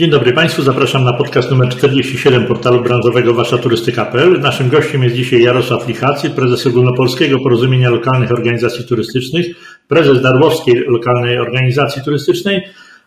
Dzień 0.00 0.10
dobry 0.10 0.32
Państwu, 0.32 0.62
zapraszam 0.62 1.04
na 1.04 1.12
podcast 1.12 1.50
numer 1.50 1.68
47 1.68 2.46
portalu 2.46 2.82
branżowego 2.82 3.34
Wasza 3.34 3.58
Turystyka.pl. 3.58 4.40
Naszym 4.40 4.68
gościem 4.68 5.02
jest 5.02 5.16
dzisiaj 5.16 5.42
Jarosław 5.42 5.88
Lichacy, 5.88 6.30
prezes 6.30 6.66
Ogólnopolskiego 6.66 7.38
Porozumienia 7.38 7.90
Lokalnych 7.90 8.32
Organizacji 8.32 8.84
Turystycznych, 8.84 9.46
prezes 9.88 10.22
Darłowskiej 10.22 10.74
Lokalnej 10.74 11.38
Organizacji 11.38 12.02
Turystycznej, 12.02 12.62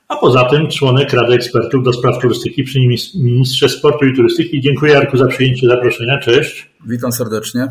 a 0.08 0.16
poza 0.16 0.44
tym 0.44 0.68
członek 0.68 1.14
Rady 1.14 1.34
Ekspertów 1.34 1.84
do 1.84 1.94
Spraw 1.94 2.20
Turystyki 2.20 2.64
przy 2.64 2.80
Ministrze 3.16 3.70
Sportu 3.70 4.06
i 4.06 4.16
Turystyki. 4.16 4.62
Dziękuję 4.62 4.94
Jarku 4.94 5.18
za 5.18 5.28
przyjęcie 5.28 5.68
zaproszenia. 5.68 6.20
Cześć. 6.20 6.70
Witam 6.88 7.12
serdecznie. 7.12 7.62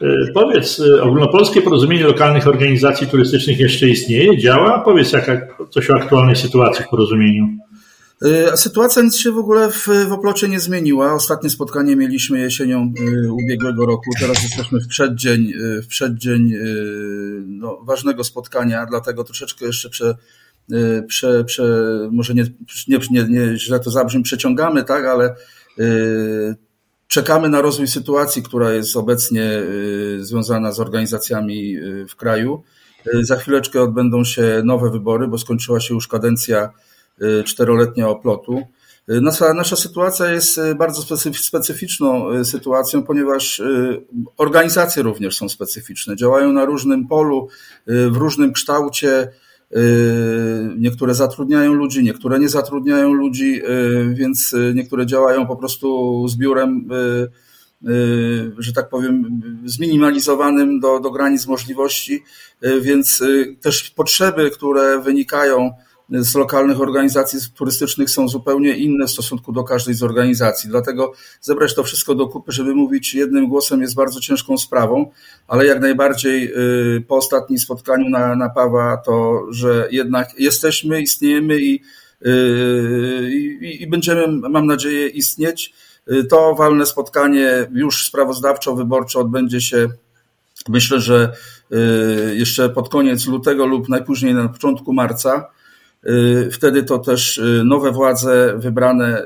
E, 0.00 0.06
powiedz, 0.34 0.80
e, 0.80 1.02
Ogólnopolskie 1.02 1.62
Porozumienie 1.62 2.04
Lokalnych 2.04 2.48
Organizacji 2.48 3.06
Turystycznych 3.06 3.58
jeszcze 3.60 3.88
istnieje, 3.88 4.38
działa? 4.38 4.78
Powiedz 4.78 5.12
jaka, 5.12 5.40
coś 5.70 5.90
o 5.90 5.94
aktualnej 5.94 6.36
sytuacji 6.36 6.84
w 6.84 6.88
porozumieniu. 6.88 7.48
E, 8.24 8.56
sytuacja 8.56 9.02
nic 9.02 9.16
się 9.16 9.32
w 9.32 9.38
ogóle 9.38 9.70
w, 9.70 9.88
w 10.08 10.12
Oplocie 10.12 10.48
nie 10.48 10.60
zmieniła. 10.60 11.14
Ostatnie 11.14 11.50
spotkanie 11.50 11.96
mieliśmy 11.96 12.40
jesienią 12.40 12.92
ubiegłego 13.44 13.86
roku. 13.86 14.10
Teraz 14.20 14.42
jesteśmy 14.42 14.80
w 14.80 14.88
przeddzień, 14.88 15.52
w 15.82 15.86
przeddzień 15.86 16.52
no, 17.46 17.78
ważnego 17.82 18.24
spotkania, 18.24 18.86
dlatego 18.86 19.24
troszeczkę 19.24 19.64
jeszcze 19.64 19.90
prze, 19.90 20.16
prze, 21.08 21.44
prze, 21.44 21.88
może 22.12 22.34
nie, 22.34 22.44
nie, 22.88 22.98
nie, 23.10 23.24
nie 23.24 23.58
źle 23.58 23.80
to 23.80 23.90
zabrzmi, 23.90 24.22
przeciągamy, 24.22 24.84
tak, 24.84 25.04
ale 25.04 25.34
Czekamy 27.12 27.48
na 27.48 27.60
rozwój 27.60 27.88
sytuacji, 27.88 28.42
która 28.42 28.72
jest 28.72 28.96
obecnie 28.96 29.42
y, 29.42 30.24
związana 30.24 30.72
z 30.72 30.80
organizacjami 30.80 31.76
y, 31.76 32.06
w 32.08 32.16
kraju. 32.16 32.62
Y, 33.14 33.24
za 33.24 33.36
chwileczkę 33.36 33.82
odbędą 33.82 34.24
się 34.24 34.62
nowe 34.64 34.90
wybory, 34.90 35.28
bo 35.28 35.38
skończyła 35.38 35.80
się 35.80 35.94
już 35.94 36.08
kadencja 36.08 36.70
czteroletnia 37.44 38.08
oplotu. 38.08 38.62
Nasza, 39.08 39.54
nasza 39.54 39.76
sytuacja 39.76 40.32
jest 40.32 40.60
bardzo 40.76 41.16
specyficzną 41.34 42.44
sytuacją, 42.44 43.02
ponieważ 43.02 43.62
organizacje 44.36 45.02
również 45.02 45.36
są 45.36 45.48
specyficzne. 45.48 46.16
Działają 46.16 46.52
na 46.52 46.64
różnym 46.64 47.08
polu, 47.08 47.48
w 47.86 48.16
różnym 48.16 48.52
kształcie, 48.52 49.28
niektóre 50.78 51.14
zatrudniają 51.14 51.74
ludzi, 51.74 52.04
niektóre 52.04 52.38
nie 52.38 52.48
zatrudniają 52.48 53.12
ludzi, 53.12 53.62
więc 54.12 54.54
niektóre 54.74 55.06
działają 55.06 55.46
po 55.46 55.56
prostu 55.56 56.28
z 56.28 56.36
biurem, 56.36 56.88
że 58.58 58.72
tak 58.72 58.88
powiem, 58.88 59.40
zminimalizowanym 59.64 60.80
do, 60.80 61.00
do 61.00 61.10
granic 61.10 61.46
możliwości, 61.46 62.22
więc 62.80 63.22
też 63.60 63.90
potrzeby, 63.90 64.50
które 64.50 64.98
wynikają 64.98 65.70
z 66.12 66.34
lokalnych 66.34 66.80
organizacji 66.80 67.38
turystycznych 67.54 68.10
są 68.10 68.28
zupełnie 68.28 68.76
inne 68.76 69.06
w 69.06 69.10
stosunku 69.10 69.52
do 69.52 69.64
każdej 69.64 69.94
z 69.94 70.02
organizacji. 70.02 70.70
Dlatego 70.70 71.12
zebrać 71.40 71.74
to 71.74 71.84
wszystko 71.84 72.14
do 72.14 72.26
kupy, 72.26 72.52
żeby 72.52 72.74
mówić 72.74 73.14
jednym 73.14 73.48
głosem 73.48 73.82
jest 73.82 73.94
bardzo 73.94 74.20
ciężką 74.20 74.58
sprawą, 74.58 75.10
ale 75.48 75.66
jak 75.66 75.80
najbardziej 75.80 76.52
y, 76.96 77.00
po 77.08 77.16
ostatnim 77.16 77.58
spotkaniu 77.58 78.08
na, 78.08 78.36
napawa 78.36 78.96
to, 78.96 79.46
że 79.50 79.88
jednak 79.90 80.40
jesteśmy, 80.40 81.02
istniejemy 81.02 81.60
i, 81.60 81.80
y, 82.26 83.30
i, 83.60 83.82
i 83.82 83.86
będziemy, 83.86 84.26
mam 84.28 84.66
nadzieję, 84.66 85.08
istnieć. 85.08 85.72
Y, 86.12 86.24
to 86.24 86.54
walne 86.54 86.86
spotkanie 86.86 87.66
już 87.72 88.12
sprawozdawczo-wyborczo 88.12 89.20
odbędzie 89.20 89.60
się 89.60 89.88
Myślę, 90.68 91.00
że 91.00 91.32
jeszcze 92.32 92.68
pod 92.68 92.88
koniec 92.88 93.26
lutego 93.26 93.66
lub 93.66 93.88
najpóźniej 93.88 94.34
na 94.34 94.48
początku 94.48 94.92
marca. 94.92 95.50
Y, 96.06 96.50
wtedy 96.52 96.82
to 96.82 96.98
też 96.98 97.38
y, 97.38 97.62
nowe 97.64 97.92
władze 97.92 98.54
wybrane 98.58 99.24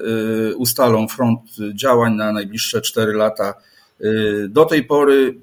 y, 0.50 0.56
ustalą 0.56 1.09
front 1.09 1.41
działań 1.75 2.14
na 2.14 2.32
najbliższe 2.32 2.81
cztery 2.81 3.12
lata. 3.12 3.54
Do 4.48 4.64
tej 4.64 4.84
pory 4.84 5.41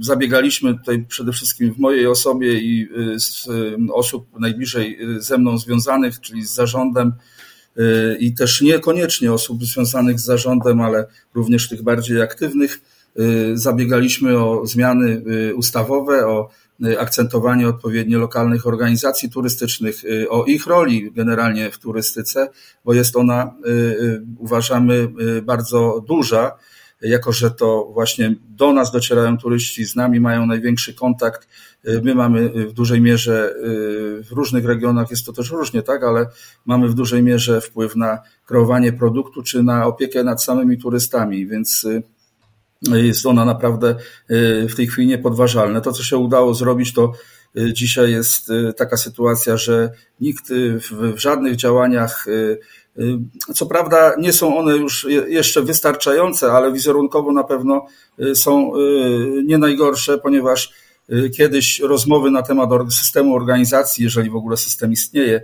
zabiegaliśmy 0.00 0.78
tutaj 0.78 1.04
przede 1.08 1.32
wszystkim 1.32 1.74
w 1.74 1.78
mojej 1.78 2.06
osobie 2.06 2.60
i 2.60 2.88
z 3.16 3.48
osób 3.92 4.26
najbliżej 4.38 4.98
ze 5.18 5.38
mną 5.38 5.58
związanych, 5.58 6.20
czyli 6.20 6.44
z 6.44 6.54
zarządem 6.54 7.12
i 8.18 8.34
też 8.34 8.62
niekoniecznie 8.62 9.32
osób 9.32 9.64
związanych 9.64 10.20
z 10.20 10.24
zarządem, 10.24 10.80
ale 10.80 11.06
również 11.34 11.68
tych 11.68 11.82
bardziej 11.82 12.22
aktywnych. 12.22 12.80
Zabiegaliśmy 13.54 14.38
o 14.38 14.66
zmiany 14.66 15.22
ustawowe, 15.54 16.26
o 16.26 16.48
akcentowanie 16.98 17.68
odpowiednio 17.68 18.18
lokalnych 18.18 18.66
organizacji 18.66 19.30
turystycznych, 19.30 20.04
y, 20.04 20.30
o 20.30 20.44
ich 20.44 20.66
roli 20.66 21.12
generalnie 21.12 21.70
w 21.70 21.78
turystyce, 21.78 22.48
bo 22.84 22.94
jest 22.94 23.16
ona, 23.16 23.54
y, 23.66 24.22
uważamy, 24.38 25.08
bardzo 25.42 26.04
duża, 26.08 26.56
jako 27.02 27.32
że 27.32 27.50
to 27.50 27.90
właśnie 27.92 28.34
do 28.48 28.72
nas 28.72 28.92
docierają 28.92 29.38
turyści, 29.38 29.84
z 29.84 29.96
nami 29.96 30.20
mają 30.20 30.46
największy 30.46 30.94
kontakt. 30.94 31.48
My 32.02 32.14
mamy 32.14 32.48
w 32.48 32.72
dużej 32.72 33.00
mierze, 33.00 33.54
w 34.22 34.28
różnych 34.30 34.64
regionach 34.64 35.10
jest 35.10 35.26
to 35.26 35.32
też 35.32 35.50
różnie, 35.50 35.82
tak, 35.82 36.04
ale 36.04 36.26
mamy 36.66 36.88
w 36.88 36.94
dużej 36.94 37.22
mierze 37.22 37.60
wpływ 37.60 37.96
na 37.96 38.18
kreowanie 38.46 38.92
produktu 38.92 39.42
czy 39.42 39.62
na 39.62 39.86
opiekę 39.86 40.24
nad 40.24 40.42
samymi 40.42 40.78
turystami, 40.78 41.46
więc 41.46 41.86
jest 42.94 43.26
ona 43.26 43.44
naprawdę 43.44 43.96
y, 44.30 44.66
w 44.68 44.74
tej 44.74 44.86
chwili 44.86 45.08
niepodważalna. 45.08 45.80
To, 45.80 45.92
co 45.92 46.02
się 46.02 46.16
udało 46.16 46.54
zrobić, 46.54 46.92
to 46.92 47.12
y, 47.58 47.72
dzisiaj 47.72 48.12
jest 48.12 48.50
y, 48.50 48.72
taka 48.76 48.96
sytuacja, 48.96 49.56
że 49.56 49.90
nikt 50.20 50.44
w, 50.52 51.14
w 51.14 51.18
żadnych 51.18 51.56
działaniach, 51.56 52.26
co 53.54 53.66
prawda 53.66 54.14
nie 54.18 54.32
są 54.32 54.58
one 54.58 54.76
już 54.76 55.06
jeszcze 55.28 55.62
wystarczające, 55.62 56.52
ale 56.52 56.72
wizerunkowo 56.72 57.32
na 57.32 57.44
pewno 57.44 57.86
są 58.34 58.72
nie 59.44 59.58
najgorsze, 59.58 60.18
ponieważ 60.18 60.72
kiedyś 61.36 61.80
rozmowy 61.80 62.30
na 62.30 62.42
temat 62.42 62.70
systemu 62.90 63.34
organizacji, 63.34 64.04
jeżeli 64.04 64.30
w 64.30 64.36
ogóle 64.36 64.56
system 64.56 64.92
istnieje, 64.92 65.42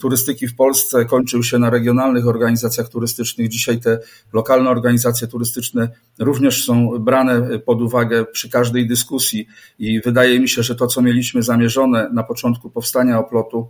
turystyki 0.00 0.48
w 0.48 0.56
Polsce 0.56 1.04
kończył 1.04 1.42
się 1.42 1.58
na 1.58 1.70
regionalnych 1.70 2.26
organizacjach 2.26 2.88
turystycznych. 2.88 3.48
Dzisiaj 3.48 3.80
te 3.80 3.98
lokalne 4.32 4.70
organizacje 4.70 5.28
turystyczne 5.28 5.88
również 6.18 6.64
są 6.64 6.98
brane 6.98 7.58
pod 7.58 7.82
uwagę 7.82 8.24
przy 8.24 8.50
każdej 8.50 8.88
dyskusji 8.88 9.46
i 9.78 10.00
wydaje 10.00 10.40
mi 10.40 10.48
się, 10.48 10.62
że 10.62 10.74
to, 10.74 10.86
co 10.86 11.02
mieliśmy 11.02 11.42
zamierzone 11.42 12.10
na 12.12 12.22
początku 12.22 12.70
powstania 12.70 13.18
oplotu, 13.18 13.68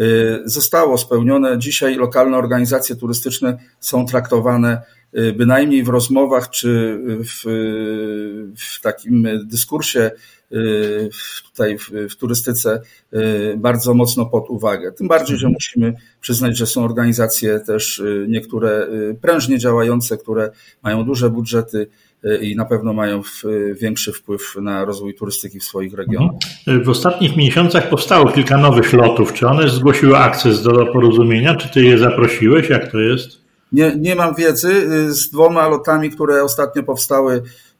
y, 0.00 0.42
zostało 0.44 0.98
spełnione. 0.98 1.58
Dzisiaj 1.58 1.96
lokalne 1.96 2.36
organizacje 2.36 2.96
turystyczne 2.96 3.58
są 3.80 4.06
traktowane 4.06 4.82
y, 5.18 5.32
bynajmniej 5.32 5.84
w 5.84 5.88
rozmowach 5.88 6.50
czy 6.50 7.00
w, 7.06 7.42
w 8.56 8.80
takim 8.80 9.28
dyskursie 9.44 10.10
Y, 10.10 10.41
tutaj 11.50 11.78
w, 11.78 11.90
w 12.10 12.16
turystyce 12.16 12.80
y, 13.14 13.54
bardzo 13.56 13.94
mocno 13.94 14.26
pod 14.26 14.50
uwagę. 14.50 14.92
Tym 14.92 15.08
bardziej, 15.08 15.36
że 15.36 15.48
musimy 15.48 15.94
przyznać, 16.20 16.58
że 16.58 16.66
są 16.66 16.84
organizacje 16.84 17.60
też 17.60 17.98
y, 17.98 18.26
niektóre 18.28 18.88
prężnie 19.20 19.58
działające, 19.58 20.18
które 20.18 20.50
mają 20.82 21.04
duże 21.04 21.30
budżety, 21.30 21.86
i 22.40 22.56
na 22.56 22.64
pewno 22.64 22.92
mają 22.92 23.22
większy 23.80 24.12
wpływ 24.12 24.56
na 24.60 24.84
rozwój 24.84 25.14
turystyki 25.14 25.60
w 25.60 25.64
swoich 25.64 25.94
regionach. 25.94 26.32
Mhm. 26.66 26.84
W 26.84 26.88
ostatnich 26.88 27.36
miesiącach 27.36 27.90
powstało 27.90 28.32
kilka 28.32 28.58
nowych 28.58 28.92
lotów. 28.92 29.32
Czy 29.32 29.46
one 29.46 29.68
zgłosiły 29.68 30.16
akces 30.16 30.62
do 30.62 30.86
porozumienia? 30.86 31.54
Czy 31.54 31.68
ty 31.68 31.82
je 31.82 31.98
zaprosiłeś? 31.98 32.68
Jak 32.68 32.92
to 32.92 32.98
jest? 32.98 33.28
Nie, 33.72 33.96
nie 33.98 34.14
mam 34.14 34.34
wiedzy. 34.34 34.72
Z 35.14 35.30
dwoma 35.30 35.68
lotami, 35.68 36.10
które 36.10 36.44
ostatnio 36.44 36.82
powstały, 36.82 37.42
Y, 37.42 37.71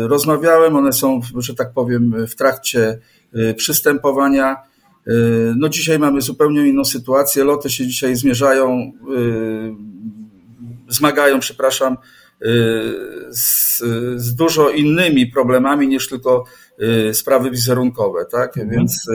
rozmawiałem, 0.00 0.76
one 0.76 0.92
są, 0.92 1.20
że 1.38 1.54
tak 1.54 1.72
powiem, 1.72 2.26
w 2.26 2.34
trakcie 2.34 2.98
y, 3.36 3.54
przystępowania. 3.54 4.56
Y, 5.08 5.54
no 5.56 5.68
dzisiaj 5.68 5.98
mamy 5.98 6.20
zupełnie 6.20 6.68
inną 6.68 6.84
sytuację. 6.84 7.44
Loty 7.44 7.70
się 7.70 7.86
dzisiaj 7.86 8.16
zmierzają, 8.16 8.92
zmagają, 10.88 11.40
przepraszam, 11.40 11.96
z, 13.30 13.78
z 14.16 14.34
dużo 14.34 14.70
innymi 14.70 15.26
problemami 15.26 15.88
niż 15.88 16.08
tylko 16.08 16.44
sprawy 17.12 17.50
wizerunkowe, 17.50 18.24
tak? 18.32 18.58
Mhm. 18.58 18.70
Więc 18.70 19.08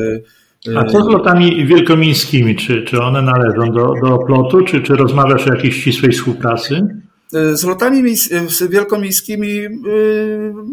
a 0.75 0.83
co 0.85 1.03
z 1.03 1.07
lotami 1.07 1.65
wielkomiejskimi? 1.65 2.55
Czy, 2.55 2.83
czy 2.83 3.01
one 3.01 3.21
należą 3.21 3.71
do, 3.71 3.93
do 4.03 4.15
oplotu, 4.15 4.61
czy, 4.63 4.81
czy 4.81 4.95
rozmawiasz 4.95 5.47
o 5.47 5.53
jakiejś 5.53 5.75
ścisłej 5.75 6.11
współpracy? 6.11 6.87
Y, 7.35 7.57
z 7.57 7.63
lotami 7.63 8.15
y, 8.61 8.69
wielkomiejskimi 8.69 9.59
y, 9.59 9.69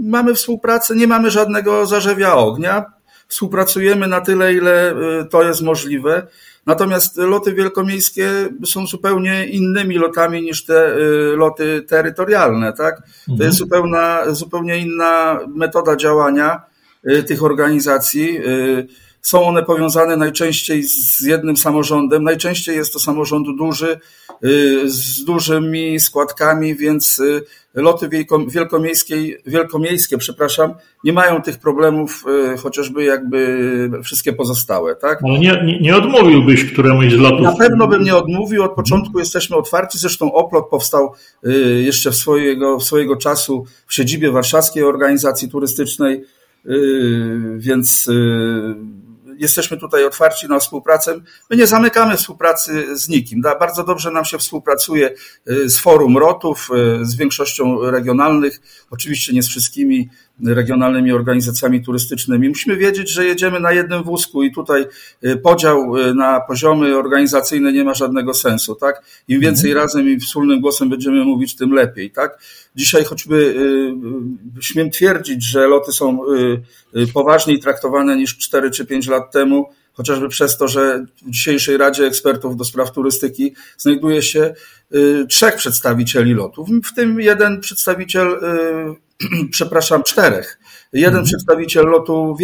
mamy 0.03 0.35
współpracę, 0.35 0.97
nie 0.97 1.07
mamy 1.07 1.31
żadnego 1.31 1.87
zarzewia 1.87 2.35
ognia. 2.35 2.85
Współpracujemy 3.29 4.07
na 4.07 4.21
tyle, 4.21 4.55
ile 4.55 4.95
to 5.31 5.43
jest 5.43 5.63
możliwe. 5.63 6.27
Natomiast 6.67 7.17
loty 7.17 7.55
wielkomiejskie 7.55 8.31
są 8.65 8.87
zupełnie 8.87 9.47
innymi 9.47 9.95
lotami 9.95 10.43
niż 10.43 10.65
te 10.65 10.97
loty 11.37 11.83
terytorialne, 11.89 12.73
tak? 12.73 12.97
To 12.97 13.33
mhm. 13.33 13.47
jest 13.47 13.59
zupełna, 13.59 14.23
zupełnie 14.31 14.79
inna 14.79 15.41
metoda 15.49 15.97
działania 15.97 16.61
tych 17.27 17.43
organizacji. 17.43 18.39
Są 19.27 19.43
one 19.43 19.63
powiązane 19.63 20.17
najczęściej 20.17 20.83
z 20.83 21.21
jednym 21.21 21.57
samorządem. 21.57 22.25
Najczęściej 22.25 22.77
jest 22.77 22.93
to 22.93 22.99
samorząd 22.99 23.47
duży, 23.59 24.01
z 24.85 25.25
dużymi 25.25 26.01
składkami, 26.01 26.75
więc 26.75 27.23
loty 27.75 28.09
wielkomiejskie, 28.49 29.17
wielkomiejskie 29.47 30.19
przepraszam, 30.19 30.75
nie 31.05 31.13
mają 31.13 31.43
tych 31.43 31.59
problemów, 31.59 32.25
chociażby 32.63 33.05
jakby 33.05 33.91
wszystkie 34.05 34.33
pozostałe. 34.33 34.97
Tak? 34.97 35.19
Ale 35.25 35.39
nie, 35.39 35.63
nie, 35.65 35.81
nie 35.81 35.97
odmówiłbyś 35.97 36.73
któremuś 36.73 37.13
z 37.13 37.17
lotów? 37.17 37.43
Na 37.43 37.57
pewno 37.57 37.89
bym 37.89 38.03
nie 38.03 38.17
odmówił. 38.17 38.63
Od 38.63 38.75
początku 38.75 39.19
jesteśmy 39.19 39.57
otwarci. 39.57 39.99
Zresztą 39.99 40.33
Oplot 40.33 40.69
powstał 40.71 41.13
jeszcze 41.83 42.11
w 42.11 42.17
swojego, 42.17 42.79
w 42.79 42.85
swojego 42.85 43.17
czasu 43.17 43.65
w 43.87 43.95
siedzibie 43.95 44.31
warszawskiej 44.31 44.83
organizacji 44.83 45.49
turystycznej, 45.49 46.25
więc 47.57 48.09
jesteśmy 49.39 49.77
tutaj 49.77 50.05
otwarci 50.05 50.49
na 50.49 50.59
współpracę. 50.59 51.21
My 51.51 51.57
nie 51.57 51.67
zamykamy 51.67 52.17
współpracy 52.17 52.99
z 52.99 53.09
nikim. 53.09 53.41
Bardzo 53.41 53.85
dobrze 53.85 54.11
nam 54.11 54.25
się 54.25 54.39
współpracuje 54.39 55.11
y, 55.51 55.69
z 55.69 55.79
Forum 55.79 56.19
Rotów, 56.19 56.69
y, 57.01 57.07
z 57.07 57.17
większością 57.17 57.91
regionalnych, 57.91 58.61
oczywiście 58.91 59.33
nie 59.33 59.43
z 59.43 59.49
wszystkimi 59.49 60.09
regionalnymi 60.45 61.13
organizacjami 61.13 61.85
turystycznymi. 61.85 62.49
Musimy 62.49 62.77
wiedzieć, 62.77 63.11
że 63.11 63.25
jedziemy 63.25 63.61
na 63.61 63.73
jednym 63.73 64.03
wózku 64.03 64.43
i 64.43 64.53
tutaj 64.53 64.87
y, 65.25 65.37
podział 65.37 65.97
y, 65.97 66.15
na 66.15 66.41
poziomy 66.41 66.97
organizacyjne 66.97 67.73
nie 67.73 67.85
ma 67.85 67.95
żadnego 67.95 68.35
sensu, 68.35 68.75
tak? 68.75 69.03
Im 69.29 69.41
więcej 69.41 69.71
mhm. 69.71 69.85
razem 69.85 70.09
i 70.09 70.21
wspólnym 70.21 70.61
głosem 70.61 70.89
będziemy 70.89 71.25
mówić, 71.25 71.57
tym 71.57 71.73
lepiej, 71.73 72.11
tak? 72.11 72.39
Dzisiaj 72.77 73.05
choćby 73.05 73.37
y, 74.59 74.63
śmiem 74.63 74.91
twierdzić, 74.91 75.45
że 75.45 75.67
loty 75.67 75.93
są 75.93 76.19
poważniej 77.15 77.59
traktowane 77.59 78.17
niż 78.17 78.39
4 78.39 78.71
czy 78.71 78.87
5 78.87 79.09
lat 79.09 79.33
temu, 79.33 79.67
chociażby 79.93 80.29
przez 80.29 80.57
to, 80.57 80.69
że 80.69 81.05
w 81.27 81.31
dzisiejszej 81.31 81.77
Radzie 81.77 82.07
Ekspertów 82.07 82.57
do 82.57 82.65
Spraw 82.65 82.93
Turystyki 82.93 83.55
znajduje 83.79 84.23
się 84.23 84.55
trzech 85.29 85.57
przedstawicieli 85.57 86.35
lotów, 86.35 86.69
w 86.85 86.95
tym 86.95 87.21
jeden 87.21 87.61
przedstawiciel 87.61 88.41
przepraszam, 89.51 90.03
czterech. 90.03 90.59
Jeden 90.93 91.09
mhm. 91.09 91.25
przedstawiciel 91.25 91.87
lotu 91.87 92.37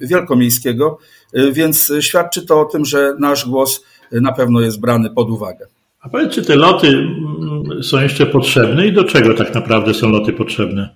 wielkomiejskiego, 0.00 0.98
y, 1.38 1.52
więc 1.52 1.92
świadczy 2.00 2.46
to 2.46 2.60
o 2.60 2.64
tym, 2.64 2.84
że 2.84 3.14
nasz 3.18 3.48
głos 3.48 3.84
na 4.12 4.32
pewno 4.32 4.60
jest 4.60 4.80
brany 4.80 5.10
pod 5.10 5.30
uwagę. 5.30 5.66
A 6.00 6.08
powiedz, 6.08 6.32
czy 6.32 6.42
te 6.42 6.56
loty 6.56 6.88
mm, 6.88 7.82
są 7.82 8.02
jeszcze 8.02 8.26
potrzebne 8.26 8.86
i 8.86 8.92
do 8.92 9.04
czego 9.04 9.34
tak 9.34 9.54
naprawdę 9.54 9.94
są 9.94 10.10
loty 10.10 10.32
potrzebne? 10.32 10.94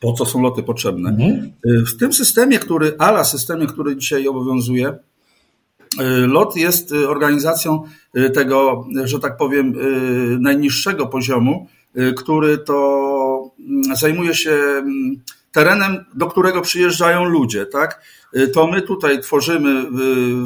Po 0.00 0.12
co 0.12 0.24
są 0.24 0.42
loty 0.42 0.62
potrzebne? 0.62 1.10
Mhm. 1.10 1.52
Y, 1.66 1.84
w 1.84 1.96
tym 1.96 2.12
systemie, 2.12 2.58
który, 2.58 2.94
ALA 2.98 3.24
systemie, 3.24 3.66
który 3.66 3.96
dzisiaj 3.96 4.28
obowiązuje, 4.28 4.88
y, 4.88 6.26
LOT 6.26 6.56
jest 6.56 6.92
organizacją 6.92 7.82
tego, 8.34 8.86
że 9.04 9.18
tak 9.18 9.36
powiem, 9.36 9.74
najniższego 10.40 11.06
poziomu, 11.06 11.68
który 12.16 12.58
to 12.58 13.15
zajmuje 13.96 14.34
się 14.34 14.50
mm, 14.50 15.20
terenem, 15.52 16.04
do 16.14 16.26
którego 16.26 16.60
przyjeżdżają 16.60 17.24
ludzie, 17.24 17.66
tak? 17.66 18.00
Y, 18.36 18.48
to 18.48 18.66
my 18.66 18.82
tutaj 18.82 19.20
tworzymy 19.20 19.86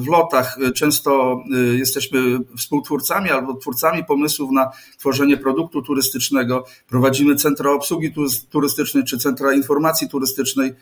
w 0.00 0.06
lotach, 0.08 0.58
y, 0.58 0.73
często 0.73 1.43
y, 1.73 1.79
jesteśmy 1.79 2.38
współtwórcami 2.56 3.31
albo 3.31 3.55
twórcami 3.55 4.05
pomysłów 4.05 4.50
na 4.52 4.70
tworzenie 4.99 5.37
produktu 5.37 5.82
turystycznego. 5.82 6.64
Prowadzimy 6.88 7.37
centra 7.37 7.70
obsługi 7.70 8.14
turystycznej 8.50 9.05
czy 9.05 9.19
centra 9.19 9.52
informacji 9.52 10.08
turystycznej, 10.08 10.73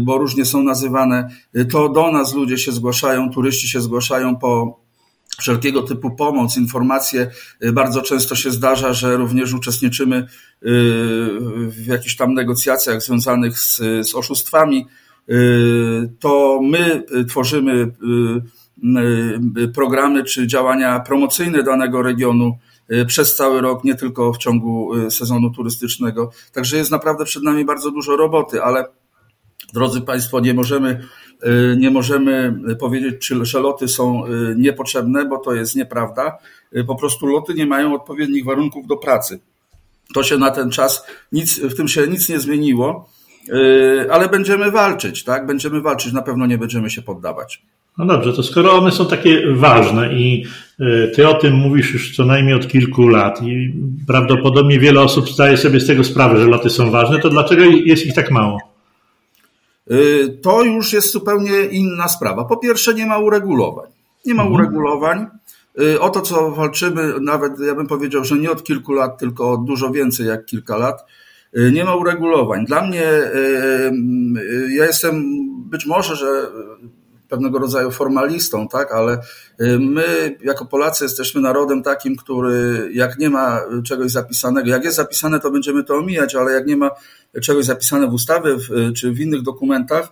bo 0.00 0.18
różnie 0.18 0.44
są 0.44 0.62
nazywane. 0.62 1.28
To 1.72 1.88
do 1.88 2.12
nas 2.12 2.34
ludzie 2.34 2.58
się 2.58 2.72
zgłaszają, 2.72 3.30
turyści 3.30 3.68
się 3.68 3.80
zgłaszają 3.80 4.36
po 4.36 4.80
wszelkiego 5.40 5.82
typu 5.82 6.10
pomoc, 6.10 6.56
informacje. 6.56 7.30
Y, 7.64 7.72
bardzo 7.72 8.02
często 8.02 8.34
się 8.34 8.50
zdarza, 8.50 8.92
że 8.92 9.16
również 9.16 9.52
uczestniczymy 9.54 10.16
y, 10.16 10.26
w 11.68 11.86
jakichś 11.86 12.16
tam 12.16 12.34
negocjacjach 12.34 13.02
związanych 13.02 13.58
z, 13.58 13.76
z 14.08 14.14
oszustwami. 14.14 14.86
Y, 15.30 16.12
to 16.20 16.60
my 16.62 17.04
tworzymy 17.28 17.90
programy 19.74 20.24
czy 20.24 20.46
działania 20.46 21.00
promocyjne 21.00 21.62
danego 21.62 22.02
regionu 22.02 22.58
przez 23.06 23.34
cały 23.34 23.60
rok, 23.60 23.84
nie 23.84 23.94
tylko 23.94 24.32
w 24.32 24.38
ciągu 24.38 24.90
sezonu 25.10 25.50
turystycznego. 25.50 26.30
Także 26.52 26.76
jest 26.76 26.90
naprawdę 26.90 27.24
przed 27.24 27.42
nami 27.42 27.64
bardzo 27.64 27.90
dużo 27.90 28.16
roboty, 28.16 28.62
ale 28.62 28.84
drodzy 29.72 30.00
Państwo, 30.00 30.40
nie 30.40 30.54
możemy 30.54 31.08
nie 31.76 31.90
możemy 31.90 32.54
powiedzieć, 32.80 33.14
czy, 33.18 33.44
że 33.44 33.60
loty 33.60 33.88
są 33.88 34.26
y, 34.26 34.54
niepotrzebne, 34.56 35.24
bo 35.24 35.38
to 35.38 35.54
jest 35.54 35.76
nieprawda. 35.76 36.38
Y, 36.76 36.84
po 36.84 36.94
prostu 36.96 37.26
loty 37.26 37.54
nie 37.54 37.66
mają 37.66 37.94
odpowiednich 37.94 38.44
warunków 38.44 38.86
do 38.86 38.96
pracy. 38.96 39.40
To 40.14 40.22
się 40.22 40.38
na 40.38 40.50
ten 40.50 40.70
czas, 40.70 41.06
nic, 41.32 41.60
w 41.60 41.76
tym 41.76 41.88
się 41.88 42.06
nic 42.06 42.28
nie 42.28 42.38
zmieniło, 42.38 43.08
ale 44.10 44.28
będziemy 44.28 44.70
walczyć, 44.70 45.24
tak? 45.24 45.46
Będziemy 45.46 45.80
walczyć, 45.80 46.12
na 46.12 46.22
pewno 46.22 46.46
nie 46.46 46.58
będziemy 46.58 46.90
się 46.90 47.02
poddawać. 47.02 47.62
No 47.98 48.06
dobrze, 48.06 48.32
to 48.32 48.42
skoro 48.42 48.72
one 48.72 48.92
są 48.92 49.06
takie 49.06 49.54
ważne 49.54 50.14
i 50.14 50.44
ty 51.14 51.28
o 51.28 51.34
tym 51.34 51.54
mówisz 51.54 51.92
już 51.92 52.16
co 52.16 52.24
najmniej 52.24 52.54
od 52.54 52.68
kilku 52.68 53.08
lat 53.08 53.42
i 53.42 53.74
prawdopodobnie 54.06 54.78
wiele 54.78 55.00
osób 55.00 55.30
zdaje 55.30 55.56
sobie 55.56 55.80
z 55.80 55.86
tego 55.86 56.04
sprawę, 56.04 56.40
że 56.40 56.46
loty 56.46 56.70
są 56.70 56.90
ważne, 56.90 57.18
to 57.18 57.30
dlaczego 57.30 57.64
jest 57.64 58.06
ich 58.06 58.14
tak 58.14 58.30
mało? 58.30 58.58
Y, 59.90 60.38
to 60.42 60.62
już 60.62 60.92
jest 60.92 61.12
zupełnie 61.12 61.64
inna 61.64 62.08
sprawa. 62.08 62.44
Po 62.44 62.56
pierwsze, 62.56 62.94
nie 62.94 63.06
ma 63.06 63.18
uregulowań. 63.18 63.90
Nie 64.26 64.34
ma 64.34 64.42
mhm. 64.42 64.60
uregulowań. 64.60 65.26
Y, 65.80 66.00
o 66.00 66.10
to, 66.10 66.20
co 66.20 66.50
walczymy, 66.50 67.14
nawet 67.20 67.60
ja 67.60 67.74
bym 67.74 67.86
powiedział, 67.86 68.24
że 68.24 68.38
nie 68.38 68.50
od 68.50 68.64
kilku 68.64 68.92
lat, 68.92 69.18
tylko 69.18 69.50
od 69.50 69.64
dużo 69.64 69.90
więcej 69.90 70.26
jak 70.26 70.44
kilka 70.44 70.76
lat. 70.76 71.04
Y, 71.56 71.72
nie 71.72 71.84
ma 71.84 71.94
uregulowań. 71.94 72.64
Dla 72.64 72.86
mnie, 72.86 73.04
ja 74.76 74.86
jestem 74.86 75.24
być 75.70 75.86
może, 75.86 76.16
że 76.16 76.46
pewnego 77.28 77.58
rodzaju 77.58 77.90
formalistą, 77.90 78.68
tak, 78.68 78.92
ale 78.92 79.18
my 79.80 80.36
jako 80.44 80.66
Polacy 80.66 81.04
jesteśmy 81.04 81.40
narodem 81.40 81.82
takim, 81.82 82.16
który 82.16 82.88
jak 82.92 83.18
nie 83.18 83.30
ma 83.30 83.60
czegoś 83.84 84.10
zapisanego, 84.10 84.68
jak 84.68 84.84
jest 84.84 84.96
zapisane, 84.96 85.40
to 85.40 85.50
będziemy 85.50 85.84
to 85.84 85.94
omijać, 85.94 86.34
ale 86.34 86.52
jak 86.52 86.66
nie 86.66 86.76
ma 86.76 86.90
czegoś 87.42 87.64
zapisane 87.64 88.06
w 88.06 88.12
ustawie 88.12 88.56
czy 88.96 89.12
w 89.12 89.20
innych 89.20 89.42
dokumentach, 89.42 90.08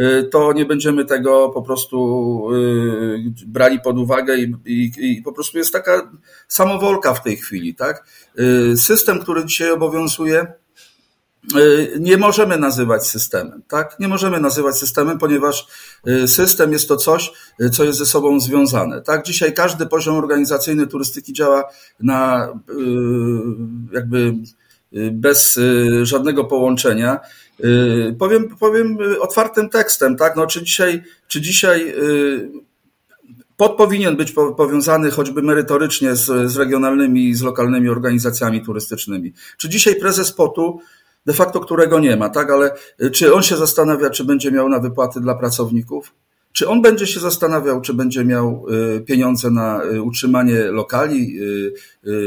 y, 0.00 0.28
to 0.30 0.52
nie 0.52 0.64
będziemy 0.64 1.04
tego 1.04 1.48
po 1.48 1.62
prostu 1.62 2.48
y, 2.54 3.46
brali 3.46 3.80
pod 3.80 3.98
uwagę 3.98 4.36
i, 4.36 4.54
i, 4.66 4.92
i 4.98 5.22
po 5.22 5.32
prostu 5.32 5.58
jest 5.58 5.72
taka 5.72 6.10
samowolka 6.48 7.14
w 7.14 7.22
tej 7.22 7.36
chwili, 7.36 7.74
tak? 7.74 8.04
Y, 8.38 8.76
system, 8.76 9.20
który 9.20 9.44
dzisiaj 9.44 9.70
obowiązuje, 9.70 10.46
nie 12.00 12.16
możemy 12.16 12.58
nazywać 12.58 13.06
systemem, 13.06 13.62
tak? 13.68 14.00
Nie 14.00 14.08
możemy 14.08 14.40
nazywać 14.40 14.78
systemem, 14.78 15.18
ponieważ 15.18 15.66
system 16.26 16.72
jest 16.72 16.88
to 16.88 16.96
coś, 16.96 17.32
co 17.72 17.84
jest 17.84 17.98
ze 17.98 18.06
sobą 18.06 18.40
związane, 18.40 19.02
tak? 19.02 19.26
Dzisiaj 19.26 19.54
każdy 19.54 19.86
poziom 19.86 20.16
organizacyjny 20.16 20.86
turystyki 20.86 21.32
działa 21.32 21.64
na 22.00 22.48
jakby 23.92 24.34
Y, 24.92 25.10
bez 25.12 25.56
y, 25.56 26.06
żadnego 26.06 26.44
połączenia. 26.44 27.20
Y, 27.64 28.16
powiem, 28.18 28.48
powiem 28.60 28.98
otwartym 29.20 29.68
tekstem, 29.68 30.16
tak? 30.16 30.36
No, 30.36 30.46
czy 30.46 30.62
dzisiaj, 30.62 31.02
czy 31.28 31.40
dzisiaj 31.40 31.94
pod 33.56 33.76
powinien 33.76 34.16
być 34.16 34.32
powiązany 34.32 35.10
choćby 35.10 35.42
merytorycznie 35.42 36.16
z, 36.16 36.50
z 36.50 36.56
regionalnymi 36.56 37.28
i 37.28 37.34
z 37.34 37.42
lokalnymi 37.42 37.88
organizacjami 37.88 38.64
turystycznymi. 38.64 39.32
Czy 39.56 39.68
dzisiaj 39.68 39.96
prezes 39.96 40.32
POT-u, 40.32 40.80
de 41.28 41.34
facto 41.34 41.60
którego 41.60 42.00
nie 42.00 42.16
ma, 42.16 42.28
tak? 42.28 42.50
Ale 42.50 42.74
czy 43.12 43.34
on 43.34 43.42
się 43.42 43.56
zastanawia, 43.56 44.10
czy 44.10 44.24
będzie 44.24 44.52
miał 44.52 44.68
na 44.68 44.78
wypłaty 44.78 45.20
dla 45.20 45.34
pracowników? 45.34 46.14
Czy 46.52 46.68
on 46.68 46.82
będzie 46.82 47.06
się 47.06 47.20
zastanawiał, 47.20 47.80
czy 47.80 47.94
będzie 47.94 48.24
miał 48.24 48.66
pieniądze 49.06 49.50
na 49.50 49.80
utrzymanie 50.02 50.58
lokali 50.64 51.38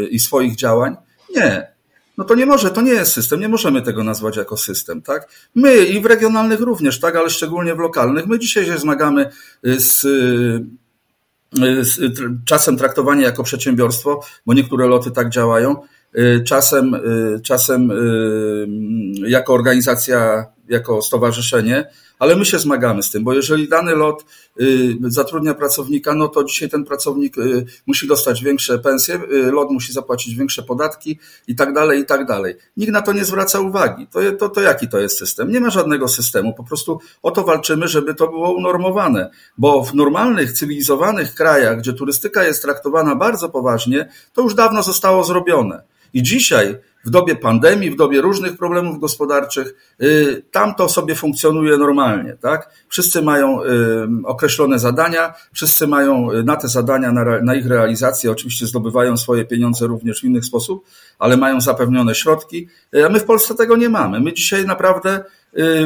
i 0.10 0.20
swoich 0.20 0.56
działań? 0.56 0.96
Nie 1.36 1.72
no 2.18 2.24
to 2.24 2.36
nie 2.36 2.46
może, 2.46 2.72
to 2.72 2.82
nie 2.82 2.92
jest 2.92 3.14
system, 3.14 3.40
nie 3.40 3.50
możemy 3.50 3.82
tego 3.82 4.04
nazwać 4.04 4.38
jako 4.38 4.58
system, 4.58 5.02
tak? 5.02 5.30
My 5.56 5.86
i 5.86 6.02
w 6.02 6.06
regionalnych 6.06 6.60
również, 6.60 7.00
tak, 7.00 7.16
ale 7.16 7.30
szczególnie 7.30 7.76
w 7.76 7.80
lokalnych, 7.80 8.28
my 8.28 8.40
dzisiaj 8.40 8.66
się 8.66 8.78
zmagamy 8.78 9.30
y, 9.66 9.80
z, 9.80 10.04
y, 10.04 10.66
czasem 12.46 12.78
traktowania 12.78 13.22
jako 13.22 13.44
przedsiębiorstwo, 13.44 14.22
bo 14.46 14.54
niektóre 14.54 14.88
loty 14.88 15.12
tak 15.12 15.30
działają, 15.30 15.76
y, 15.76 15.88
czasem, 16.46 16.96
czasem 17.44 17.92
jako 19.28 19.54
organizacja 19.54 20.46
jako 20.70 21.02
stowarzyszenie, 21.02 21.86
ale 22.22 22.36
my 22.36 22.46
się 22.46 22.60
zmagamy 22.60 23.04
z 23.04 23.10
tym, 23.10 23.24
bo 23.24 23.34
jeżeli 23.34 23.70
dany 23.70 23.96
lot 23.96 24.26
y, 24.62 24.98
zatrudnia 25.02 25.54
pracownika, 25.54 26.14
no 26.16 26.28
to 26.28 26.44
dzisiaj 26.44 26.70
ten 26.70 26.84
pracownik 26.84 27.38
y, 27.38 27.66
musi 27.88 28.08
dostać 28.08 28.44
większe 28.44 28.80
pensje, 28.80 29.16
y, 29.16 29.52
lot 29.52 29.72
musi 29.72 29.94
zapłacić 29.94 30.36
większe 30.36 30.64
podatki 30.64 31.20
i 31.48 31.56
tak 31.56 31.74
dalej, 31.74 32.00
i 32.00 32.06
tak 32.06 32.26
dalej. 32.26 32.56
Nikt 32.78 32.92
na 32.92 33.02
to 33.02 33.14
nie 33.14 33.26
zwraca 33.26 33.60
uwagi. 33.60 34.08
To, 34.08 34.20
to, 34.40 34.50
to 34.50 34.62
jaki 34.62 34.90
to 34.90 35.00
jest 35.00 35.18
system? 35.18 35.52
Nie 35.52 35.60
ma 35.60 35.70
żadnego 35.70 36.08
systemu. 36.08 36.54
Po 36.54 36.64
prostu 36.64 37.00
o 37.22 37.32
to 37.32 37.44
walczymy, 37.44 37.88
żeby 37.88 38.16
to 38.16 38.28
było 38.28 38.54
unormowane, 38.54 39.30
bo 39.58 39.84
w 39.84 39.94
normalnych, 39.94 40.52
cywilizowanych 40.52 41.36
krajach, 41.36 41.80
gdzie 41.80 41.94
turystyka 41.94 42.44
jest 42.44 42.62
traktowana 42.62 43.16
bardzo 43.16 43.50
poważnie, 43.50 44.10
to 44.34 44.42
już 44.42 44.54
dawno 44.54 44.84
zostało 44.84 45.24
zrobione. 45.24 45.84
I 46.14 46.24
dzisiaj 46.24 46.78
w 47.06 47.10
dobie 47.10 47.36
pandemii, 47.36 47.92
w 47.92 47.96
dobie 47.96 48.22
różnych 48.22 48.58
problemów 48.58 49.00
gospodarczych, 49.00 49.96
y, 50.02 50.44
tam 50.52 50.76
to 50.76 50.90
sobie 50.90 51.16
funkcjonuje 51.16 51.78
normalnie, 51.78 52.38
tak? 52.42 52.70
Wszyscy 52.90 53.22
mają 53.22 53.64
y, 53.64 53.68
określone 54.26 54.80
zadania, 54.80 55.34
wszyscy 55.54 55.88
mają 55.88 56.32
y, 56.32 56.44
na 56.44 56.56
te 56.56 56.68
zadania, 56.68 57.12
na, 57.44 57.56
ich 57.56 57.68
realizację, 57.68 58.32
oczywiście 58.32 58.68
zdobywają 58.68 59.18
swoje 59.18 59.46
pieniądze 59.46 59.88
również 59.88 60.22
w 60.22 60.24
inny 60.24 60.44
sposób, 60.44 60.86
ale 61.20 61.38
mają 61.38 61.62
zapewnione 61.62 62.16
środki, 62.16 62.68
a 63.06 63.10
my 63.10 63.20
w 63.20 63.24
Polsce 63.24 63.56
tego 63.56 63.78
nie 63.78 63.90
mamy. 63.90 64.20
My 64.20 64.34
dzisiaj 64.34 64.66
naprawdę 64.66 65.24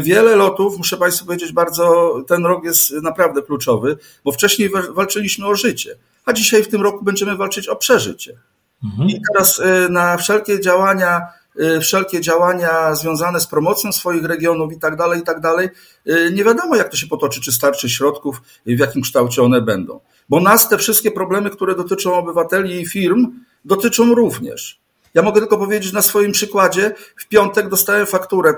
wiele 0.01 0.36
lotów, 0.36 0.77
muszę 0.77 0.98
Państwu 0.98 1.25
powiedzieć, 1.25 1.51
bardzo, 1.51 2.15
ten 2.27 2.45
rok 2.45 2.63
jest 2.63 2.91
naprawdę 2.91 3.41
kluczowy, 3.41 3.98
bo 4.24 4.31
wcześniej 4.31 4.69
walczyliśmy 4.89 5.48
o 5.48 5.55
życie, 5.55 5.95
a 6.25 6.34
dzisiaj 6.34 6.63
w 6.63 6.67
tym 6.67 6.81
roku 6.81 7.05
będziemy 7.05 7.36
walczyć 7.36 7.67
o 7.67 7.75
przeżycie. 7.75 8.38
Mhm. 8.86 9.10
I 9.10 9.22
teraz 9.32 9.60
y, 9.60 9.89
na 9.89 10.18
wszelkie 10.18 10.62
działania, 10.62 11.22
y, 11.60 11.80
wszelkie 11.80 12.22
działania 12.22 12.96
związane 12.96 13.39
z 13.39 13.48
promocją 13.48 13.92
swoich 13.92 14.25
regionów 14.25 14.74
i 14.74 14.80
tak 14.80 14.96
dalej, 14.96 15.20
i 15.20 15.24
tak 15.24 15.39
dalej, 15.39 15.70
y, 16.08 16.32
nie 16.34 16.44
wiadomo 16.44 16.75
jak 16.75 16.89
to 16.89 16.98
się 16.98 17.08
potoczy, 17.08 17.42
czy 17.42 17.51
starczy 17.51 17.89
środków 17.89 18.42
w 18.65 18.80
jakim 18.80 19.01
kształcie 19.01 19.44
one 19.44 19.62
będą. 19.62 20.00
Bo 20.30 20.39
nas 20.39 20.70
te 20.70 20.77
wszystkie 20.77 21.12
problemy, 21.12 21.50
które 21.50 21.75
dotyczą 21.75 22.13
obywateli 22.13 22.82
i 22.82 22.88
firm, 22.88 23.32
dotyczą 23.65 24.15
również. 24.15 24.80
Ja 25.13 25.22
mogę 25.22 25.42
tylko 25.42 25.58
powiedzieć 25.58 25.94
na 25.94 26.01
swoim 26.01 26.32
przykładzie. 26.32 26.96
W 27.15 27.27
piątek 27.27 27.70
dostałem 27.70 28.06
fakturę, 28.06 28.54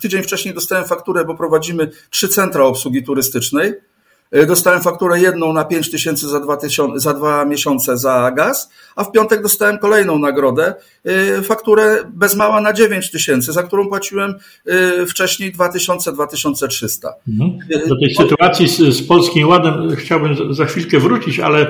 tydzień 0.00 0.22
wcześniej 0.22 0.54
dostałem 0.54 0.84
fakturę, 0.84 1.24
bo 1.24 1.34
prowadzimy 1.34 1.90
trzy 2.10 2.28
centra 2.28 2.64
obsługi 2.64 3.04
turystycznej 3.04 3.74
dostałem 4.46 4.80
fakturę 4.80 5.20
jedną 5.20 5.52
na 5.52 5.64
5 5.64 5.90
tysięcy 5.90 6.28
za, 6.28 6.40
dwa 6.40 6.58
za 6.96 7.14
dwa 7.14 7.44
miesiące 7.44 7.98
za 7.98 8.32
gaz, 8.36 8.70
a 8.96 9.04
w 9.04 9.12
piątek 9.12 9.42
dostałem 9.42 9.78
kolejną 9.78 10.18
nagrodę, 10.18 10.74
e, 11.04 11.42
fakturę 11.42 11.96
bez 12.14 12.36
mała 12.36 12.60
na 12.60 12.72
9 12.72 13.10
tysięcy, 13.10 13.52
za 13.52 13.62
którą 13.62 13.88
płaciłem 13.88 14.34
e, 14.66 15.06
wcześniej 15.06 15.52
2000-2300. 15.52 17.08
Mhm. 17.28 17.58
Do 17.88 17.96
tej 18.00 18.14
sytuacji 18.14 18.68
z, 18.68 18.78
z 18.78 19.06
Polskim 19.06 19.48
Ładem 19.48 19.96
chciałbym 19.96 20.54
za 20.54 20.64
chwilkę 20.64 20.98
wrócić, 20.98 21.40
ale 21.40 21.66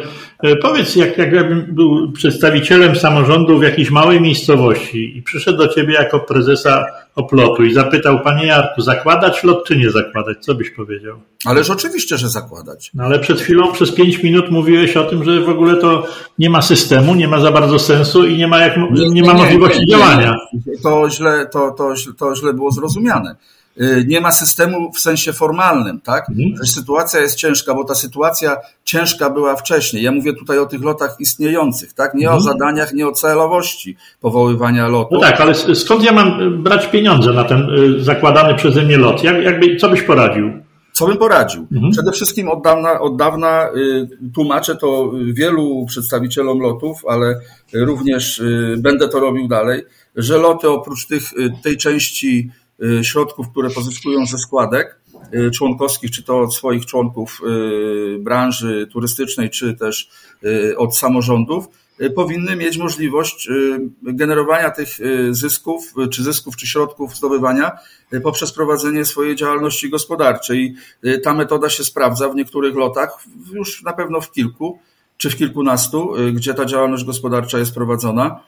powiedz, 0.62 0.96
jak, 0.96 1.18
jakbym 1.18 1.74
był 1.74 2.12
przedstawicielem 2.12 2.96
samorządu 2.96 3.58
w 3.58 3.62
jakiejś 3.62 3.90
małej 3.90 4.20
miejscowości 4.20 5.18
i 5.18 5.22
przyszedł 5.22 5.58
do 5.58 5.68
ciebie 5.68 5.94
jako 5.94 6.20
prezesa 6.20 6.86
oplotu 7.16 7.64
i 7.64 7.74
zapytał, 7.74 8.20
panie 8.20 8.46
Jarku, 8.46 8.80
zakładać 8.80 9.44
lot 9.44 9.66
czy 9.66 9.76
nie 9.76 9.90
zakładać? 9.90 10.38
Co 10.40 10.54
byś 10.54 10.70
powiedział? 10.70 11.20
Ależ 11.46 11.70
oczywiście, 11.70 12.18
że 12.18 12.28
zakładać. 12.28 12.90
No 12.94 13.04
ale 13.04 13.18
przed 13.18 13.40
chwilą, 13.40 13.72
przez 13.72 13.92
pięć 13.92 14.22
minut 14.22 14.50
mówiłeś 14.50 14.96
o 14.96 15.04
tym, 15.04 15.24
że 15.24 15.40
w 15.40 15.48
ogóle 15.48 15.76
to 15.76 16.06
nie 16.38 16.50
ma 16.50 16.62
systemu, 16.62 17.14
nie 17.14 17.28
ma 17.28 17.40
za 17.40 17.52
bardzo 17.52 17.78
sensu 17.78 18.26
i 18.26 18.36
nie 18.36 18.48
ma, 18.48 18.60
jak, 18.60 18.76
nie, 18.76 19.10
nie 19.10 19.22
ma 19.22 19.32
nie, 19.32 19.38
możliwości 19.38 19.80
nie, 19.80 19.86
działania. 19.86 20.36
To 20.82 21.10
źle, 21.10 21.46
to, 21.46 21.70
to, 21.70 21.94
to 22.18 22.36
źle 22.36 22.54
było 22.54 22.70
zrozumiane. 22.70 23.36
Y, 23.80 24.04
nie 24.08 24.20
ma 24.20 24.32
systemu 24.32 24.92
w 24.92 24.98
sensie 24.98 25.32
formalnym, 25.32 26.00
tak? 26.00 26.30
Mhm. 26.30 26.66
Sytuacja 26.66 27.20
jest 27.20 27.36
ciężka, 27.36 27.74
bo 27.74 27.84
ta 27.84 27.94
sytuacja 27.94 28.56
ciężka 28.84 29.30
była 29.30 29.56
wcześniej. 29.56 30.02
Ja 30.02 30.12
mówię 30.12 30.32
tutaj 30.32 30.58
o 30.58 30.66
tych 30.66 30.82
lotach 30.82 31.16
istniejących, 31.20 31.92
tak? 31.92 32.14
Nie 32.14 32.26
mhm. 32.26 32.38
o 32.38 32.40
zadaniach, 32.40 32.92
nie 32.92 33.08
o 33.08 33.12
celowości 33.12 33.96
powoływania 34.20 34.88
lotu. 34.88 35.14
No 35.14 35.20
tak, 35.20 35.40
ale 35.40 35.54
skąd 35.54 36.04
ja 36.04 36.12
mam 36.12 36.62
brać 36.62 36.86
pieniądze 36.86 37.32
na 37.32 37.44
ten 37.44 37.70
y, 37.98 38.04
zakładany 38.04 38.54
przeze 38.54 38.82
mnie 38.82 38.98
lot? 38.98 39.24
Jak, 39.24 39.42
jakby, 39.42 39.76
co 39.76 39.88
byś 39.88 40.02
poradził? 40.02 40.52
Co 40.92 41.06
bym 41.06 41.16
poradził? 41.16 41.66
Mhm. 41.72 41.92
Przede 41.92 42.12
wszystkim 42.12 42.48
od 42.48 42.62
dawna, 42.62 43.00
od 43.00 43.16
dawna 43.16 43.68
y, 43.76 44.08
tłumaczę 44.34 44.76
to 44.76 45.12
wielu 45.32 45.86
przedstawicielom 45.88 46.58
lotów, 46.58 47.02
ale 47.08 47.40
również 47.74 48.42
będę 48.78 49.08
to 49.08 49.20
robił 49.20 49.48
dalej, 49.48 49.82
że 50.16 50.38
loty 50.38 50.68
oprócz 50.68 51.06
tych, 51.06 51.22
tej 51.62 51.76
części 51.76 52.50
Y, 52.63 52.63
środków, 53.02 53.50
które 53.50 53.70
pozyskują 53.70 54.26
ze 54.26 54.38
składek 54.38 55.00
y, 55.34 55.50
członkowskich, 55.50 56.10
czy 56.10 56.22
to 56.22 56.40
od 56.40 56.54
swoich 56.54 56.86
członków 56.86 57.40
y, 57.46 58.18
branży 58.18 58.88
turystycznej, 58.92 59.50
czy 59.50 59.74
też 59.74 60.10
od 60.76 60.96
samorządów, 60.96 61.66
powinny 62.14 62.56
mieć 62.56 62.78
możliwość 62.78 63.48
generowania 64.02 64.70
tych 64.70 64.88
zysków, 65.30 65.94
czy 66.12 66.22
zysków, 66.22 66.56
czy 66.56 66.66
środków 66.66 67.16
zdobywania 67.16 67.78
poprzez 68.22 68.52
prowadzenie 68.52 69.04
swojej 69.04 69.36
działalności 69.36 69.90
gospodarczej. 69.90 70.74
Ta 71.22 71.34
metoda 71.34 71.70
się 71.70 71.84
sprawdza 71.84 72.28
w 72.28 72.34
niektórych 72.34 72.74
lotach, 72.74 73.18
już 73.52 73.82
na 73.82 73.92
pewno 73.92 74.20
w 74.20 74.32
kilku, 74.32 74.78
czy 75.16 75.30
w 75.30 75.36
kilkunastu, 75.36 76.12
gdzie 76.32 76.54
ta 76.54 76.64
działalność 76.64 77.04
gospodarcza 77.04 77.58
jest 77.58 77.74
prowadzona. 77.74 78.40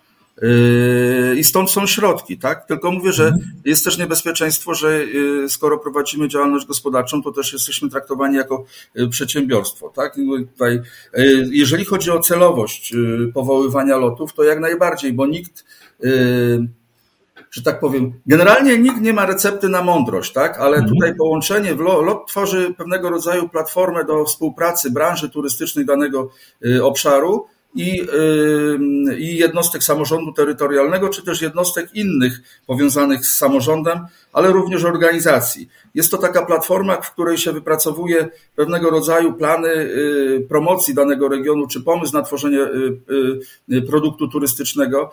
Yy, 0.43 1.37
I 1.37 1.45
stąd 1.45 1.71
są 1.71 1.87
środki, 1.87 2.39
tak? 2.39 2.67
Tylko 2.67 2.91
mówię, 2.91 3.13
że 3.13 3.25
mhm. 3.25 3.53
jest 3.65 3.85
też 3.85 3.99
niebezpieczeństwo, 3.99 4.75
że 4.75 5.05
yy, 5.05 5.49
skoro 5.49 5.79
prowadzimy 5.79 6.29
działalność 6.29 6.67
gospodarczą, 6.67 7.23
to 7.23 7.33
też 7.33 7.53
jesteśmy 7.53 7.91
traktowani 7.91 8.37
jako 8.37 8.65
yy, 8.95 9.09
przedsiębiorstwo, 9.09 9.89
tak? 9.89 10.17
Tutaj, 10.53 10.81
jeżeli 11.51 11.85
chodzi 11.85 12.11
o 12.11 12.21
celowość 12.21 12.95
powoływania 13.35 13.97
lotów, 13.97 14.35
to 14.35 14.45
jak 14.45 14.61
najbardziej, 14.61 15.13
bo 15.13 15.27
nikt, 15.27 15.65
że 17.51 17.63
tak 17.63 17.81
powiem, 17.81 18.13
generalnie 18.27 18.79
nikt 18.79 19.01
nie 19.01 19.13
ma 19.13 19.27
recepty 19.27 19.69
na 19.69 19.83
mądrość, 19.83 20.33
tak? 20.33 20.59
Ale 20.59 20.77
mhm. 20.77 20.95
tutaj 20.95 21.15
połączenie, 21.15 21.75
LOT 21.75 22.29
tworzy 22.29 22.75
pewnego 22.79 23.11
rodzaju 23.11 23.49
platformę 23.49 24.05
do 24.05 24.25
współpracy 24.25 24.91
branży 24.91 25.29
turystycznej 25.29 25.87
danego 25.87 26.31
obszaru, 26.83 27.47
i, 27.77 28.07
i 29.19 29.37
jednostek 29.37 29.85
samorządu 29.85 30.33
terytorialnego, 30.33 31.09
czy 31.09 31.23
też 31.23 31.43
jednostek 31.43 31.95
innych 31.95 32.41
powiązanych 32.67 33.27
z 33.27 33.37
samorządem, 33.37 34.07
ale 34.33 34.53
również 34.53 34.85
organizacji. 34.85 35.69
Jest 35.95 36.11
to 36.11 36.19
taka 36.19 36.47
platforma, 36.47 37.01
w 37.01 37.13
której 37.13 37.39
się 37.39 37.53
wypracowuje 37.53 38.29
pewnego 38.57 38.91
rodzaju 38.91 39.33
plany 39.33 39.69
y, 39.69 40.47
promocji 40.49 40.95
danego 40.95 41.29
regionu, 41.29 41.67
czy 41.67 41.83
pomysł 41.83 42.13
na 42.13 42.23
tworzenie 42.23 42.61
y, 42.61 43.01
y, 43.73 43.83
produktu 43.83 44.29
turystycznego 44.29 45.13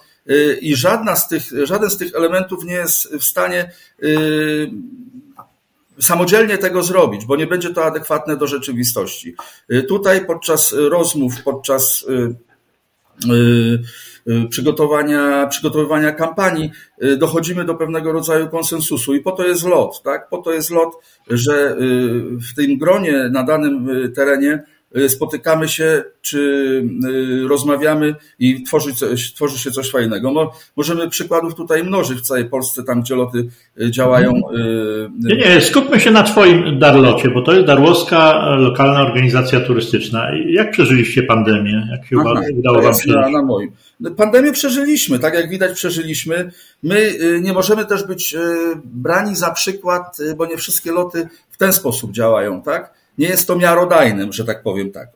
i 0.61 0.75
żadna 0.75 1.15
z 1.15 1.27
tych, 1.27 1.43
żaden 1.63 1.89
z 1.89 1.97
tych 1.97 2.15
elementów 2.15 2.63
nie 2.63 2.73
jest 2.73 3.15
w 3.15 3.23
stanie 3.23 3.71
samodzielnie 5.99 6.57
tego 6.57 6.83
zrobić, 6.83 7.25
bo 7.25 7.35
nie 7.35 7.47
będzie 7.47 7.69
to 7.69 7.85
adekwatne 7.85 8.37
do 8.37 8.47
rzeczywistości. 8.47 9.35
Tutaj 9.87 10.25
podczas 10.25 10.75
rozmów, 10.77 11.33
podczas 11.43 12.05
przygotowania, 14.49 15.47
przygotowywania 15.47 16.11
kampanii, 16.11 16.71
y, 17.03 17.17
dochodzimy 17.17 17.65
do 17.65 17.75
pewnego 17.75 18.11
rodzaju 18.11 18.49
konsensusu 18.49 19.15
i 19.15 19.21
po 19.21 19.31
to 19.31 19.47
jest 19.47 19.63
lot, 19.63 20.01
tak? 20.03 20.29
Po 20.29 20.37
to 20.37 20.53
jest 20.53 20.69
lot, 20.69 20.93
że 21.29 21.77
w 22.51 22.55
tym 22.55 22.77
gronie 22.77 23.29
na 23.31 23.43
danym 23.43 23.89
terenie 24.15 24.63
Y, 24.63 24.72
spotykamy 25.07 25.67
się, 25.67 26.03
czy 26.21 26.39
y, 27.43 27.47
rozmawiamy 27.47 28.15
i 28.39 28.63
tworzy, 28.63 28.93
coś, 28.93 29.33
tworzy 29.33 29.59
się 29.59 29.71
coś 29.71 29.91
fajnego. 29.91 30.51
Możemy 30.75 31.09
przykładów 31.09 31.55
tutaj 31.55 31.83
mnożyć 31.83 32.19
w 32.19 32.21
całej 32.21 32.45
Polsce, 32.45 32.83
tam 32.83 33.01
gdzie 33.01 33.15
loty 33.15 33.47
y, 33.81 33.91
działają. 33.91 34.33
Nie, 35.19 35.35
nie, 35.35 35.61
skupmy 35.61 35.99
się 35.99 36.11
na 36.11 36.23
Twoim 36.23 36.79
Darlocie, 36.79 37.29
bo 37.29 37.41
to 37.41 37.53
jest 37.53 37.67
Darłowska 37.67 38.49
Lokalna 38.55 39.01
Organizacja 39.01 39.59
Turystyczna. 39.59 40.27
Jak 40.47 40.71
przeżyliście 40.71 41.23
pandemię? 41.23 41.87
Jak 41.91 42.05
się 42.05 42.15
Aha, 42.19 42.41
udało 42.57 42.81
Wam 42.81 42.93
przeżyć? 42.93 43.21
Na, 43.21 43.29
na 43.29 43.41
moim. 43.41 43.71
Pandemię 44.17 44.51
przeżyliśmy, 44.51 45.19
tak 45.19 45.33
jak 45.33 45.49
widać 45.49 45.73
przeżyliśmy. 45.73 46.51
My 46.83 47.13
nie 47.41 47.53
możemy 47.53 47.85
też 47.85 48.03
być 48.03 48.35
brani 48.83 49.35
za 49.35 49.51
przykład, 49.51 50.17
bo 50.37 50.45
nie 50.45 50.57
wszystkie 50.57 50.91
loty 50.91 51.27
w 51.51 51.57
ten 51.57 51.73
sposób 51.73 52.11
działają, 52.11 52.61
tak? 52.61 53.02
Nie 53.17 53.27
jest 53.27 53.47
to 53.47 53.55
miarodajnym, 53.55 54.33
że 54.33 54.45
tak 54.45 54.63
powiem 54.63 54.91
tak. 54.91 55.07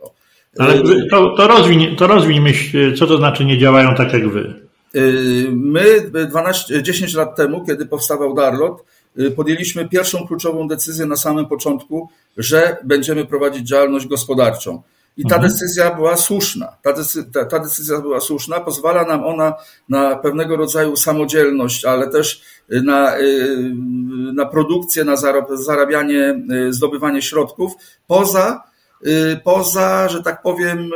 Ale 0.59 0.81
to, 1.11 1.35
to, 1.37 1.47
rozwiń, 1.47 1.95
to 1.95 2.07
rozwiń 2.07 2.39
myśl, 2.39 2.95
co 2.95 3.07
to 3.07 3.17
znaczy 3.17 3.45
nie 3.45 3.57
działają 3.57 3.95
tak 3.95 4.13
jak 4.13 4.29
wy. 4.29 4.53
Y, 4.95 5.47
my 5.51 6.11
12, 6.29 6.83
10 6.83 7.13
lat 7.13 7.35
temu, 7.35 7.65
kiedy 7.65 7.85
powstawał 7.85 8.33
Darlot, 8.33 8.83
y, 9.19 9.31
podjęliśmy 9.31 9.89
pierwszą 9.89 10.27
kluczową 10.27 10.67
decyzję 10.67 11.05
na 11.05 11.15
samym 11.17 11.45
początku, 11.45 12.09
że 12.37 12.77
będziemy 12.83 13.25
prowadzić 13.25 13.67
działalność 13.67 14.07
gospodarczą. 14.07 14.81
I 15.17 15.23
ta 15.25 15.35
mhm. 15.35 15.51
decyzja 15.51 15.95
była 15.95 16.17
słuszna. 16.17 16.77
Ta, 16.81 16.93
decyzja, 16.93 17.45
ta 17.45 17.59
decyzja 17.59 18.01
była 18.01 18.19
słuszna, 18.19 18.59
pozwala 18.59 19.05
nam 19.05 19.25
ona 19.25 19.53
na 19.89 20.15
pewnego 20.15 20.55
rodzaju 20.55 20.95
samodzielność, 20.95 21.85
ale 21.85 22.09
też 22.09 22.41
na 22.69 23.19
y, 23.19 23.73
na 24.33 24.45
produkcję, 24.45 25.03
na 25.03 25.15
zarabianie, 25.51 26.39
zdobywanie 26.69 27.21
środków 27.21 27.73
poza 28.07 28.63
poza, 29.43 30.09
że 30.09 30.23
tak 30.23 30.41
powiem, 30.41 30.89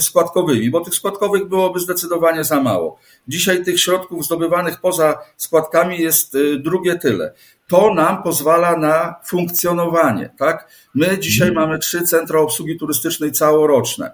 składkowymi, 0.00 0.70
bo 0.70 0.80
tych 0.80 0.94
składkowych 0.94 1.48
byłoby 1.48 1.80
zdecydowanie 1.80 2.44
za 2.44 2.60
mało. 2.60 2.98
Dzisiaj 3.28 3.64
tych 3.64 3.80
środków 3.80 4.24
zdobywanych 4.24 4.80
poza 4.80 5.18
składkami 5.36 5.98
jest 5.98 6.36
drugie 6.58 6.98
tyle. 6.98 7.32
To 7.72 7.94
nam 7.94 8.22
pozwala 8.22 8.76
na 8.76 9.14
funkcjonowanie. 9.24 10.30
Tak? 10.38 10.68
My 10.94 11.18
dzisiaj 11.18 11.48
mhm. 11.48 11.68
mamy 11.68 11.78
trzy 11.78 12.02
centra 12.02 12.40
obsługi 12.40 12.78
turystycznej 12.78 13.32
całoroczne, 13.32 14.10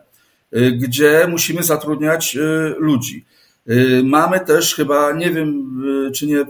y, 0.57 0.73
gdzie 0.73 1.27
musimy 1.31 1.63
zatrudniać 1.63 2.37
y, 2.37 2.75
ludzi. 2.79 3.25
Y, 3.71 4.03
mamy 4.05 4.41
też 4.41 4.75
chyba, 4.75 5.13
nie 5.13 5.31
wiem, 5.31 5.83
czy 6.15 6.27
nie, 6.27 6.45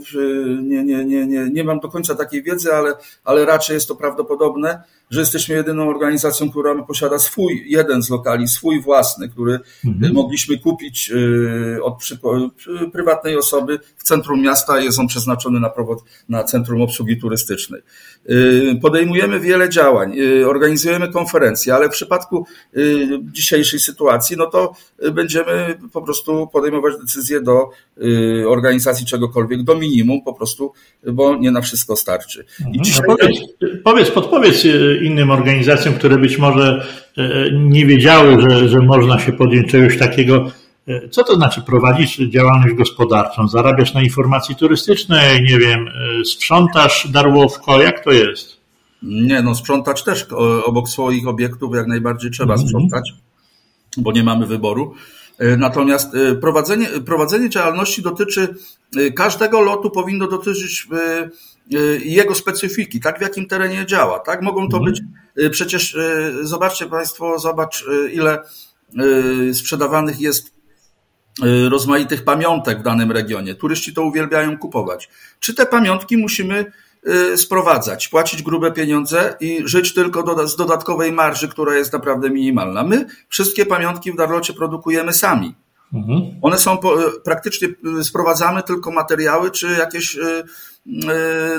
nie, 0.62 0.84
nie, 0.84 1.04
nie, 1.04 1.26
nie, 1.26 1.50
nie 1.50 1.64
mam 1.64 1.80
do 1.80 1.88
końca 1.88 2.14
takiej 2.14 2.42
wiedzy, 2.42 2.74
ale, 2.74 2.94
ale 3.24 3.44
raczej 3.44 3.74
jest 3.74 3.88
to 3.88 3.96
prawdopodobne, 3.96 4.82
że 5.10 5.20
jesteśmy 5.20 5.54
jedyną 5.54 5.88
organizacją, 5.88 6.50
która 6.50 6.82
posiada 6.82 7.18
swój, 7.18 7.64
jeden 7.66 8.02
z 8.02 8.10
lokali, 8.10 8.48
swój 8.48 8.80
własny, 8.80 9.28
który 9.28 9.58
mhm. 9.86 10.14
mogliśmy 10.14 10.58
kupić 10.58 11.10
y, 11.10 11.82
od 11.82 11.94
prywatnej 12.92 13.36
osoby 13.36 13.78
w 13.96 14.02
centrum 14.02 14.42
miasta. 14.42 14.80
Jest 14.80 14.98
on 14.98 15.06
przeznaczony 15.06 15.60
na, 15.60 15.70
prowod, 15.70 16.02
na 16.28 16.44
Centrum 16.44 16.82
Obsługi 16.82 17.20
Turystycznej. 17.20 17.80
Y, 18.30 18.78
podejmujemy 18.82 19.40
wiele 19.40 19.68
działań, 19.68 20.18
y, 20.18 20.48
organizujemy 20.48 21.12
konferencje, 21.12 21.74
ale 21.74 21.88
w 21.88 21.92
przypadku 21.92 22.46
dzisiejszej 23.32 23.80
sytuacji, 23.80 24.36
no 24.36 24.46
to 24.46 24.72
będziemy 25.12 25.78
po 25.92 26.02
prostu 26.02 26.48
podejmować 26.52 26.94
decyzje 27.00 27.40
do 27.40 27.70
organizacji 28.46 29.06
czegokolwiek, 29.06 29.62
do 29.62 29.74
minimum 29.74 30.22
po 30.22 30.34
prostu, 30.34 30.72
bo 31.12 31.36
nie 31.36 31.50
na 31.50 31.60
wszystko 31.60 31.96
starczy. 31.96 32.44
I 32.60 32.64
mhm. 32.64 32.84
dzisiaj... 32.84 33.06
powiedz, 33.06 33.38
powiedz, 33.84 34.10
podpowiedz 34.10 34.64
innym 35.04 35.30
organizacjom, 35.30 35.94
które 35.94 36.18
być 36.18 36.38
może 36.38 36.86
e, 37.16 37.50
nie 37.52 37.86
wiedziały, 37.86 38.40
że, 38.40 38.68
że 38.68 38.80
można 38.80 39.18
się 39.18 39.32
podjąć 39.32 39.70
czegoś 39.70 39.98
takiego. 39.98 40.50
E, 40.88 41.08
co 41.08 41.24
to 41.24 41.34
znaczy 41.34 41.62
prowadzić 41.62 42.16
działalność 42.16 42.74
gospodarczą? 42.74 43.48
Zarabiasz 43.48 43.94
na 43.94 44.02
informacji 44.02 44.56
turystycznej, 44.56 45.42
nie 45.42 45.58
wiem, 45.58 45.88
e, 45.88 46.24
sprzątasz 46.24 47.08
darłowko, 47.10 47.82
jak 47.82 48.04
to 48.04 48.12
jest? 48.12 48.58
Nie, 49.02 49.42
no 49.42 49.54
sprzątać 49.54 50.04
też 50.04 50.26
obok 50.64 50.88
swoich 50.88 51.28
obiektów 51.28 51.74
jak 51.74 51.86
najbardziej 51.86 52.30
trzeba 52.30 52.54
mm 52.54 52.66
-hmm. 52.66 52.68
sprzątać, 52.68 53.12
bo 53.96 54.12
nie 54.12 54.22
mamy 54.22 54.46
wyboru. 54.46 54.94
Natomiast 55.58 56.16
prowadzenie, 56.40 56.86
prowadzenie 57.06 57.50
działalności 57.50 58.02
dotyczy 58.02 58.54
każdego 59.16 59.60
lotu, 59.60 59.90
powinno 59.90 60.28
dotyczyć 60.28 60.88
i 62.04 62.12
jego 62.12 62.34
specyfiki, 62.34 63.00
tak 63.00 63.18
w 63.18 63.22
jakim 63.22 63.46
terenie 63.46 63.86
działa, 63.86 64.18
tak? 64.18 64.42
Mogą 64.42 64.68
to 64.68 64.76
mhm. 64.76 64.84
być, 64.84 65.02
y, 65.44 65.50
przecież 65.50 65.94
y, 65.94 66.34
zobaczcie 66.42 66.86
Państwo, 66.86 67.38
zobacz 67.38 67.84
ile 68.12 68.38
sprzedawanych 69.52 70.20
jest 70.20 70.58
rozmaitych 71.68 72.24
pamiątek 72.24 72.80
w 72.80 72.82
danym 72.82 73.12
regionie. 73.12 73.54
Turyści 73.54 73.94
to 73.94 74.02
uwielbiają 74.02 74.58
kupować. 74.58 75.08
Czy 75.40 75.54
te 75.54 75.66
pamiątki 75.66 76.16
musimy 76.16 76.72
sprowadzać, 77.36 78.08
płacić 78.08 78.42
grube 78.42 78.72
pieniądze 78.72 79.36
i 79.40 79.62
żyć 79.64 79.94
tylko 79.94 80.48
z 80.48 80.56
dodatkowej 80.56 81.12
marży, 81.12 81.48
która 81.48 81.74
jest 81.76 81.92
naprawdę 81.92 82.30
minimalna? 82.30 82.84
My 82.84 83.06
wszystkie 83.28 83.66
pamiątki 83.66 84.12
w 84.12 84.16
Darlocie 84.16 84.52
produkujemy 84.52 85.12
sami. 85.12 85.54
Mhm. 85.94 86.20
One 86.42 86.58
są 86.58 86.78
praktycznie 87.24 87.68
sprowadzamy 88.02 88.62
tylko 88.62 88.90
materiały 88.90 89.50
czy 89.50 89.66
jakieś 89.66 90.16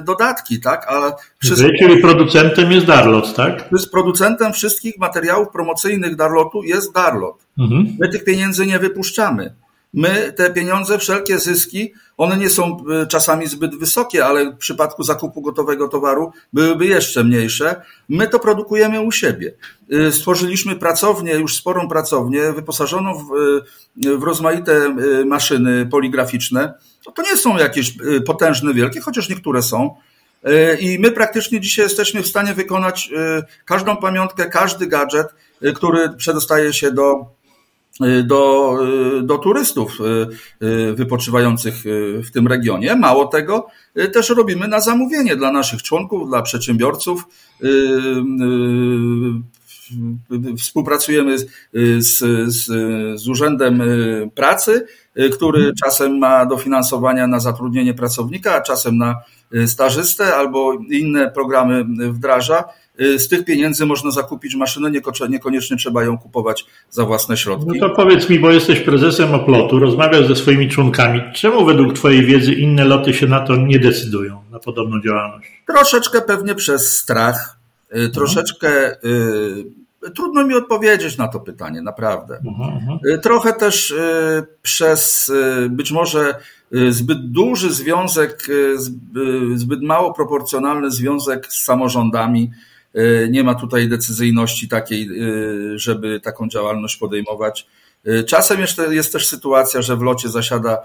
dodatki, 0.01 0.59
tak? 0.59 0.85
A 0.89 1.15
wszystko, 1.39 1.69
czyli 1.79 2.01
producentem 2.01 2.71
jest 2.71 2.85
Darlot, 2.85 3.35
tak? 3.35 3.69
Z 3.71 3.89
producentem 3.89 4.53
wszystkich 4.53 4.97
materiałów 4.97 5.47
promocyjnych 5.49 6.15
Darlotu 6.15 6.63
jest 6.63 6.93
Darlot. 6.93 7.45
Mhm. 7.57 7.97
My 7.99 8.09
tych 8.09 8.23
pieniędzy 8.23 8.65
nie 8.65 8.79
wypuszczamy. 8.79 9.53
My 9.93 10.33
te 10.35 10.53
pieniądze, 10.53 10.97
wszelkie 10.97 11.39
zyski, 11.39 11.93
one 12.17 12.37
nie 12.37 12.49
są 12.49 12.77
e, 13.01 13.07
czasami 13.07 13.47
zbyt 13.47 13.75
wysokie, 13.75 14.25
ale 14.25 14.51
w 14.51 14.57
przypadku 14.57 15.03
zakupu 15.03 15.41
gotowego 15.41 15.87
towaru 15.87 16.31
byłyby 16.53 16.85
jeszcze 16.85 17.23
mniejsze. 17.23 17.81
My 18.09 18.27
to 18.27 18.39
produkujemy 18.39 19.01
u 19.01 19.11
siebie. 19.11 19.53
E, 19.91 20.11
stworzyliśmy 20.11 20.75
pracownię, 20.75 21.33
już 21.33 21.55
sporą 21.55 21.87
pracownię, 21.87 22.53
wyposażoną 22.55 23.13
w, 23.13 23.27
w 24.17 24.23
rozmaite 24.23 24.95
maszyny 25.25 25.85
poligraficzne 25.85 26.73
to, 27.09 27.23
to 27.23 27.31
nie 27.31 27.37
są 27.37 27.57
jakieś 27.57 27.95
y, 28.17 28.21
potężne, 28.21 28.73
wielkie, 28.73 29.01
chociaż 29.01 29.29
niektóre 29.29 29.61
są. 29.61 29.95
Y, 30.47 30.77
I 30.79 30.99
my 30.99 31.11
praktycznie 31.11 31.59
dzisiaj 31.59 31.85
jesteśmy 31.85 32.23
w 32.23 32.27
stanie 32.27 32.53
wykonać 32.53 33.09
y, 33.39 33.65
każdą 33.65 33.97
pamiątkę, 33.97 34.45
każdy 34.45 34.87
gadżet, 34.87 35.27
który 35.75 36.09
przedostaje 36.09 36.73
się 36.73 36.91
do, 36.91 37.25
do, 38.23 38.77
do 39.23 39.37
turystów 39.37 39.97
wypoczywających 40.93 41.75
w 42.23 42.31
tym 42.33 42.47
regionie. 42.47 42.95
Mało 42.95 43.25
tego, 43.25 43.67
też 44.13 44.29
robimy 44.29 44.67
na 44.67 44.79
zamówienie 44.79 45.35
dla 45.35 45.51
naszych 45.51 45.83
członków, 45.83 46.29
dla 46.29 46.41
przedsiębiorców. 46.41 47.23
Współpracujemy 50.57 51.37
z, 51.39 52.17
z, 52.47 52.65
z 53.21 53.27
Urzędem 53.27 53.83
Pracy 54.35 54.87
który 55.15 55.59
mhm. 55.59 55.75
czasem 55.83 56.17
ma 56.17 56.45
dofinansowania 56.45 57.27
na 57.27 57.39
zatrudnienie 57.39 57.93
pracownika, 57.93 58.55
a 58.55 58.61
czasem 58.61 58.97
na 58.97 59.15
y, 59.55 59.67
stażystę 59.67 60.35
albo 60.35 60.73
inne 60.91 61.31
programy 61.31 61.85
wdraża. 62.11 62.63
Y, 63.01 63.19
z 63.19 63.27
tych 63.27 63.45
pieniędzy 63.45 63.85
można 63.85 64.11
zakupić 64.11 64.55
maszynę, 64.55 64.91
niekoniecznie 65.29 65.77
trzeba 65.77 66.03
ją 66.03 66.17
kupować 66.17 66.65
za 66.89 67.05
własne 67.05 67.37
środki. 67.37 67.79
No 67.79 67.87
to 67.89 67.95
powiedz 67.95 68.29
mi, 68.29 68.39
bo 68.39 68.51
jesteś 68.51 68.79
prezesem 68.79 69.33
Oplotu, 69.33 69.79
rozmawiasz 69.79 70.27
ze 70.27 70.35
swoimi 70.35 70.69
członkami. 70.69 71.21
Czemu 71.33 71.65
według 71.65 71.93
Twojej 71.93 72.25
wiedzy 72.25 72.53
inne 72.53 72.85
loty 72.85 73.13
się 73.13 73.27
na 73.27 73.39
to 73.39 73.55
nie 73.55 73.79
decydują, 73.79 74.41
na 74.51 74.59
podobną 74.59 75.01
działalność? 75.01 75.63
Troszeczkę 75.67 76.21
pewnie 76.21 76.55
przez 76.55 76.97
strach, 76.97 77.59
troszeczkę 78.13 78.95
Trudno 80.15 80.43
mi 80.43 80.53
odpowiedzieć 80.53 81.17
na 81.17 81.27
to 81.27 81.39
pytanie, 81.39 81.81
naprawdę. 81.81 82.37
Mhm, 82.45 82.77
mhm. 82.77 82.99
Y, 83.05 83.19
trochę 83.19 83.53
też 83.53 83.91
y, 83.91 84.45
przez 84.61 85.29
y, 85.29 85.69
być 85.69 85.91
może 85.91 86.39
zbyt 86.89 87.31
duży 87.31 87.73
związek, 87.73 88.47
zbyt 89.55 89.81
mało 89.81 90.13
proporcjonalny 90.13 90.91
związek 90.91 91.47
z 91.53 91.63
samorządami. 91.63 92.51
Nie 93.29 93.43
ma 93.43 93.55
tutaj 93.55 93.89
decyzyjności 93.89 94.67
takiej, 94.67 95.09
żeby 95.75 96.19
taką 96.19 96.47
działalność 96.47 96.97
podejmować. 96.97 97.67
Czasem 98.27 98.59
jeszcze 98.59 98.95
jest 98.95 99.13
też 99.13 99.27
sytuacja, 99.27 99.81
że 99.81 99.95
w 99.95 100.01
locie 100.01 100.29
zasiada 100.29 100.77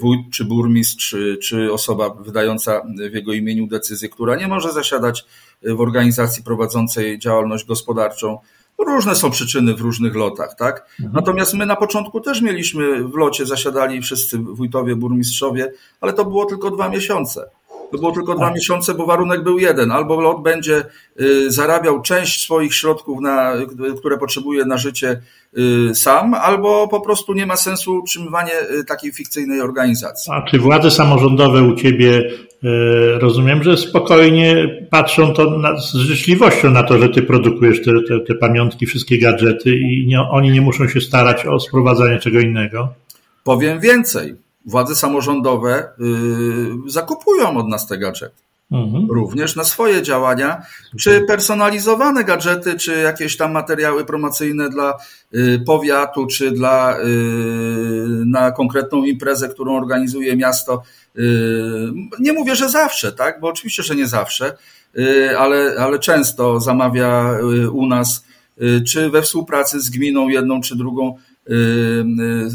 wójt 0.00 0.20
czy 0.32 0.44
burmistrz, 0.44 1.10
czy, 1.10 1.38
czy 1.42 1.72
osoba 1.72 2.10
wydająca 2.10 2.82
w 3.10 3.14
jego 3.14 3.32
imieniu 3.32 3.66
decyzję, 3.66 4.08
która 4.08 4.36
nie 4.36 4.48
może 4.48 4.72
zasiadać 4.72 5.24
w 5.62 5.80
organizacji 5.80 6.42
prowadzącej 6.42 7.18
działalność 7.18 7.64
gospodarczą. 7.64 8.38
Różne 8.78 9.14
są 9.14 9.30
przyczyny 9.30 9.74
w 9.74 9.80
różnych 9.80 10.14
lotach, 10.14 10.54
tak? 10.54 10.86
Mhm. 11.00 11.12
Natomiast 11.12 11.54
my 11.54 11.66
na 11.66 11.76
początku 11.76 12.20
też 12.20 12.42
mieliśmy 12.42 13.04
w 13.04 13.14
locie, 13.14 13.46
zasiadali 13.46 14.02
wszyscy 14.02 14.38
wójtowie, 14.38 14.96
burmistrzowie, 14.96 15.72
ale 16.00 16.12
to 16.12 16.24
było 16.24 16.44
tylko 16.44 16.70
dwa 16.70 16.88
miesiące. 16.88 17.50
To 17.92 17.98
było 17.98 18.12
tylko 18.12 18.34
dwa 18.34 18.50
miesiące, 18.50 18.94
bo 18.94 19.06
warunek 19.06 19.42
był 19.42 19.58
jeden. 19.58 19.90
Albo 19.90 20.20
lot 20.20 20.42
będzie 20.42 20.84
y, 21.20 21.50
zarabiał 21.50 22.02
część 22.02 22.42
swoich 22.42 22.74
środków, 22.74 23.20
na, 23.20 23.52
które 23.98 24.18
potrzebuje 24.18 24.64
na 24.64 24.76
życie 24.76 25.20
y, 25.58 25.94
sam, 25.94 26.34
albo 26.34 26.88
po 26.88 27.00
prostu 27.00 27.32
nie 27.32 27.46
ma 27.46 27.56
sensu 27.56 27.94
utrzymywanie 27.96 28.52
y, 28.80 28.84
takiej 28.84 29.12
fikcyjnej 29.12 29.60
organizacji. 29.60 30.32
A 30.32 30.42
czy 30.42 30.58
władze 30.58 30.90
samorządowe 30.90 31.62
u 31.62 31.74
ciebie 31.74 32.30
rozumiem, 33.18 33.62
że 33.62 33.76
spokojnie 33.76 34.78
patrzą 34.90 35.34
to 35.34 35.58
na, 35.58 35.80
z 35.80 35.94
życzliwością 35.94 36.70
na 36.70 36.82
to, 36.82 36.98
że 36.98 37.08
ty 37.08 37.22
produkujesz 37.22 37.84
te, 37.84 37.92
te, 38.08 38.20
te 38.20 38.34
pamiątki, 38.34 38.86
wszystkie 38.86 39.18
gadżety 39.18 39.76
i 39.76 40.06
nie, 40.06 40.20
oni 40.20 40.50
nie 40.50 40.60
muszą 40.60 40.88
się 40.88 41.00
starać 41.00 41.46
o 41.46 41.60
sprowadzanie 41.60 42.18
czego 42.18 42.40
innego? 42.40 42.88
Powiem 43.44 43.80
więcej 43.80 44.34
władze 44.66 44.96
samorządowe 44.96 45.88
y, 46.86 46.90
zakupują 46.90 47.56
od 47.56 47.68
nas 47.68 47.86
te 47.86 47.98
gadżety. 47.98 48.48
Mhm. 48.70 49.10
Również 49.10 49.56
na 49.56 49.64
swoje 49.64 50.02
działania, 50.02 50.62
czy 51.00 51.20
personalizowane 51.20 52.24
gadżety, 52.24 52.74
czy 52.74 53.00
jakieś 53.00 53.36
tam 53.36 53.52
materiały 53.52 54.04
promocyjne 54.04 54.70
dla 54.70 54.98
y, 55.34 55.62
powiatu, 55.66 56.26
czy 56.26 56.50
dla, 56.50 56.98
y, 57.00 57.04
na 58.26 58.50
konkretną 58.50 59.04
imprezę, 59.04 59.48
którą 59.48 59.76
organizuje 59.76 60.36
miasto. 60.36 60.82
Nie 62.20 62.32
mówię, 62.32 62.56
że 62.56 62.68
zawsze, 62.68 63.12
tak, 63.12 63.40
bo 63.40 63.48
oczywiście, 63.48 63.82
że 63.82 63.96
nie 63.96 64.06
zawsze, 64.06 64.56
ale, 65.38 65.74
ale 65.78 65.98
często 65.98 66.60
zamawia 66.60 67.38
u 67.72 67.86
nas, 67.86 68.24
czy 68.86 69.10
we 69.10 69.22
współpracy 69.22 69.80
z 69.80 69.90
gminą 69.90 70.28
jedną 70.28 70.60
czy 70.60 70.76
drugą 70.76 71.16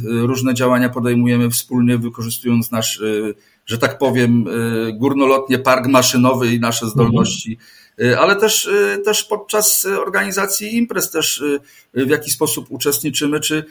różne 0.06 0.54
działania 0.54 0.90
podejmujemy 0.90 1.50
wspólnie, 1.50 1.98
wykorzystując 1.98 2.72
nasz 2.72 3.00
y, 3.00 3.34
że 3.66 3.78
tak 3.78 3.98
powiem, 3.98 4.46
górnolotnie 4.94 5.60
park 5.60 5.88
maszynowy 5.88 6.54
i 6.54 6.60
nasze 6.60 6.88
zdolności. 6.88 7.58
Y, 8.02 8.20
ale 8.20 8.36
też, 8.36 8.66
y, 8.66 9.02
też 9.06 9.24
podczas 9.24 9.86
organizacji 9.86 10.78
imprez 10.78 11.12
też 11.12 11.42
y, 11.42 11.60
w 11.94 12.10
jaki 12.10 12.32
sposób 12.32 12.66
uczestniczymy, 12.70 13.40
czy 13.40 13.66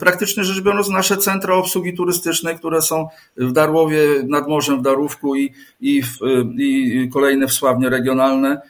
praktycznie 0.00 0.44
rzecz 0.44 0.60
biorąc 0.60 0.88
nasze 0.88 1.16
centra 1.16 1.54
obsługi 1.54 1.94
turystycznej, 1.94 2.58
które 2.58 2.82
są 2.82 3.08
w 3.36 3.52
Darłowie, 3.52 4.06
nad 4.28 4.48
morzem 4.48 4.78
w 4.78 4.82
Darówku 4.82 5.36
i, 5.36 5.52
i, 5.80 6.02
w, 6.02 6.18
i 6.58 7.08
kolejne 7.12 7.46
w 7.46 7.52
Sławnie 7.52 7.90
regionalne, 7.90 8.60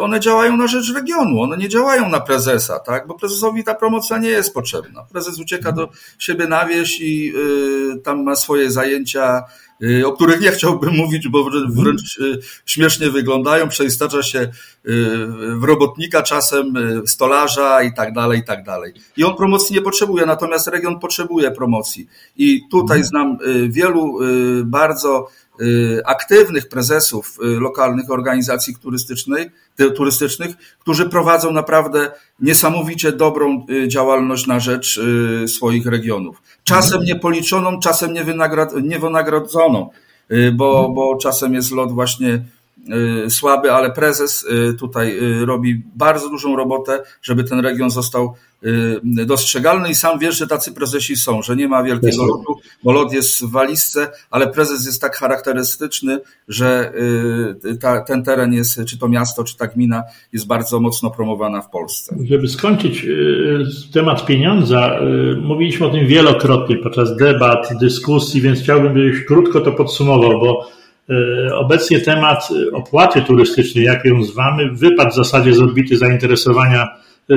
one 0.00 0.20
działają 0.20 0.56
na 0.56 0.66
rzecz 0.66 0.94
regionu, 0.94 1.40
one 1.40 1.56
nie 1.56 1.68
działają 1.68 2.08
na 2.08 2.20
prezesa, 2.20 2.78
tak? 2.78 3.06
bo 3.06 3.14
prezesowi 3.14 3.64
ta 3.64 3.74
promocja 3.74 4.18
nie 4.18 4.28
jest 4.28 4.54
potrzebna. 4.54 5.04
Prezes 5.12 5.38
ucieka 5.38 5.72
do 5.72 5.88
siebie 6.18 6.46
na 6.46 6.66
wieś 6.66 7.00
i 7.00 7.32
y, 7.96 8.00
tam 8.00 8.22
ma 8.22 8.36
swoje 8.36 8.70
zajęcia 8.70 9.44
Y, 9.82 10.06
o 10.06 10.12
których 10.12 10.40
nie 10.40 10.50
chciałbym 10.50 10.94
mówić, 10.94 11.28
bo 11.28 11.44
wręcz 11.68 12.18
y, 12.18 12.38
śmiesznie 12.66 13.10
wyglądają, 13.10 13.68
przeistacza 13.68 14.22
się 14.22 14.38
y, 14.38 14.50
w 15.56 15.64
robotnika 15.64 16.22
czasem, 16.22 16.74
stolarza 17.06 17.82
i 17.82 17.94
tak 17.94 18.12
dalej, 18.12 18.40
i 18.40 18.44
tak 18.44 18.64
dalej. 18.64 18.92
I 19.16 19.24
on 19.24 19.36
promocji 19.36 19.76
nie 19.76 19.82
potrzebuje, 19.82 20.26
natomiast 20.26 20.66
region 20.66 21.00
potrzebuje 21.00 21.50
promocji. 21.50 22.08
I 22.36 22.60
tutaj 22.70 22.98
mhm. 22.98 23.04
znam 23.04 23.38
wielu 23.70 24.18
bardzo 24.64 25.28
aktywnych 26.04 26.68
prezesów 26.68 27.38
lokalnych 27.40 28.10
organizacji 28.10 28.76
turystycznych, 28.76 29.46
turystycznych, 29.96 30.56
którzy 30.78 31.08
prowadzą 31.08 31.52
naprawdę 31.52 32.10
niesamowicie 32.40 33.12
dobrą 33.12 33.66
działalność 33.86 34.46
na 34.46 34.60
rzecz 34.60 35.00
swoich 35.46 35.86
regionów. 35.86 36.42
Czasem 36.64 37.00
mhm. 37.00 37.06
niepoliczoną, 37.06 37.80
czasem 37.80 38.14
niewynagrodzoną, 38.82 39.90
bo, 40.52 40.76
mhm. 40.76 40.94
bo 40.94 41.16
czasem 41.16 41.54
jest 41.54 41.70
lot 41.70 41.92
właśnie 41.92 42.44
Y, 43.26 43.30
słaby, 43.30 43.72
ale 43.72 43.90
prezes 43.90 44.44
y, 44.44 44.74
tutaj 44.74 45.18
y, 45.18 45.46
robi 45.46 45.82
bardzo 45.94 46.28
dużą 46.28 46.56
robotę, 46.56 47.02
żeby 47.22 47.44
ten 47.44 47.60
region 47.60 47.90
został 47.90 48.34
dostrzegalny 49.02 49.90
i 49.90 49.94
sam 49.94 50.18
wiesz, 50.18 50.38
że 50.38 50.46
tacy 50.46 50.72
prezesi 50.72 51.16
są, 51.16 51.42
że 51.42 51.56
nie 51.56 51.68
ma 51.68 51.82
wielkiego 51.82 52.26
lotu, 52.26 52.56
bo 52.84 52.92
lot 52.92 53.12
jest 53.12 53.44
w 53.44 53.50
walizce, 53.50 54.08
ale 54.30 54.46
prezes 54.46 54.86
jest 54.86 55.00
tak 55.00 55.16
charakterystyczny, 55.16 56.20
że 56.48 56.92
ta, 57.80 58.00
ten 58.00 58.24
teren 58.24 58.52
jest, 58.52 58.80
czy 58.86 58.98
to 58.98 59.08
miasto, 59.08 59.44
czy 59.44 59.56
ta 59.56 59.66
gmina 59.66 60.02
jest 60.32 60.46
bardzo 60.46 60.80
mocno 60.80 61.10
promowana 61.10 61.60
w 61.60 61.70
Polsce. 61.70 62.16
Żeby 62.24 62.48
skończyć 62.48 63.06
temat 63.92 64.26
pieniądza, 64.26 65.00
mówiliśmy 65.42 65.86
o 65.86 65.90
tym 65.90 66.06
wielokrotnie 66.06 66.76
podczas 66.76 67.16
debat, 67.16 67.68
dyskusji, 67.80 68.40
więc 68.40 68.60
chciałbym, 68.60 68.94
byś 68.94 69.24
krótko 69.24 69.60
to 69.60 69.72
podsumował, 69.72 70.40
bo 70.40 70.68
obecnie 71.54 72.00
temat 72.00 72.48
opłaty 72.72 73.22
turystycznej, 73.22 73.84
jak 73.84 74.04
ją 74.04 74.24
zwamy, 74.24 74.70
wypadł 74.72 75.10
w 75.10 75.14
zasadzie 75.14 75.54
z 75.54 75.60
odbity 75.60 75.98
zainteresowania 75.98 76.88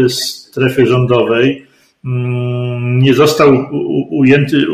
strefy 0.09 0.85
rządowej. 0.85 1.65
Mm, 2.05 2.99
nie 2.99 3.13
został 3.13 3.65
ujęty, 4.09 4.65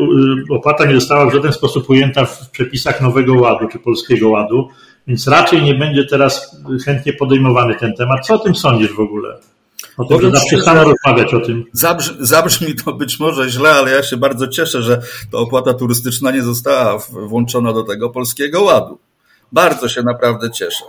opłata 0.49 0.86
nie 0.86 0.95
została 0.95 1.29
w 1.29 1.34
żaden 1.34 1.53
sposób 1.53 1.89
ujęta 1.89 2.25
w 2.25 2.49
przepisach 2.49 3.01
Nowego 3.01 3.34
Ładu 3.34 3.67
czy 3.67 3.79
Polskiego 3.79 4.29
Ładu, 4.29 4.69
więc 5.07 5.27
raczej 5.27 5.63
nie 5.63 5.75
będzie 5.75 6.05
teraz 6.05 6.62
chętnie 6.86 7.13
podejmowany 7.13 7.75
ten 7.75 7.93
temat. 7.95 8.25
Co 8.25 8.34
o 8.34 8.39
tym 8.39 8.55
sądzisz 8.55 8.93
w 8.93 8.99
ogóle? 8.99 9.38
O 9.97 10.05
tym, 10.05 10.21
że 10.21 10.31
przestano 10.47 10.84
rozmawiać 10.84 11.34
o 11.34 11.39
tym. 11.39 11.65
Zabrzmi, 11.73 12.17
zabrzmi 12.19 12.75
to 12.75 12.93
być 12.93 13.19
może 13.19 13.49
źle, 13.49 13.69
ale 13.71 13.91
ja 13.91 14.03
się 14.03 14.17
bardzo 14.17 14.47
cieszę, 14.47 14.81
że 14.81 15.01
ta 15.31 15.38
opłata 15.38 15.73
turystyczna 15.73 16.31
nie 16.31 16.41
została 16.41 16.97
włączona 17.10 17.73
do 17.73 17.84
tego 17.84 18.10
polskiego 18.10 18.62
ładu. 18.62 18.97
Bardzo 19.51 19.89
się 19.89 20.03
naprawdę 20.03 20.51
cieszę. 20.51 20.84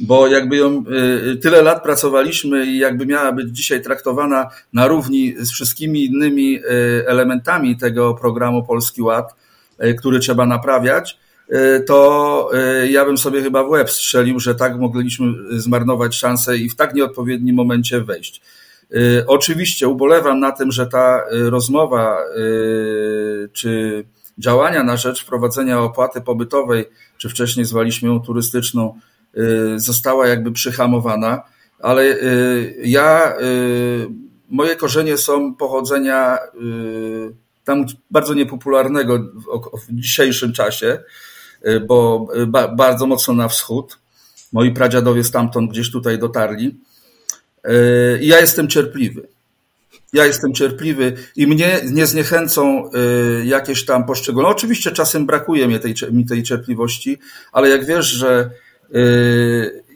Bo 0.00 0.26
jakby 0.26 0.56
ją 0.56 0.84
y, 1.32 1.36
tyle 1.36 1.62
lat 1.62 1.82
pracowaliśmy 1.82 2.66
i 2.66 2.78
jakby 2.78 3.06
miała 3.06 3.32
być 3.32 3.56
dzisiaj 3.56 3.82
traktowana 3.82 4.50
na 4.72 4.86
równi 4.86 5.34
z 5.38 5.50
wszystkimi 5.52 6.04
innymi 6.04 6.56
y, 6.56 6.62
elementami 7.06 7.76
tego 7.76 8.14
programu 8.14 8.66
Polski 8.66 9.02
Ład, 9.02 9.34
y, 9.84 9.94
który 9.94 10.18
trzeba 10.18 10.46
naprawiać, 10.46 11.18
Y, 11.52 11.84
to 11.84 12.50
y, 12.82 12.90
ja 12.90 13.04
bym 13.04 13.18
sobie 13.18 13.42
chyba 13.42 13.64
w 13.64 13.68
łeb 13.68 13.90
strzelił, 13.90 14.40
że 14.40 14.54
tak 14.54 14.78
mogliśmy 14.78 15.26
zmarnować 15.50 16.14
szansę 16.14 16.58
i 16.58 16.68
w 16.68 16.76
tak 16.76 16.94
nieodpowiednim 16.94 17.56
momencie 17.56 18.00
wejść. 18.00 18.42
Y, 18.92 19.24
oczywiście 19.26 19.88
ubolewam 19.88 20.40
na 20.40 20.52
tym, 20.52 20.72
że 20.72 20.86
ta 20.86 21.24
rozmowa 21.30 22.18
czy 23.52 24.04
działania 24.38 24.82
na 24.82 24.96
rzecz 24.96 25.22
wprowadzenia 25.22 25.80
opłaty 25.80 26.20
pobytowej, 26.20 26.84
czy 27.18 27.28
wcześniej 27.28 27.66
zwaliśmy 27.66 28.08
ją 28.08 28.20
turystyczną, 28.20 28.98
została 29.76 30.26
jakby 30.26 30.52
przyhamowana, 30.52 31.42
ale 31.78 32.16
ja, 32.82 33.34
moje 34.48 34.76
korzenie 34.76 35.16
są 35.16 35.54
pochodzenia 35.54 36.38
tam 37.64 37.86
bardzo 38.10 38.34
niepopularnego 38.34 39.18
w 39.88 39.92
dzisiejszym 39.92 40.52
czasie, 40.52 40.98
Y, 41.66 41.80
bo 41.80 42.28
y, 42.36 42.46
bardzo 42.76 43.06
mocno 43.06 43.34
na 43.34 43.48
wschód. 43.48 43.98
Moi 44.52 44.70
pradziadowie 44.70 45.24
stamtąd 45.24 45.70
gdzieś 45.70 45.90
tutaj 45.90 46.18
dotarli. 46.18 46.80
Y, 47.66 48.18
I 48.22 48.26
ja 48.26 48.40
jestem 48.40 48.68
cierpliwy. 48.68 49.28
Ja 50.12 50.26
jestem 50.26 50.54
cierpliwy 50.54 51.12
i 51.36 51.46
mnie 51.46 51.80
nie 51.84 52.06
zniechęcą 52.06 52.90
jakieś 53.44 53.84
tam 53.84 54.06
poszczególne. 54.06 54.48
Oczywiście 54.48 54.90
czasem 54.90 55.26
brakuje 55.26 55.68
mi 55.68 55.80
tej, 55.80 55.94
mi 56.12 56.26
tej 56.26 56.42
cierpliwości, 56.42 57.18
ale 57.52 57.68
jak 57.68 57.86
wiesz, 57.86 58.06
że 58.06 58.50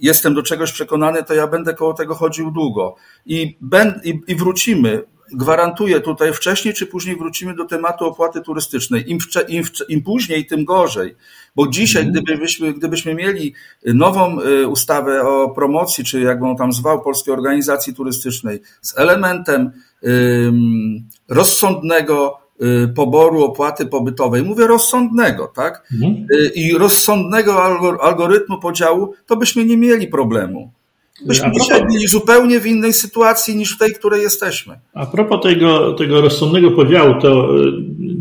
jestem 0.00 0.34
do 0.34 0.42
czegoś 0.42 0.72
przekonany, 0.72 1.22
to 1.22 1.34
ja 1.34 1.46
będę 1.46 1.74
koło 1.74 1.94
tego 1.94 2.14
chodził 2.14 2.50
długo. 2.50 2.96
I, 3.26 3.56
ben, 3.60 4.00
i, 4.04 4.20
i 4.26 4.34
wrócimy 4.34 5.02
gwarantuję 5.32 6.00
tutaj, 6.00 6.32
wcześniej 6.32 6.74
czy 6.74 6.86
później 6.86 7.16
wrócimy 7.16 7.54
do 7.54 7.64
tematu 7.64 8.06
opłaty 8.06 8.40
turystycznej. 8.40 9.10
Im, 9.10 9.18
im, 9.48 9.64
im 9.88 10.02
później, 10.02 10.46
tym 10.46 10.64
gorzej. 10.64 11.16
Bo 11.56 11.68
dzisiaj, 11.68 12.02
mhm. 12.02 12.24
gdybyśmy, 12.24 12.72
gdybyśmy 12.72 13.14
mieli 13.14 13.54
nową 13.84 14.40
y, 14.40 14.68
ustawę 14.68 15.22
o 15.22 15.50
promocji, 15.50 16.04
czy 16.04 16.20
jak 16.20 16.42
on 16.42 16.56
tam 16.56 16.72
zwał, 16.72 17.02
Polskiej 17.02 17.34
Organizacji 17.34 17.94
Turystycznej, 17.94 18.60
z 18.80 18.98
elementem 18.98 19.70
rozsądnego 21.28 22.38
y, 22.38 22.41
poboru 22.94 23.44
opłaty 23.44 23.86
pobytowej, 23.86 24.42
mówię 24.42 24.66
rozsądnego, 24.66 25.52
tak? 25.56 25.88
Mhm. 25.92 26.26
Y, 26.34 26.50
I 26.54 26.72
rozsądnego 26.78 27.62
algorytmu 28.02 28.58
podziału, 28.58 29.14
to 29.26 29.36
byśmy 29.36 29.64
nie 29.64 29.76
mieli 29.76 30.06
problemu. 30.06 30.72
Propos, 31.26 31.60
dzisiaj 31.60 31.86
byli 31.86 32.06
zupełnie 32.06 32.60
w 32.60 32.66
innej 32.66 32.92
sytuacji 32.92 33.56
niż 33.56 33.74
w 33.74 33.78
tej, 33.78 33.92
której 33.92 34.22
jesteśmy. 34.22 34.78
A 34.94 35.06
propos 35.06 35.42
tego, 35.42 35.92
tego 35.92 36.20
rozsądnego 36.20 36.70
podziału, 36.70 37.20
to 37.20 37.58
y, 37.58 37.72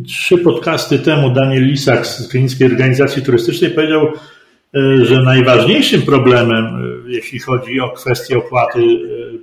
trzy 0.07 0.37
podcasty 0.37 0.99
temu 0.99 1.29
Daniel 1.29 1.65
Lisak 1.65 2.07
z 2.07 2.27
Klinickiej 2.27 2.67
Organizacji 2.67 3.23
Turystycznej 3.23 3.71
powiedział, 3.71 4.07
y, 4.07 5.05
że 5.05 5.21
najważniejszym 5.21 6.01
problemem, 6.01 6.65
y, 7.07 7.11
jeśli 7.11 7.39
chodzi 7.39 7.79
o 7.79 7.89
kwestię 7.89 8.37
opłaty 8.37 8.81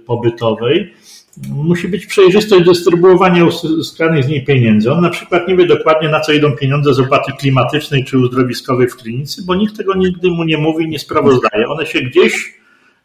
pobytowej, 0.07 0.95
musi 1.49 1.89
być 1.89 2.07
przejrzystość 2.07 2.65
dystrybuowania 2.65 3.45
uzyskanych 3.45 4.25
z 4.25 4.29
niej 4.29 4.45
pieniędzy. 4.45 4.93
On 4.93 5.01
na 5.01 5.11
przykład 5.11 5.49
nie 5.49 5.57
wie 5.57 5.67
dokładnie, 5.67 6.09
na 6.09 6.21
co 6.21 6.33
idą 6.33 6.57
pieniądze 6.57 6.95
z 6.95 7.01
opłaty 7.01 7.33
klimatycznej 7.39 8.05
czy 8.05 8.19
uzdrowiskowej 8.19 8.89
w 8.89 8.97
klinicy, 8.97 9.43
bo 9.47 9.55
nikt 9.55 9.77
tego 9.77 9.95
nigdy 9.95 10.31
mu 10.31 10.45
nie 10.45 10.59
mówi, 10.59 10.89
nie 10.89 10.99
sprawozdaje. 10.99 11.69
One 11.69 11.87
się 11.87 12.01
gdzieś 12.01 12.59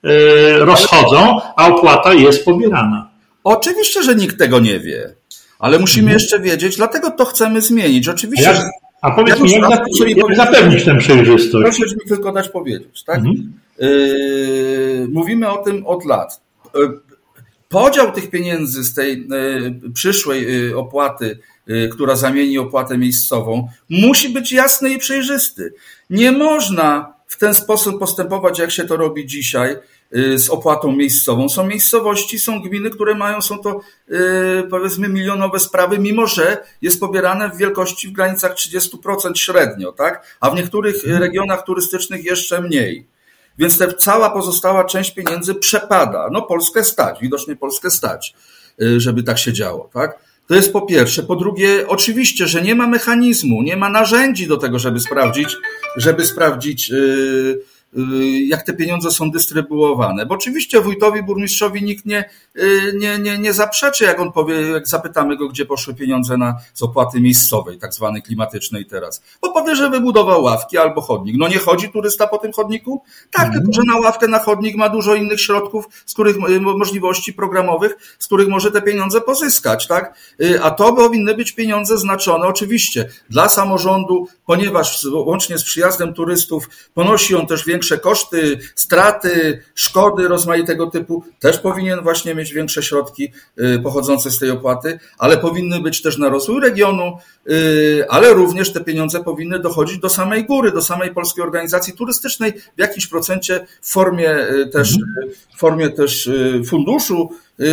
E, 0.03 0.65
rozchodzą, 0.65 1.39
a 1.55 1.67
opłata 1.67 2.13
jest 2.13 2.45
pobierana. 2.45 3.09
Oczywiście, 3.43 4.03
że 4.03 4.15
nikt 4.15 4.37
tego 4.37 4.59
nie 4.59 4.79
wie, 4.79 5.15
ale 5.59 5.79
musimy 5.79 6.03
mhm. 6.03 6.19
jeszcze 6.19 6.39
wiedzieć, 6.39 6.77
dlatego 6.77 7.11
to 7.11 7.25
chcemy 7.25 7.61
zmienić. 7.61 8.09
Oczywiście. 8.09 8.49
A, 8.49 8.53
jak, 8.53 8.63
a 9.01 9.11
powiedz 9.11 9.39
mi, 9.39 9.51
jak, 9.51 9.85
jak 10.15 10.35
zapewnić 10.35 10.85
tę 10.85 10.97
przejrzystość? 10.97 11.77
Proszę 11.77 11.95
mi 11.95 12.09
tylko 12.09 12.31
dać 12.31 12.49
powiedzieć. 12.49 13.03
Tak? 13.03 13.17
Mhm. 13.17 13.53
Yy, 13.79 15.07
mówimy 15.11 15.49
o 15.49 15.57
tym 15.57 15.85
od 15.85 16.05
lat. 16.05 16.41
Podział 17.73 18.11
tych 18.11 18.29
pieniędzy 18.29 18.83
z 18.83 18.93
tej 18.93 19.27
yy, 19.27 19.91
przyszłej 19.93 20.73
opłaty, 20.73 21.39
która 21.91 22.15
zamieni 22.15 22.57
opłatę 22.57 22.97
miejscową, 22.97 23.67
musi 23.89 24.29
być 24.29 24.51
jasny 24.51 24.93
i 24.93 24.97
przejrzysty. 24.97 25.73
Nie 26.09 26.31
można 26.31 27.13
w 27.27 27.37
ten 27.37 27.53
sposób 27.53 27.99
postępować, 27.99 28.59
jak 28.59 28.71
się 28.71 28.83
to 28.83 28.97
robi 28.97 29.25
dzisiaj, 29.25 29.75
z 30.35 30.49
opłatą 30.49 30.91
miejscową. 30.91 31.49
Są 31.49 31.67
miejscowości, 31.67 32.39
są 32.39 32.61
gminy, 32.61 32.89
które 32.89 33.15
mają, 33.15 33.41
są 33.41 33.59
to 33.59 33.81
powiedzmy 34.69 35.09
milionowe 35.09 35.59
sprawy, 35.59 35.99
mimo 35.99 36.27
że 36.27 36.63
jest 36.81 36.99
pobierane 36.99 37.49
w 37.49 37.57
wielkości 37.57 38.07
w 38.07 38.11
granicach 38.11 38.53
30% 38.53 39.35
średnio, 39.35 39.91
tak? 39.91 40.37
A 40.39 40.49
w 40.49 40.55
niektórych 40.55 40.95
mhm. 40.95 41.23
regionach 41.23 41.65
turystycznych 41.65 42.25
jeszcze 42.25 42.61
mniej. 42.61 43.12
Więc 43.57 43.77
ta 43.77 43.93
cała 43.93 44.29
pozostała 44.29 44.83
część 44.83 45.11
pieniędzy 45.11 45.55
przepada. 45.55 46.29
No 46.31 46.41
Polskę 46.41 46.83
stać, 46.83 47.17
widocznie 47.21 47.55
Polskę 47.55 47.91
stać, 47.91 48.33
y, 48.81 48.99
żeby 48.99 49.23
tak 49.23 49.37
się 49.37 49.53
działo, 49.53 49.89
tak? 49.93 50.19
To 50.47 50.55
jest 50.55 50.73
po 50.73 50.81
pierwsze. 50.81 51.23
Po 51.23 51.35
drugie, 51.35 51.87
oczywiście, 51.87 52.47
że 52.47 52.61
nie 52.61 52.75
ma 52.75 52.87
mechanizmu, 52.87 53.61
nie 53.61 53.77
ma 53.77 53.89
narzędzi 53.89 54.47
do 54.47 54.57
tego, 54.57 54.79
żeby 54.79 54.99
sprawdzić, 54.99 55.57
żeby 55.97 56.25
sprawdzić, 56.25 56.89
yy, 56.89 57.61
jak 58.47 58.63
te 58.63 58.73
pieniądze 58.73 59.11
są 59.11 59.31
dystrybuowane. 59.31 60.25
Bo 60.25 60.35
oczywiście 60.35 60.81
wójtowi, 60.81 61.23
burmistrzowi 61.23 61.83
nikt 61.83 62.05
nie, 62.05 62.29
y, 62.57 62.93
nie, 62.97 63.19
nie, 63.19 63.37
nie 63.37 63.53
zaprzeczy, 63.53 64.03
jak 64.03 64.19
on 64.19 64.31
powie, 64.31 64.61
jak 64.61 64.87
zapytamy 64.87 65.37
go, 65.37 65.49
gdzie 65.49 65.65
poszły 65.65 65.93
pieniądze 65.93 66.37
na, 66.37 66.55
z 66.73 66.83
opłaty 66.83 67.21
miejscowej, 67.21 67.77
tak 67.77 67.93
zwanej 67.93 68.21
klimatycznej 68.21 68.85
teraz. 68.85 69.23
Bo 69.41 69.51
powie, 69.51 69.75
że 69.75 69.89
wybudował 69.89 70.43
ławki 70.43 70.77
albo 70.77 71.01
chodnik. 71.01 71.35
No 71.37 71.47
nie 71.47 71.57
chodzi 71.57 71.89
turysta 71.89 72.27
po 72.27 72.37
tym 72.37 72.51
chodniku? 72.51 73.01
Tak, 73.31 73.45
mhm. 73.45 73.63
tylko 73.63 73.73
że 73.73 73.81
na 73.87 73.99
ławkę, 73.99 74.27
na 74.27 74.39
chodnik 74.39 74.75
ma 74.75 74.89
dużo 74.89 75.15
innych 75.15 75.41
środków, 75.41 75.85
z 76.05 76.13
których 76.13 76.35
y, 76.49 76.59
możliwości 76.59 77.33
programowych, 77.33 78.15
z 78.19 78.25
których 78.25 78.47
może 78.47 78.71
te 78.71 78.81
pieniądze 78.81 79.21
pozyskać, 79.21 79.87
tak? 79.87 80.17
A 80.61 80.71
to 80.71 80.93
powinny 80.93 81.35
być 81.35 81.51
pieniądze 81.51 81.97
znaczone 81.97 82.47
oczywiście 82.47 83.09
dla 83.29 83.49
samorządu, 83.49 84.27
ponieważ 84.45 85.07
łącznie 85.13 85.57
z 85.57 85.63
przyjazdem 85.63 86.13
turystów 86.13 86.69
ponosi 86.93 87.35
on 87.35 87.47
też 87.47 87.65
większe 87.65 87.82
większe 87.83 87.97
koszty, 87.97 88.59
straty, 88.75 89.61
szkody 89.75 90.27
rozmaitego 90.27 90.87
typu, 90.87 91.23
też 91.39 91.57
powinien 91.57 92.01
właśnie 92.01 92.35
mieć 92.35 92.53
większe 92.53 92.83
środki 92.83 93.31
y, 93.59 93.79
pochodzące 93.83 94.31
z 94.31 94.39
tej 94.39 94.49
opłaty, 94.51 94.99
ale 95.17 95.37
powinny 95.37 95.79
być 95.79 96.01
też 96.01 96.17
na 96.17 96.29
rozwój 96.29 96.61
regionu, 96.61 97.17
y, 97.49 98.05
ale 98.09 98.33
również 98.33 98.73
te 98.73 98.83
pieniądze 98.83 99.23
powinny 99.23 99.59
dochodzić 99.59 99.97
do 99.97 100.09
samej 100.09 100.45
góry, 100.45 100.71
do 100.71 100.81
samej 100.81 101.13
polskiej 101.13 101.43
organizacji 101.43 101.93
turystycznej 101.93 102.53
w 102.77 102.79
jakimś 102.79 103.07
procencie 103.07 103.67
w 103.81 103.91
formie 103.91 104.49
y, 104.49 104.67
też, 104.67 104.93
mhm. 104.93 105.29
w 105.55 105.59
formie 105.59 105.89
też 105.89 106.29
funduszu, 106.67 107.29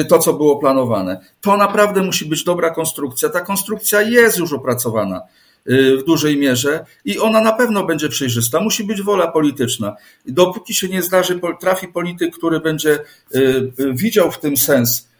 to, 0.08 0.18
co 0.18 0.32
było 0.32 0.58
planowane. 0.58 1.20
To 1.40 1.56
naprawdę 1.56 2.02
musi 2.02 2.26
być 2.26 2.44
dobra 2.44 2.70
konstrukcja. 2.70 3.28
Ta 3.28 3.40
konstrukcja 3.40 4.02
jest 4.02 4.38
już 4.38 4.52
opracowana. 4.52 5.20
Y, 5.68 5.96
w 5.96 6.04
dużej 6.04 6.36
mierze 6.36 6.84
i 7.04 7.18
ona 7.18 7.40
na 7.40 7.52
pewno 7.52 7.86
będzie 7.86 8.08
przejrzysta. 8.08 8.60
Musi 8.60 8.84
być 8.84 9.02
wola 9.02 9.28
polityczna. 9.28 9.96
Dopóki 10.26 10.74
się 10.74 10.88
nie 10.88 11.02
zdarzy, 11.02 11.40
trafi 11.60 11.88
polityk, 11.88 12.36
który 12.36 12.60
będzie 12.60 12.98
y, 13.34 13.38
y, 13.80 13.92
widział 13.94 14.30
w 14.30 14.38
tym 14.38 14.56
sens. 14.56 15.10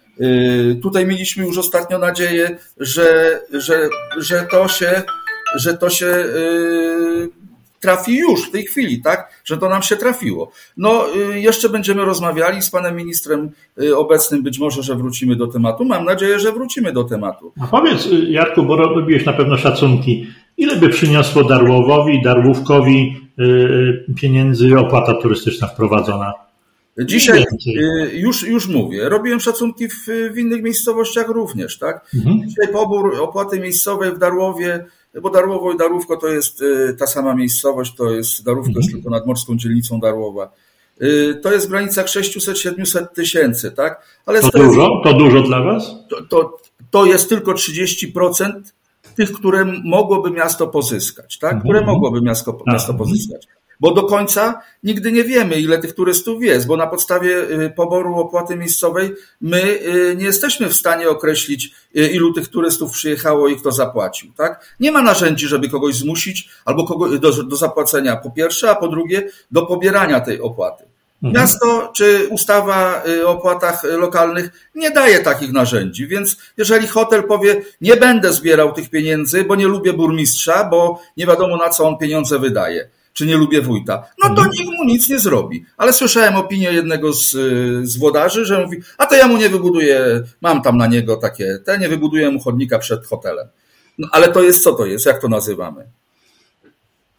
Tutaj 0.83 1.07
mieliśmy 1.07 1.44
już 1.46 1.59
ostatnio 1.59 1.98
nadzieję, 1.98 2.59
że, 2.76 3.40
że, 3.53 3.88
że 4.16 4.46
to 4.50 4.68
się, 4.68 5.03
że 5.55 5.76
to 5.76 5.90
się 5.90 6.24
trafi 7.81 8.16
już 8.16 8.49
w 8.49 8.51
tej 8.51 8.62
chwili, 8.62 9.03
tak? 9.03 9.43
Że 9.45 9.59
to 9.59 9.69
nam 9.69 9.83
się 9.83 9.97
trafiło. 9.97 10.51
No, 10.77 11.05
jeszcze 11.35 11.69
będziemy 11.69 12.05
rozmawiali 12.05 12.62
z 12.62 12.71
panem 12.71 12.97
ministrem 12.97 13.51
obecnym, 13.97 14.43
być 14.43 14.59
może, 14.59 14.83
że 14.83 14.97
wrócimy 14.97 15.37
do 15.37 15.47
tematu. 15.47 15.85
Mam 15.85 16.05
nadzieję, 16.05 16.40
że 16.40 16.53
wrócimy 16.53 16.93
do 16.93 17.05
tematu. 17.05 17.53
A 17.62 17.66
powiedz, 17.66 18.09
Jarku, 18.29 18.62
bo 18.62 18.77
robiłeś 18.77 19.27
na 19.27 19.33
pewno 19.33 19.59
szacunki. 19.59 20.27
Ile 20.57 20.77
by 20.77 20.88
przyniosło 20.88 21.45
Darłowowi, 21.45 22.23
Darłówkowi 22.23 23.21
pieniędzy 24.16 24.79
opłata 24.79 25.14
turystyczna 25.14 25.69
wprowadzona? 25.69 26.33
Dzisiaj 27.05 27.45
już, 28.13 28.43
już 28.43 28.69
mówię, 28.69 29.09
robiłem 29.09 29.41
szacunki 29.41 29.89
w, 29.89 30.07
w 30.33 30.39
innych 30.39 30.63
miejscowościach 30.63 31.29
również, 31.29 31.79
tak? 31.79 32.11
Mhm. 32.15 32.49
Dzisiaj 32.49 32.73
pobór 32.73 33.21
opłaty 33.21 33.61
miejscowej 33.61 34.13
w 34.13 34.19
Darłowie 34.19 34.85
bo 35.23 35.31
Darłowo 35.31 35.73
i 35.73 35.77
Darówko 35.77 36.17
to 36.17 36.29
jest 36.29 36.63
y, 36.63 36.97
ta 36.99 37.07
sama 37.07 37.35
miejscowość, 37.35 37.95
to 37.95 38.11
jest 38.11 38.45
Darówko 38.45 38.69
mhm. 38.69 38.83
jest 38.83 38.93
tylko 38.95 39.11
nadmorską 39.11 39.57
dzielnicą 39.57 40.01
Darłowa. 40.01 40.53
Y, 41.03 41.41
to 41.43 41.53
jest 41.53 41.67
w 41.67 41.71
granicach 41.71 42.07
600-700 42.07 43.07
tysięcy, 43.07 43.71
tak? 43.71 44.21
Ale 44.27 44.41
to 44.41 44.59
dużo? 44.59 45.01
To 45.05 45.13
dużo 45.13 45.43
dla 45.43 45.63
Was? 45.63 45.95
To, 46.11 46.23
to, 46.23 46.59
to 46.91 47.07
jest 47.07 47.29
tylko 47.29 47.53
30% 47.53 48.53
tych, 49.17 49.33
które 49.33 49.65
mogłoby 49.85 50.31
miasto 50.31 50.67
pozyskać, 50.67 51.39
tak? 51.39 51.53
Mhm. 51.53 51.69
Które 51.71 51.87
mogłoby 51.87 52.21
miasto, 52.23 52.53
tak. 52.53 52.67
miasto 52.67 52.95
pozyskać 52.95 53.47
bo 53.81 53.95
do 53.95 54.03
końca 54.03 54.61
nigdy 54.83 55.12
nie 55.12 55.25
wiemy, 55.25 55.61
ile 55.61 55.79
tych 55.79 55.95
turystów 55.95 56.43
jest, 56.43 56.66
bo 56.66 56.77
na 56.77 56.87
podstawie 56.87 57.37
y, 57.37 57.73
poboru 57.77 58.14
opłaty 58.14 58.57
miejscowej 58.57 59.14
my 59.40 59.62
y, 59.62 60.16
nie 60.19 60.25
jesteśmy 60.25 60.69
w 60.69 60.75
stanie 60.75 61.09
określić, 61.09 61.75
y, 61.97 62.09
ilu 62.09 62.33
tych 62.33 62.49
turystów 62.49 62.93
przyjechało 62.93 63.49
i 63.49 63.57
kto 63.57 63.73
zapłacił. 63.73 64.33
Tak? 64.37 64.77
Nie 64.81 64.93
ma 64.93 65.03
narzędzi, 65.03 65.49
żeby 65.49 65.69
kogoś 65.69 65.95
zmusić 65.95 66.49
albo 66.64 66.85
kogo, 66.85 67.19
do, 67.19 67.43
do 67.43 67.57
zapłacenia 67.57 68.16
po 68.16 68.31
pierwsze, 68.31 68.71
a 68.71 68.75
po 68.75 68.88
drugie 68.88 69.29
do 69.51 69.66
pobierania 69.66 70.21
tej 70.21 70.40
opłaty. 70.40 70.85
Mhm. 71.23 71.43
Miasto 71.43 71.93
czy 71.95 72.29
ustawa 72.31 73.03
o 73.25 73.29
opłatach 73.29 73.85
lokalnych 73.85 74.71
nie 74.75 74.90
daje 74.90 75.19
takich 75.19 75.53
narzędzi, 75.53 76.07
więc 76.07 76.37
jeżeli 76.57 76.87
hotel 76.87 77.23
powie, 77.23 77.62
nie 77.81 77.97
będę 77.97 78.33
zbierał 78.33 78.73
tych 78.73 78.90
pieniędzy, 78.90 79.45
bo 79.45 79.57
nie 79.57 79.66
lubię 79.66 79.93
burmistrza, 79.93 80.64
bo 80.64 81.01
nie 81.16 81.27
wiadomo 81.27 81.57
na 81.57 81.71
co 81.71 81.88
on 81.88 81.99
pieniądze 81.99 82.38
wydaje, 82.38 82.88
czy 83.12 83.27
nie 83.27 83.37
lubię 83.37 83.62
wójta. 83.62 84.09
No 84.23 84.29
to 84.35 84.42
mhm. 84.42 84.51
nikt 84.51 84.79
mu 84.79 84.85
nic 84.85 85.09
nie 85.09 85.18
zrobi. 85.18 85.64
Ale 85.77 85.92
słyszałem 85.92 86.37
opinię 86.37 86.73
jednego 86.73 87.12
z, 87.12 87.31
z 87.83 87.96
włodarzy, 87.96 88.46
że 88.46 88.64
mówi, 88.64 88.79
a 88.99 89.07
to 89.07 89.16
ja 89.16 89.29
mu 89.29 89.37
nie 89.37 89.49
wybuduję, 89.49 90.23
mam 90.40 90.62
tam 90.62 90.77
na 90.77 90.87
niego 90.87 91.16
takie, 91.16 91.59
te 91.64 91.79
nie 91.79 91.88
wybuduję 91.88 92.31
mu 92.31 92.40
chodnika 92.40 92.79
przed 92.79 93.07
hotelem. 93.07 93.49
No 93.99 94.09
ale 94.12 94.29
to 94.29 94.42
jest 94.42 94.62
co 94.62 94.73
to 94.73 94.87
jest? 94.87 95.07
Jak 95.07 95.20
to 95.20 95.29
nazywamy? 95.29 95.87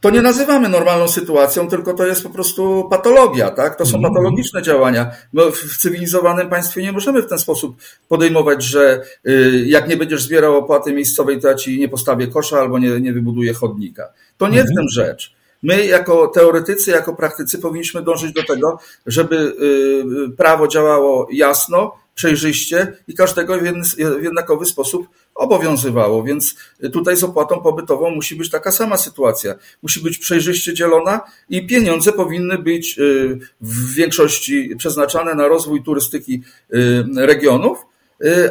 To 0.02 0.10
nie 0.10 0.22
nazywamy 0.22 0.70
normalną 0.70 1.08
sytuacją, 1.08 1.68
tylko 1.68 1.94
to 1.94 2.06
jest 2.06 2.24
po 2.24 2.30
prostu 2.30 2.88
patologia, 2.90 3.52
tak? 3.52 3.78
To 3.78 3.86
są 3.86 3.98
mhm. 3.98 4.14
patologiczne 4.14 4.62
działania. 4.62 5.12
My 5.34 5.52
w 5.52 5.78
cywilizowanym 5.78 6.50
państwie 6.50 6.82
nie 6.82 6.92
możemy 6.92 7.22
w 7.22 7.28
ten 7.28 7.40
sposób 7.40 7.78
podejmować, 8.08 8.64
że 8.64 9.02
y, 9.28 9.64
jak 9.68 9.88
nie 9.88 9.98
będziesz 9.98 10.24
zbierał 10.24 10.58
opłaty 10.58 10.94
miejscowej, 10.94 11.42
to 11.42 11.48
ja 11.48 11.56
ci 11.56 11.80
nie 11.80 11.90
postawię 11.90 12.28
kosza 12.28 12.60
albo 12.60 12.80
nie, 12.80 13.02
nie 13.02 13.14
wybuduję 13.14 13.54
chodnika. 13.54 14.10
To 14.38 14.48
nie 14.48 14.64
w 14.64 14.76
tym 14.76 14.90
rzecz. 14.90 15.41
My, 15.64 15.86
jako 15.86 16.28
teoretycy, 16.28 16.92
jako 16.92 17.16
praktycy, 17.16 17.60
powinniśmy 17.60 18.02
dążyć 18.02 18.34
do 18.34 18.44
tego, 18.44 18.80
żeby 19.06 19.36
y, 19.36 20.36
prawo 20.38 20.68
działało 20.68 21.28
jasno, 21.32 22.02
przejrzyście 22.16 22.94
i 23.08 23.14
każdego 23.14 23.58
w 24.20 24.24
jednakowy 24.24 24.66
sposób 24.66 25.08
obowiązywało. 25.36 26.24
Więc 26.24 26.56
tutaj 26.94 27.18
z 27.18 27.24
opłatą 27.24 27.62
pobytową 27.62 28.10
musi 28.10 28.36
być 28.36 28.50
taka 28.50 28.72
sama 28.72 28.98
sytuacja. 28.98 29.56
Musi 29.84 30.00
być 30.00 30.18
przejrzyście 30.18 30.74
dzielona 30.74 31.22
i 31.50 31.68
pieniądze 31.68 32.12
powinny 32.12 32.58
być 32.58 33.00
y, 33.00 33.40
w 33.62 33.94
większości 33.94 34.76
przeznaczane 34.78 35.36
na 35.36 35.48
rozwój 35.48 35.84
turystyki 35.84 36.42
y, 36.74 37.04
regionów, 37.16 37.86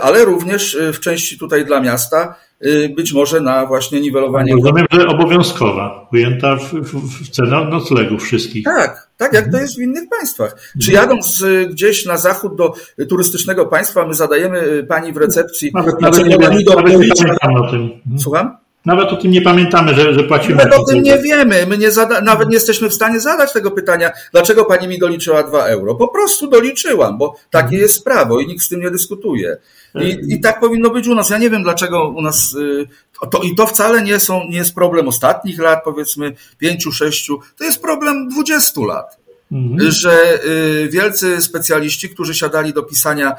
ale 0.03 0.25
również 0.25 0.79
w 0.93 1.01
części 1.01 1.39
tutaj 1.39 1.65
dla 1.65 1.81
miasta 1.81 2.35
Y, 2.67 2.93
być 2.97 3.13
może 3.13 3.41
na 3.41 3.67
właśnie 3.67 4.01
niwelowanie. 4.01 4.55
Rozumiem, 4.55 4.87
że 4.91 5.07
obowiązkowa, 5.07 6.09
ujęta 6.13 6.57
w, 6.57 6.73
w, 6.73 7.25
w 7.25 7.31
cenę 7.31 7.65
noclegów 7.65 8.23
wszystkich. 8.23 8.65
Tak, 8.65 9.09
tak 9.17 9.33
jak 9.33 9.53
to 9.53 9.59
jest 9.59 9.77
w 9.77 9.81
innych 9.81 10.09
państwach. 10.09 10.57
Czy 10.83 10.93
jadąc 10.93 11.41
y, 11.41 11.67
gdzieś 11.71 12.07
na 12.07 12.17
zachód 12.17 12.57
do 12.57 12.75
turystycznego 13.09 13.67
państwa, 13.67 14.07
my 14.07 14.15
zadajemy 14.15 14.63
y, 14.63 14.85
pani 14.85 15.13
w 15.13 15.17
recepcji. 15.17 15.71
Nawet, 15.75 16.01
nawet, 16.01 16.27
nie, 16.27 16.37
nawet 16.37 16.59
nie 16.59 17.59
o 17.59 17.71
tym. 17.71 17.91
Słucham? 18.19 18.57
Nawet 18.85 19.13
o 19.13 19.17
tym 19.17 19.31
nie 19.31 19.43
pamiętamy, 19.43 19.95
że, 19.95 20.15
że 20.15 20.25
płacimy. 20.25 20.55
Nawet 20.55 20.75
o 20.75 20.85
tym 20.85 21.03
nie 21.03 21.19
wiemy. 21.19 21.67
My 21.67 21.79
nie 21.79 21.91
zada, 21.91 22.21
nawet 22.21 22.49
nie 22.49 22.55
jesteśmy 22.55 22.89
w 22.89 22.95
stanie 22.95 23.21
zadać 23.21 23.53
tego 23.53 23.71
pytania, 23.71 24.11
dlaczego 24.33 24.65
pani 24.65 24.89
mi 24.89 24.99
doliczyła 24.99 25.43
2 25.43 25.65
euro. 25.65 25.95
Po 25.95 26.09
prostu 26.09 26.47
doliczyłam, 26.47 27.19
bo 27.19 27.37
takie 27.51 27.65
mhm. 27.65 27.83
jest 27.83 28.05
prawo 28.05 28.41
i 28.41 28.47
nikt 28.47 28.63
z 28.63 28.69
tym 28.69 28.81
nie 28.81 28.91
dyskutuje. 28.91 29.57
I, 29.95 30.35
I 30.35 30.41
tak 30.41 30.61
powinno 30.61 30.91
być 30.91 31.09
u 31.09 31.15
nas. 31.15 31.31
Ja 31.31 31.39
nie 31.39 31.51
wiem, 31.51 31.63
dlaczego 31.63 32.09
u 32.09 32.23
nas. 32.23 32.55
Y, 32.55 32.87
to, 33.31 33.43
I 33.43 33.55
to 33.55 33.67
wcale 33.67 34.03
nie, 34.03 34.21
są, 34.21 34.45
nie 34.49 34.57
jest 34.57 34.75
problem 34.75 35.09
ostatnich 35.09 35.59
lat, 35.59 35.81
powiedzmy 35.85 36.35
pięciu, 36.59 36.93
sześciu. 36.93 37.41
To 37.59 37.65
jest 37.65 37.83
problem 37.83 38.29
dwudziestu 38.29 38.85
lat. 38.85 39.20
Mhm. 39.53 39.91
Że 39.91 40.45
y, 40.45 40.89
wielcy 40.89 41.41
specjaliści, 41.41 42.09
którzy 42.09 42.35
siadali 42.35 42.73
do 42.73 42.83
pisania 42.83 43.35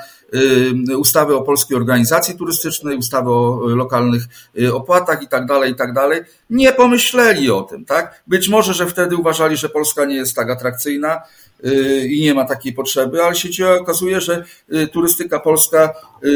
y, 0.89 0.97
ustawy 0.97 1.36
o 1.36 1.41
polskiej 1.41 1.78
organizacji 1.78 2.38
turystycznej, 2.38 2.97
ustawy 2.97 3.30
o 3.30 3.62
lokalnych 3.65 4.24
opłatach 4.74 5.24
i 5.24 5.28
tak 5.28 5.45
dalej, 5.45 5.71
i 5.71 5.76
tak 5.76 5.93
dalej, 5.93 6.21
nie 6.50 6.71
pomyśleli 6.71 7.52
o 7.52 7.62
tym, 7.62 7.86
tak? 7.86 8.24
Być 8.28 8.50
może, 8.50 8.74
że 8.74 8.86
wtedy 8.86 9.15
uważali, 9.15 9.58
że 9.58 9.69
Polska 9.69 10.06
nie 10.06 10.15
jest 10.15 10.36
tak 10.36 10.50
atrakcyjna, 10.50 11.21
i 12.10 12.21
nie 12.21 12.34
ma 12.34 12.45
takiej 12.45 12.74
potrzeby, 12.74 13.24
ale 13.24 13.36
się 13.36 13.69
okazuje, 13.69 14.21
że 14.21 14.43
y, 14.74 14.88
turystyka 14.88 15.39
polska 15.39 15.93
y, 16.24 16.30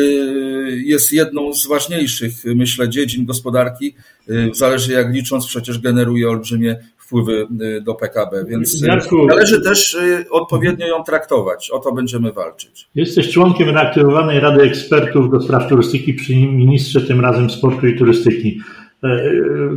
jest 0.86 1.14
jedną 1.14 1.54
z 1.54 1.68
ważniejszych, 1.68 2.34
myślę, 2.46 2.90
dziedzin 2.90 3.26
gospodarki. 3.26 3.96
Y, 4.30 4.52
zależy 4.54 4.92
jak 4.92 5.14
licząc, 5.14 5.48
przecież 5.48 5.80
generuje 5.80 6.30
olbrzymie 6.30 6.76
wpływy 7.06 7.48
do 7.82 7.96
PKB, 7.96 8.46
więc 8.46 8.82
Jarku, 8.82 9.26
należy 9.26 9.62
też 9.62 9.98
odpowiednio 10.32 10.88
ją 10.88 11.04
traktować. 11.04 11.72
O 11.72 11.80
to 11.80 11.92
będziemy 11.92 12.32
walczyć. 12.32 12.90
Jesteś 12.96 13.32
członkiem 13.32 13.70
reaktywowanej 13.70 14.40
Rady 14.40 14.62
Ekspertów 14.62 15.32
do 15.32 15.42
spraw 15.42 15.70
turystyki 15.70 16.14
przy 16.14 16.36
ministrze, 16.36 17.02
tym 17.02 17.22
razem 17.22 17.50
sportu 17.50 17.88
i 17.88 17.98
turystyki. 17.98 18.62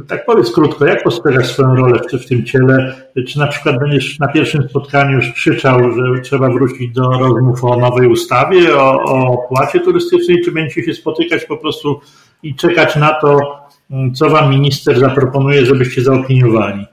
Tak 0.09 0.27
powiedz 0.27 0.53
krótko, 0.53 0.87
jak 0.87 1.03
postrzegasz 1.03 1.47
swoją 1.47 1.75
rolę 1.75 2.01
w 2.13 2.27
tym 2.29 2.45
ciele? 2.45 2.95
Czy 3.29 3.39
na 3.39 3.47
przykład 3.47 3.79
będziesz 3.79 4.19
na 4.19 4.29
pierwszym 4.29 4.69
spotkaniu 4.69 5.17
już 5.17 5.33
krzyczał, 5.33 5.79
że 5.93 6.21
trzeba 6.23 6.51
wrócić 6.51 6.93
do 6.93 7.11
rozmów 7.11 7.65
o 7.65 7.77
nowej 7.77 8.09
ustawie, 8.09 8.77
o, 8.77 9.03
o 9.05 9.27
opłacie 9.33 9.81
turystycznej, 9.81 10.43
czy 10.45 10.53
będziecie 10.53 10.83
się 10.83 10.95
spotykać 10.95 11.45
po 11.45 11.57
prostu 11.57 12.01
i 12.43 12.55
czekać 12.55 12.97
na 12.97 13.15
to, 13.21 13.39
co 14.15 14.31
wam 14.31 14.51
minister 14.51 15.01
zaproponuje, 15.01 15.67
żebyście 15.67 16.03
zaopiniowali? 16.03 16.87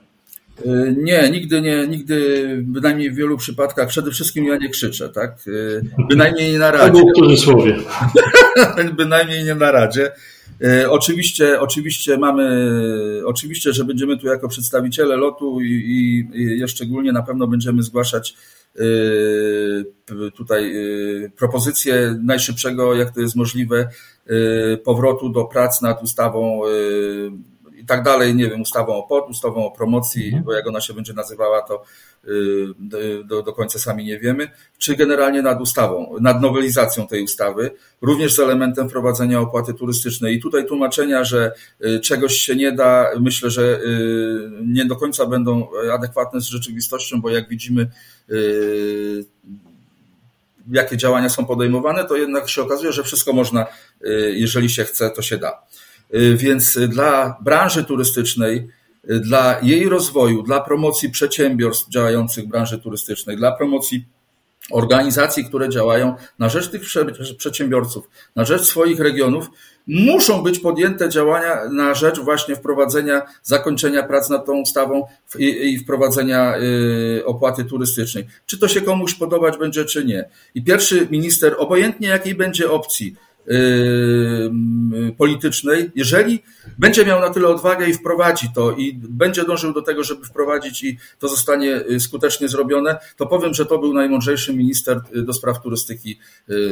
E, 0.64 0.94
nie, 0.96 1.30
nigdy 1.30 1.60
nie, 1.60 1.86
nigdy, 1.88 2.46
bynajmniej 2.62 3.10
w 3.10 3.14
wielu 3.14 3.36
przypadkach, 3.36 3.88
przede 3.88 4.10
wszystkim 4.10 4.44
ja 4.44 4.56
nie 4.56 4.68
krzyczę, 4.68 5.08
tak? 5.08 5.30
E, 5.30 6.04
bynajmniej 6.10 6.52
nie 6.52 6.58
na 6.58 6.70
radzie. 6.70 7.02
W 7.02 7.18
cudzysłowie. 7.18 7.76
bynajmniej 8.96 9.44
nie 9.44 9.54
na 9.54 9.72
radzie. 9.72 10.12
Oczywiście, 10.88 11.60
oczywiście 11.60 12.18
mamy, 12.18 12.72
oczywiście, 13.24 13.72
że 13.72 13.84
będziemy 13.84 14.18
tu 14.18 14.26
jako 14.26 14.48
przedstawiciele 14.48 15.16
lotu 15.16 15.60
i, 15.60 15.72
i, 16.34 16.62
i 16.62 16.68
szczególnie 16.68 17.12
na 17.12 17.22
pewno 17.22 17.46
będziemy 17.46 17.82
zgłaszać 17.82 18.36
tutaj 20.34 20.74
propozycję 21.36 22.18
najszybszego, 22.22 22.94
jak 22.94 23.14
to 23.14 23.20
jest 23.20 23.36
możliwe, 23.36 23.88
powrotu 24.84 25.28
do 25.28 25.44
prac 25.44 25.82
nad 25.82 26.02
ustawą 26.02 26.60
i 27.86 27.88
tak 27.88 28.02
dalej, 28.02 28.34
nie 28.34 28.50
wiem, 28.50 28.60
ustawą 28.60 28.94
o 28.94 29.02
POT, 29.02 29.30
ustawą 29.30 29.66
o 29.66 29.70
promocji, 29.70 30.24
mhm. 30.24 30.44
bo 30.44 30.52
jak 30.52 30.66
ona 30.66 30.80
się 30.80 30.94
będzie 30.94 31.12
nazywała, 31.12 31.62
to 31.62 31.82
y, 32.24 32.30
do, 33.24 33.42
do 33.42 33.52
końca 33.52 33.78
sami 33.78 34.04
nie 34.04 34.18
wiemy, 34.18 34.50
czy 34.78 34.96
generalnie 34.96 35.42
nad 35.42 35.60
ustawą, 35.60 36.16
nad 36.20 36.42
nowelizacją 36.42 37.06
tej 37.06 37.22
ustawy, 37.22 37.70
również 38.02 38.34
z 38.34 38.38
elementem 38.38 38.88
wprowadzenia 38.88 39.40
opłaty 39.40 39.74
turystycznej. 39.74 40.36
I 40.36 40.40
tutaj 40.40 40.66
tłumaczenia, 40.66 41.24
że 41.24 41.52
y, 41.84 42.00
czegoś 42.00 42.34
się 42.34 42.56
nie 42.56 42.72
da, 42.72 43.10
myślę, 43.20 43.50
że 43.50 43.62
y, 43.62 44.50
nie 44.64 44.84
do 44.84 44.96
końca 44.96 45.26
będą 45.26 45.68
adekwatne 45.92 46.40
z 46.40 46.44
rzeczywistością, 46.44 47.20
bo 47.20 47.30
jak 47.30 47.48
widzimy, 47.48 47.90
jakie 50.70 50.96
działania 50.96 51.28
są 51.28 51.46
podejmowane, 51.46 52.04
to 52.04 52.16
jednak 52.16 52.48
się 52.48 52.62
okazuje, 52.62 52.92
że 52.92 53.02
wszystko 53.02 53.32
można, 53.32 53.66
jeżeli 54.32 54.70
się 54.70 54.84
chce, 54.84 55.10
to 55.10 55.22
się 55.22 55.38
da. 55.38 55.65
Y, 56.14 56.36
więc 56.36 56.78
dla 56.88 57.36
branży 57.40 57.84
turystycznej, 57.84 58.68
y, 59.10 59.20
dla 59.20 59.60
jej 59.62 59.88
rozwoju, 59.88 60.42
dla 60.42 60.60
promocji 60.60 61.10
przedsiębiorstw 61.10 61.88
działających 61.88 62.44
w 62.44 62.48
branży 62.48 62.78
turystycznej, 62.78 63.36
dla 63.36 63.52
promocji 63.52 64.04
organizacji, 64.70 65.44
które 65.44 65.68
działają 65.68 66.14
na 66.38 66.48
rzecz 66.48 66.70
tych 66.70 66.82
przedsiębiorców, 67.38 68.08
na 68.36 68.44
rzecz 68.44 68.62
swoich 68.62 69.00
regionów, 69.00 69.50
muszą 69.86 70.42
być 70.42 70.58
podjęte 70.58 71.08
działania 71.08 71.68
na 71.72 71.94
rzecz 71.94 72.18
właśnie 72.18 72.56
wprowadzenia, 72.56 73.22
zakończenia 73.42 74.02
prac 74.02 74.30
nad 74.30 74.46
tą 74.46 74.60
ustawą 74.60 75.06
i, 75.38 75.78
wprowadzenia 75.78 76.54
y, 76.58 77.24
opłaty 77.26 77.64
turystycznej. 77.64 78.26
Czy 78.46 78.58
to 78.58 78.68
się 78.68 78.80
komuś 78.80 79.14
podobać 79.14 79.58
będzie, 79.58 79.84
czy 79.84 80.04
nie. 80.04 80.28
I 80.54 80.64
pierwszy 80.64 81.06
minister, 81.10 81.54
obojętnie 81.58 82.08
jakiej 82.08 82.34
będzie 82.34 82.70
opcji, 82.70 83.16
politycznej, 85.16 85.90
jeżeli 85.94 86.42
będzie 86.78 87.04
miał 87.04 87.20
na 87.20 87.30
tyle 87.30 87.48
odwagę 87.48 87.88
i 87.88 87.94
wprowadzi 87.94 88.48
to 88.54 88.72
i 88.72 88.94
będzie 88.94 89.44
dążył 89.44 89.72
do 89.72 89.82
tego, 89.82 90.04
żeby 90.04 90.24
wprowadzić 90.24 90.84
i 90.84 90.98
to 91.18 91.28
zostanie 91.28 91.80
y, 91.90 92.00
skutecznie 92.00 92.48
zrobione, 92.48 92.96
to 93.16 93.26
powiem, 93.26 93.54
że 93.54 93.66
to 93.66 93.78
był 93.78 93.94
najmądrzejszy 93.94 94.56
minister 94.56 95.00
y, 95.16 95.22
do 95.22 95.32
spraw 95.32 95.62
turystyki 95.62 96.18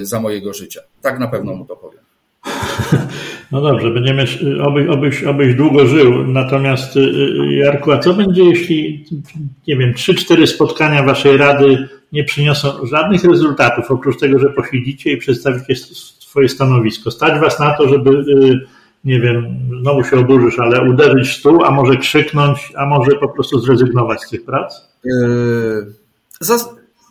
za 0.02 0.20
mojego 0.20 0.54
życia. 0.54 0.80
Tak 1.02 1.18
na 1.18 1.28
pewno 1.28 1.54
mu 1.54 1.64
to 1.64 1.76
powiem. 1.76 2.00
No 3.52 3.60
dobrze, 3.60 3.90
będziemy, 3.90 4.24
obyś, 4.62 4.88
obyś, 4.88 5.24
obyś 5.24 5.54
długo 5.54 5.86
żył. 5.86 6.26
Natomiast 6.26 6.98
Jarku, 7.50 7.92
a 7.92 7.98
co 7.98 8.14
będzie, 8.14 8.44
jeśli, 8.44 9.04
nie 9.68 9.76
wiem, 9.76 9.94
trzy, 9.94 10.14
cztery 10.14 10.46
spotkania 10.46 11.02
waszej 11.02 11.36
rady 11.36 11.88
nie 12.12 12.24
przyniosą 12.24 12.86
żadnych 12.86 13.24
rezultatów, 13.24 13.90
oprócz 13.90 14.20
tego, 14.20 14.38
że 14.38 14.50
posiedzicie 14.50 15.12
i 15.12 15.16
przedstawicie 15.16 15.74
swoje 16.34 16.48
stanowisko. 16.48 17.10
Stać 17.10 17.40
was 17.40 17.58
na 17.60 17.76
to, 17.76 17.88
żeby, 17.88 18.10
y, 18.10 18.66
nie 19.04 19.20
wiem, 19.20 19.44
znowu 19.80 20.04
się 20.04 20.18
oburzysz, 20.18 20.58
ale 20.58 20.90
uderzyć 20.90 21.28
w 21.28 21.36
stół, 21.36 21.64
a 21.64 21.70
może 21.70 21.96
krzyknąć, 21.96 22.72
a 22.76 22.86
może 22.86 23.10
po 23.10 23.28
prostu 23.28 23.60
zrezygnować 23.60 24.22
z 24.22 24.30
tych 24.30 24.44
prac? 24.44 24.88
Yy, 25.04 25.94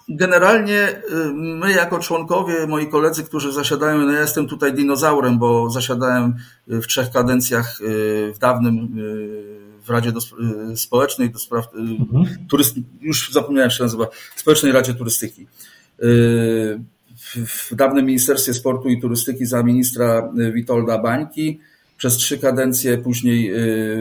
generalnie 0.10 0.90
y, 0.90 1.34
my 1.34 1.72
jako 1.72 2.00
członkowie, 2.00 2.68
moi 2.68 2.88
koledzy, 2.88 3.24
którzy 3.24 3.52
zasiadają, 3.52 3.98
no 3.98 4.12
ja 4.12 4.22
jestem 4.22 4.48
tutaj 4.48 4.74
dinozaurem, 4.74 5.40
bo 5.40 5.70
zasiadałem 5.70 6.36
w 6.68 6.88
trzech 6.88 7.12
kadencjach 7.12 7.82
y, 7.82 8.34
w 8.36 8.40
dawnym 8.40 8.88
w 9.84 9.90
Radzie 9.90 10.12
do, 10.12 10.20
Społecznej 10.76 11.30
do 11.30 11.40
spraw 11.40 11.66
mhm. 11.76 12.26
turyst, 12.50 12.76
już 13.02 13.32
zapomniałem, 13.32 13.70
jak 13.70 13.78
się 13.78 13.84
nazywa, 13.84 14.08
Społecznej 14.36 14.72
Radzie 14.72 14.94
Turystyki 14.94 15.48
w 17.36 17.76
dawnym 17.76 18.06
Ministerstwie 18.06 18.54
Sportu 18.54 18.90
i 18.90 19.02
Turystyki 19.02 19.46
za 19.46 19.64
ministra 19.64 20.32
y, 20.40 20.52
Witolda 20.52 20.98
Bańki, 20.98 21.60
przez 21.98 22.18
trzy 22.18 22.38
kadencje, 22.38 22.98
później 22.98 23.54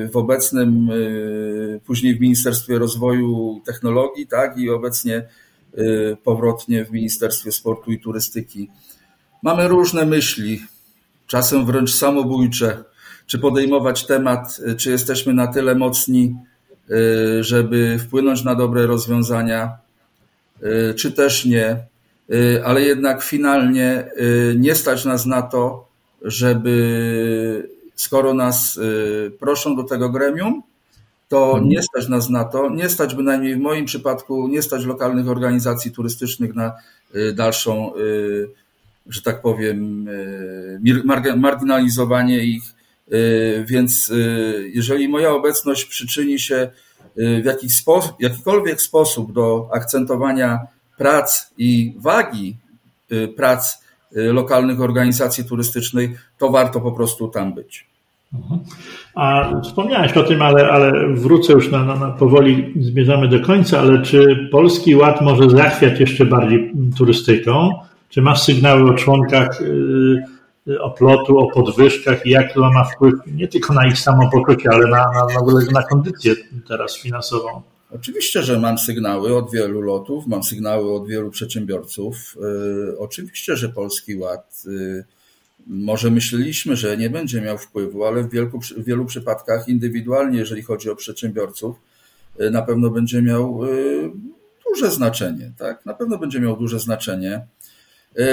y, 0.04 0.08
w 0.08 0.16
obecnym, 0.16 0.90
y, 0.90 1.80
później 1.86 2.16
w 2.16 2.20
Ministerstwie 2.20 2.78
Rozwoju 2.78 3.60
Technologii, 3.66 4.26
tak, 4.26 4.58
i 4.58 4.70
obecnie 4.70 5.22
powrotnie 6.24 6.84
w 6.84 6.90
Ministerstwie 6.90 7.52
Sportu 7.52 7.92
i 7.92 8.00
Turystyki. 8.00 8.70
Mamy 9.42 9.68
różne 9.68 10.06
myśli, 10.06 10.62
czasem 11.26 11.66
wręcz 11.66 11.94
samobójcze, 11.94 12.84
czy 13.26 13.38
podejmować 13.38 14.06
temat, 14.06 14.60
czy 14.76 14.90
jesteśmy 14.90 15.34
na 15.34 15.46
tyle 15.46 15.74
mocni, 15.74 16.36
żeby 17.40 17.98
wpłynąć 17.98 18.44
na 18.44 18.54
dobre 18.54 18.86
rozwiązania, 18.86 19.78
czy 20.96 21.12
też 21.12 21.44
nie. 21.44 21.91
Y, 22.32 22.64
ale 22.64 22.82
jednak 22.82 23.22
finalnie 23.22 24.04
y, 24.20 24.54
nie 24.58 24.74
stać 24.74 25.04
nas 25.04 25.26
na 25.26 25.42
to, 25.42 25.88
żeby 26.22 27.68
skoro 27.94 28.34
nas 28.34 28.76
y, 28.76 29.32
proszą 29.38 29.76
do 29.76 29.82
tego 29.82 30.10
gremium, 30.10 30.62
to 31.28 31.46
mhm. 31.46 31.68
nie 31.68 31.82
stać 31.82 32.08
nas 32.08 32.30
na 32.30 32.44
to, 32.44 32.70
nie 32.70 32.88
stać 32.88 33.14
bynajmniej 33.14 33.54
w 33.54 33.58
moim 33.58 33.84
przypadku, 33.84 34.48
nie 34.48 34.62
stać 34.62 34.84
lokalnych 34.84 35.28
organizacji 35.28 35.92
turystycznych 35.92 36.54
na 36.54 36.72
dalszą, 37.34 37.92
że 39.06 39.22
tak 39.22 39.42
powiem, 39.42 40.06
marginalizowanie 41.36 42.44
ich. 42.44 42.62
Więc 43.64 44.12
jeżeli 44.72 45.08
moja 45.08 45.30
obecność 45.30 45.84
przyczyni 45.84 46.38
się 46.38 46.70
w 47.16 47.44
jakiś 47.44 47.84
jakikolwiek 48.18 48.82
sposób 48.82 49.32
do 49.32 49.68
akcentowania 49.72 50.58
prac 51.02 51.52
i 51.58 51.94
wagi 51.98 52.56
y, 53.12 53.28
prac 53.28 53.84
y, 54.16 54.32
lokalnych 54.32 54.80
organizacji 54.80 55.44
turystycznych, 55.44 56.30
to 56.38 56.50
warto 56.50 56.80
po 56.80 56.92
prostu 56.92 57.28
tam 57.28 57.54
być. 57.54 57.86
Mhm. 58.34 58.60
A 59.14 59.50
wspomniałeś 59.62 60.12
o 60.12 60.22
tym, 60.22 60.42
ale, 60.42 60.68
ale 60.70 61.08
wrócę 61.14 61.52
już 61.52 61.70
na, 61.70 61.84
na, 61.84 61.96
na, 61.96 62.10
powoli, 62.10 62.74
zmierzamy 62.80 63.28
do 63.28 63.40
końca, 63.40 63.80
ale 63.80 64.02
czy 64.02 64.48
Polski 64.52 64.96
Ład 64.96 65.20
może 65.20 65.50
zachwiać 65.50 66.00
jeszcze 66.00 66.24
bardziej 66.24 66.72
turystyką? 66.98 67.70
Czy 68.08 68.22
masz 68.22 68.42
sygnały 68.42 68.90
o 68.90 68.94
członkach 68.94 69.60
yy, 70.66 70.82
oplotu, 70.82 71.38
o 71.38 71.50
podwyżkach 71.50 72.26
i 72.26 72.30
jak 72.30 72.52
to 72.52 72.70
ma 72.70 72.84
wpływ 72.84 73.14
nie 73.26 73.48
tylko 73.48 73.74
na 73.74 73.86
ich 73.86 73.98
samopoczucie, 73.98 74.70
ale 74.70 74.86
na, 74.86 74.96
na, 74.96 75.26
na, 75.26 75.72
na 75.72 75.82
kondycję 75.82 76.34
teraz 76.68 76.98
finansową? 76.98 77.62
Oczywiście, 77.94 78.42
że 78.42 78.58
mam 78.58 78.78
sygnały 78.78 79.36
od 79.36 79.52
wielu 79.52 79.80
lotów, 79.80 80.26
mam 80.26 80.42
sygnały 80.42 80.94
od 80.94 81.08
wielu 81.08 81.30
przedsiębiorców. 81.30 82.36
Y, 82.90 82.98
oczywiście, 82.98 83.56
że 83.56 83.68
Polski 83.68 84.16
Ład, 84.16 84.62
y, 84.66 85.04
może 85.66 86.10
myśleliśmy, 86.10 86.76
że 86.76 86.96
nie 86.96 87.10
będzie 87.10 87.40
miał 87.40 87.58
wpływu, 87.58 88.04
ale 88.04 88.22
w 88.22 88.30
wielu, 88.30 88.50
w 88.76 88.84
wielu 88.84 89.04
przypadkach 89.04 89.68
indywidualnie, 89.68 90.38
jeżeli 90.38 90.62
chodzi 90.62 90.90
o 90.90 90.96
przedsiębiorców, 90.96 91.76
y, 92.40 92.50
na 92.50 92.62
pewno 92.62 92.90
będzie 92.90 93.22
miał 93.22 93.60
duże 94.68 94.90
znaczenie. 94.90 95.52
Tak? 95.58 95.86
Na 95.86 95.94
pewno 95.94 96.18
będzie 96.18 96.40
miał 96.40 96.56
duże 96.56 96.80
znaczenie. 96.80 97.46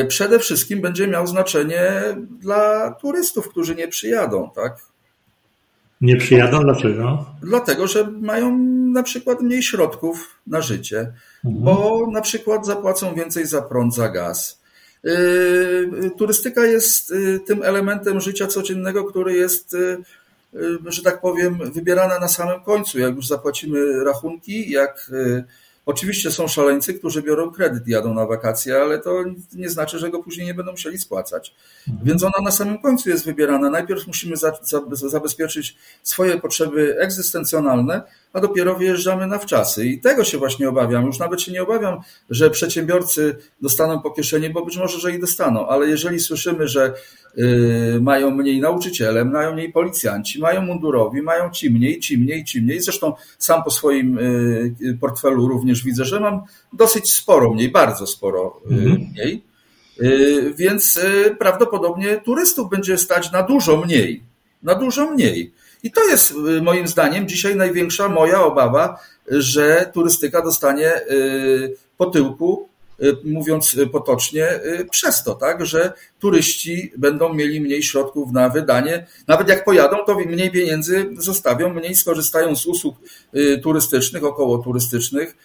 Przede 0.07 0.39
wszystkim 0.39 0.81
będzie 0.81 1.07
miał 1.07 1.27
znaczenie 1.27 2.01
dla 2.39 2.91
turystów, 2.91 3.49
którzy 3.49 3.75
nie 3.75 3.87
przyjadą. 3.87 4.51
Tak? 4.55 4.77
Nie 6.01 6.15
przyjadą? 6.15 6.59
Dlaczego? 6.59 7.25
Dlatego, 7.41 7.87
że 7.87 8.11
mają 8.11 8.57
na 8.91 9.03
przykład 9.03 9.41
mniej 9.41 9.63
środków 9.63 10.39
na 10.47 10.61
życie, 10.61 11.13
mhm. 11.45 11.63
bo 11.63 12.07
na 12.11 12.21
przykład 12.21 12.65
zapłacą 12.65 13.13
więcej 13.15 13.45
za 13.45 13.61
prąd, 13.61 13.95
za 13.95 14.09
gaz. 14.09 14.59
Yy, 15.03 16.11
turystyka 16.17 16.65
jest 16.65 17.11
yy, 17.11 17.39
tym 17.39 17.63
elementem 17.63 18.21
życia 18.21 18.47
codziennego, 18.47 19.03
który 19.03 19.33
jest, 19.33 19.75
że 20.85 21.03
tak 21.03 21.21
powiem, 21.21 21.71
wybierana 21.71 22.19
na 22.19 22.27
samym 22.27 22.63
końcu. 22.63 22.99
Jak 22.99 23.15
już 23.15 23.27
zapłacimy 23.27 24.03
rachunki, 24.03 24.71
jak 24.71 25.11
Oczywiście 25.89 26.31
są 26.31 26.47
szaleńcy, 26.47 26.93
którzy 26.93 27.21
biorą 27.21 27.51
kredyt 27.51 27.87
jadą 27.87 28.13
na 28.13 28.25
wakacje, 28.25 28.81
ale 28.81 28.99
to 28.99 29.23
nie 29.53 29.69
znaczy, 29.69 29.99
że 29.99 30.09
go 30.09 30.23
później 30.23 30.47
nie 30.47 30.53
będą 30.53 30.71
musieli 30.71 30.97
spłacać. 30.97 31.55
Mhm. 31.87 32.07
Więc 32.07 32.23
ona 32.23 32.41
na 32.43 32.51
samym 32.51 32.77
końcu 32.77 33.09
jest 33.09 33.25
wybierana. 33.25 33.69
Najpierw 33.69 34.07
musimy 34.07 34.37
za, 34.37 34.51
za, 34.63 34.81
zabezpieczyć 34.91 35.77
swoje 36.03 36.39
potrzeby 36.39 36.95
egzystencjonalne, 36.99 38.01
a 38.33 38.39
dopiero 38.39 38.75
wyjeżdżamy 38.75 39.27
na 39.27 39.37
wczasy. 39.37 39.85
I 39.85 39.99
tego 39.99 40.23
się 40.23 40.37
właśnie 40.37 40.69
obawiam. 40.69 41.05
Już 41.05 41.19
nawet 41.19 41.41
się 41.41 41.51
nie 41.51 41.63
obawiam, 41.63 41.99
że 42.29 42.49
przedsiębiorcy 42.49 43.35
dostaną 43.61 44.01
po 44.01 44.11
kieszeni, 44.11 44.49
bo 44.49 44.65
być 44.65 44.77
może, 44.77 44.99
że 44.99 45.15
i 45.15 45.19
dostaną, 45.19 45.67
ale 45.67 45.87
jeżeli 45.87 46.19
słyszymy, 46.19 46.67
że 46.67 46.93
y, 47.37 47.99
mają 48.01 48.31
mniej 48.31 48.59
nauczyciele, 48.59 49.25
mają 49.25 49.53
mniej 49.53 49.71
policjanci, 49.71 50.39
mają 50.39 50.61
mundurowi, 50.61 51.21
mają 51.21 51.51
ci 51.51 51.69
mniej, 51.69 51.99
ci 51.99 52.17
mniej, 52.17 52.43
ci 52.43 52.61
mniej. 52.61 52.81
Zresztą 52.81 53.13
sam 53.37 53.63
po 53.63 53.71
swoim 53.71 54.17
y, 54.17 54.97
portfelu 55.01 55.47
również 55.47 55.83
widzę, 55.83 56.05
że 56.05 56.19
mam 56.19 56.41
dosyć 56.73 57.13
sporo 57.13 57.53
mniej, 57.53 57.71
bardzo 57.71 58.07
sporo 58.07 58.61
y, 58.71 58.73
mhm. 58.73 59.07
mniej. 59.11 59.49
Więc 60.55 60.99
prawdopodobnie 61.39 62.21
turystów 62.25 62.69
będzie 62.69 62.97
stać 62.97 63.31
na 63.31 63.43
dużo 63.43 63.77
mniej. 63.77 64.23
Na 64.63 64.75
dużo 64.75 65.11
mniej. 65.11 65.53
I 65.83 65.91
to 65.91 66.07
jest 66.07 66.31
y, 66.31 66.61
moim 66.61 66.87
zdaniem 66.87 67.27
dzisiaj 67.27 67.55
największa 67.55 68.09
moja 68.09 68.43
obawa, 68.43 68.99
że 69.27 69.91
turystyka 69.93 70.41
dostanie 70.41 71.01
y, 71.11 71.75
po 71.97 72.05
tyłku, 72.05 72.69
y, 73.03 73.17
mówiąc 73.23 73.75
potocznie, 73.91 74.59
przez 74.91 75.23
to, 75.23 75.35
tak, 75.35 75.65
że 75.65 75.93
turyści 76.19 76.91
będą 76.97 77.33
mieli 77.33 77.61
mniej 77.61 77.83
środków 77.83 78.31
na 78.31 78.49
wydanie. 78.49 79.07
Nawet 79.27 79.49
jak 79.49 79.65
pojadą, 79.65 79.97
to 80.05 80.15
mniej 80.19 80.51
pieniędzy 80.51 81.09
zostawią, 81.17 81.73
mniej 81.73 81.95
skorzystają 81.95 82.55
z 82.55 82.65
usług 82.65 82.95
turystycznych, 83.63 84.23
około 84.23 84.57
turystycznych 84.57 85.35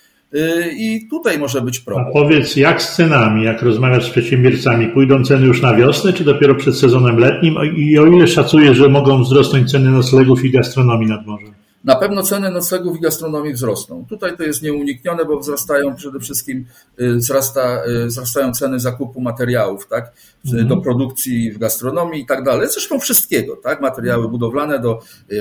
I 0.77 1.09
tutaj 1.11 1.39
może 1.39 1.61
być 1.61 1.79
problem. 1.79 2.07
A 2.09 2.13
powiedz, 2.13 2.57
jak 2.57 2.83
z 2.83 2.97
cenami, 2.97 3.45
jak 3.45 3.63
rozmawiasz 3.63 4.07
z 4.07 4.11
przedsiębiorcami, 4.11 4.89
pójdą 4.89 5.25
ceny 5.25 5.47
już 5.47 5.63
na 5.63 5.75
wiosnę, 5.75 6.13
czy 6.13 6.25
dopiero 6.25 6.55
przed 6.55 6.77
sezonem 6.77 7.19
letnim? 7.19 7.55
I 7.77 7.99
o 7.99 8.07
ile 8.07 8.29
szacujesz, 8.29 8.77
że 8.77 8.89
mogą 8.89 9.23
wzrosnąć 9.23 9.71
ceny 9.71 9.91
noclegów 9.91 10.45
i 10.45 10.51
gastronomii 10.51 11.09
nad 11.09 11.27
morzem? 11.27 11.55
Na 11.85 11.97
pewno 11.97 12.23
ceny 12.23 12.51
noclegów 12.51 12.97
i 12.97 13.01
gastronomii 13.01 13.53
wzrosną. 13.53 14.05
Tutaj 14.09 14.37
to 14.37 14.43
jest 14.43 14.63
nieuniknione, 14.63 15.25
bo 15.25 15.39
wzrastają 15.39 15.95
przede 15.95 16.21
wszystkim 16.21 16.67
y, 17.01 17.17
wzrasta, 17.17 17.83
y, 17.87 18.07
wzrastają 18.07 18.53
ceny 18.53 18.81
zakupu 18.81 19.21
materiałów, 19.21 19.89
tak? 19.89 20.13
Mhm. 20.47 20.69
Do 20.69 20.77
produkcji 20.77 21.53
w 21.53 21.59
gastronomii 21.59 22.23
i 22.23 22.27
tak 22.27 22.45
dalej. 22.45 22.69
Zresztą 22.69 23.01
wszystkiego, 23.01 23.57
tak? 23.57 23.81
Materiały 23.81 24.29
budowlane 24.29 24.79
do 24.79 24.99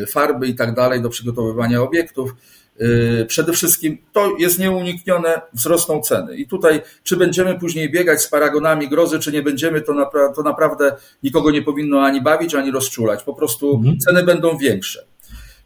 farby 0.07 0.47
i 0.47 0.55
tak 0.55 0.75
dalej, 0.75 1.01
do 1.01 1.09
przygotowywania 1.09 1.81
obiektów. 1.81 2.35
Yy, 2.79 3.25
przede 3.25 3.53
wszystkim 3.53 3.97
to 4.13 4.35
jest 4.39 4.59
nieuniknione, 4.59 5.41
wzrosną 5.53 6.01
ceny. 6.01 6.35
I 6.35 6.47
tutaj, 6.47 6.81
czy 7.03 7.17
będziemy 7.17 7.59
później 7.59 7.91
biegać 7.91 8.21
z 8.21 8.27
paragonami 8.27 8.89
grozy, 8.89 9.19
czy 9.19 9.31
nie 9.31 9.41
będziemy, 9.41 9.81
to, 9.81 9.93
napra 9.93 10.33
to 10.33 10.43
naprawdę 10.43 10.95
nikogo 11.23 11.51
nie 11.51 11.61
powinno 11.61 12.01
ani 12.01 12.21
bawić, 12.21 12.55
ani 12.55 12.71
rozczulać. 12.71 13.23
Po 13.23 13.33
prostu 13.33 13.75
mhm. 13.75 13.99
ceny 13.99 14.23
będą 14.23 14.57
większe. 14.57 15.05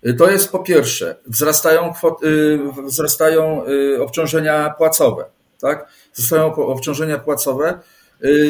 Yy, 0.03 0.14
to 0.14 0.32
jest 0.32 0.51
po 0.51 0.60
pierwsze, 0.60 1.16
wzrastają, 1.28 1.93
yy, 2.22 2.60
wzrastają 2.86 3.64
obciążenia 3.99 4.74
płacowe. 4.78 5.26
Tak? 5.62 5.88
Wzrastają 6.14 6.55
obciążenia 6.55 7.18
płacowe 7.18 7.80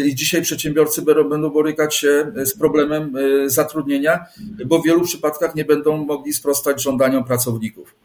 i 0.06 0.16
dzisiaj 0.16 0.42
przedsiębiorcy 0.42 1.02
będą 1.02 1.50
borykać 1.50 1.96
się 1.96 2.32
z 2.36 2.58
problemem 2.58 3.14
zatrudnienia, 3.46 4.26
bo 4.66 4.80
w 4.80 4.86
wielu 4.86 5.02
przypadkach 5.02 5.56
nie 5.56 5.66
będą 5.66 5.98
mogli 5.98 6.34
sprostać 6.34 6.84
żądaniom 6.84 7.24
pracowników. 7.24 7.96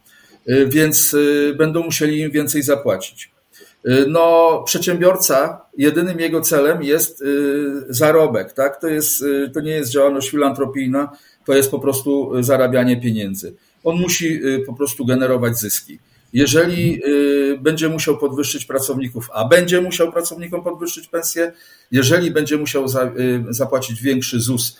Y, 0.49 0.67
więc 0.67 1.13
y, 1.13 1.53
będą 1.57 1.83
musieli 1.83 2.19
im 2.19 2.31
więcej 2.31 2.63
zapłacić. 2.63 3.31
Y, 3.87 4.05
no, 4.07 4.63
przedsiębiorca, 4.65 5.61
jedynym 5.77 6.19
jego 6.19 6.41
celem 6.41 6.83
jest 6.83 7.23
zarobek, 7.89 8.53
tak? 8.53 8.81
To, 8.81 8.87
jest, 8.87 9.23
to 9.53 9.61
nie 9.61 9.71
jest 9.71 9.91
działalność 9.91 10.29
filantropijna, 10.29 11.17
to 11.45 11.53
jest 11.53 11.71
po 11.71 11.79
prostu 11.79 12.31
zarabianie 12.43 13.01
pieniędzy. 13.01 13.55
On 13.83 13.99
musi 13.99 14.41
po 14.65 14.73
prostu 14.73 15.05
generować 15.05 15.57
zyski. 15.57 15.99
Jeżeli 16.33 17.01
będzie 17.59 17.89
musiał 17.89 18.17
podwyższyć 18.17 18.65
pracowników, 18.65 19.29
a 19.33 19.47
będzie 19.47 19.81
musiał 19.81 20.11
pracownikom 20.11 20.63
podwyższyć 20.63 21.07
pensję, 21.07 21.51
jeżeli 21.91 22.31
będzie 22.31 22.57
musiał 22.57 22.85
zapłacić 23.49 24.01
większy 24.01 24.39
ZUS, 24.39 24.77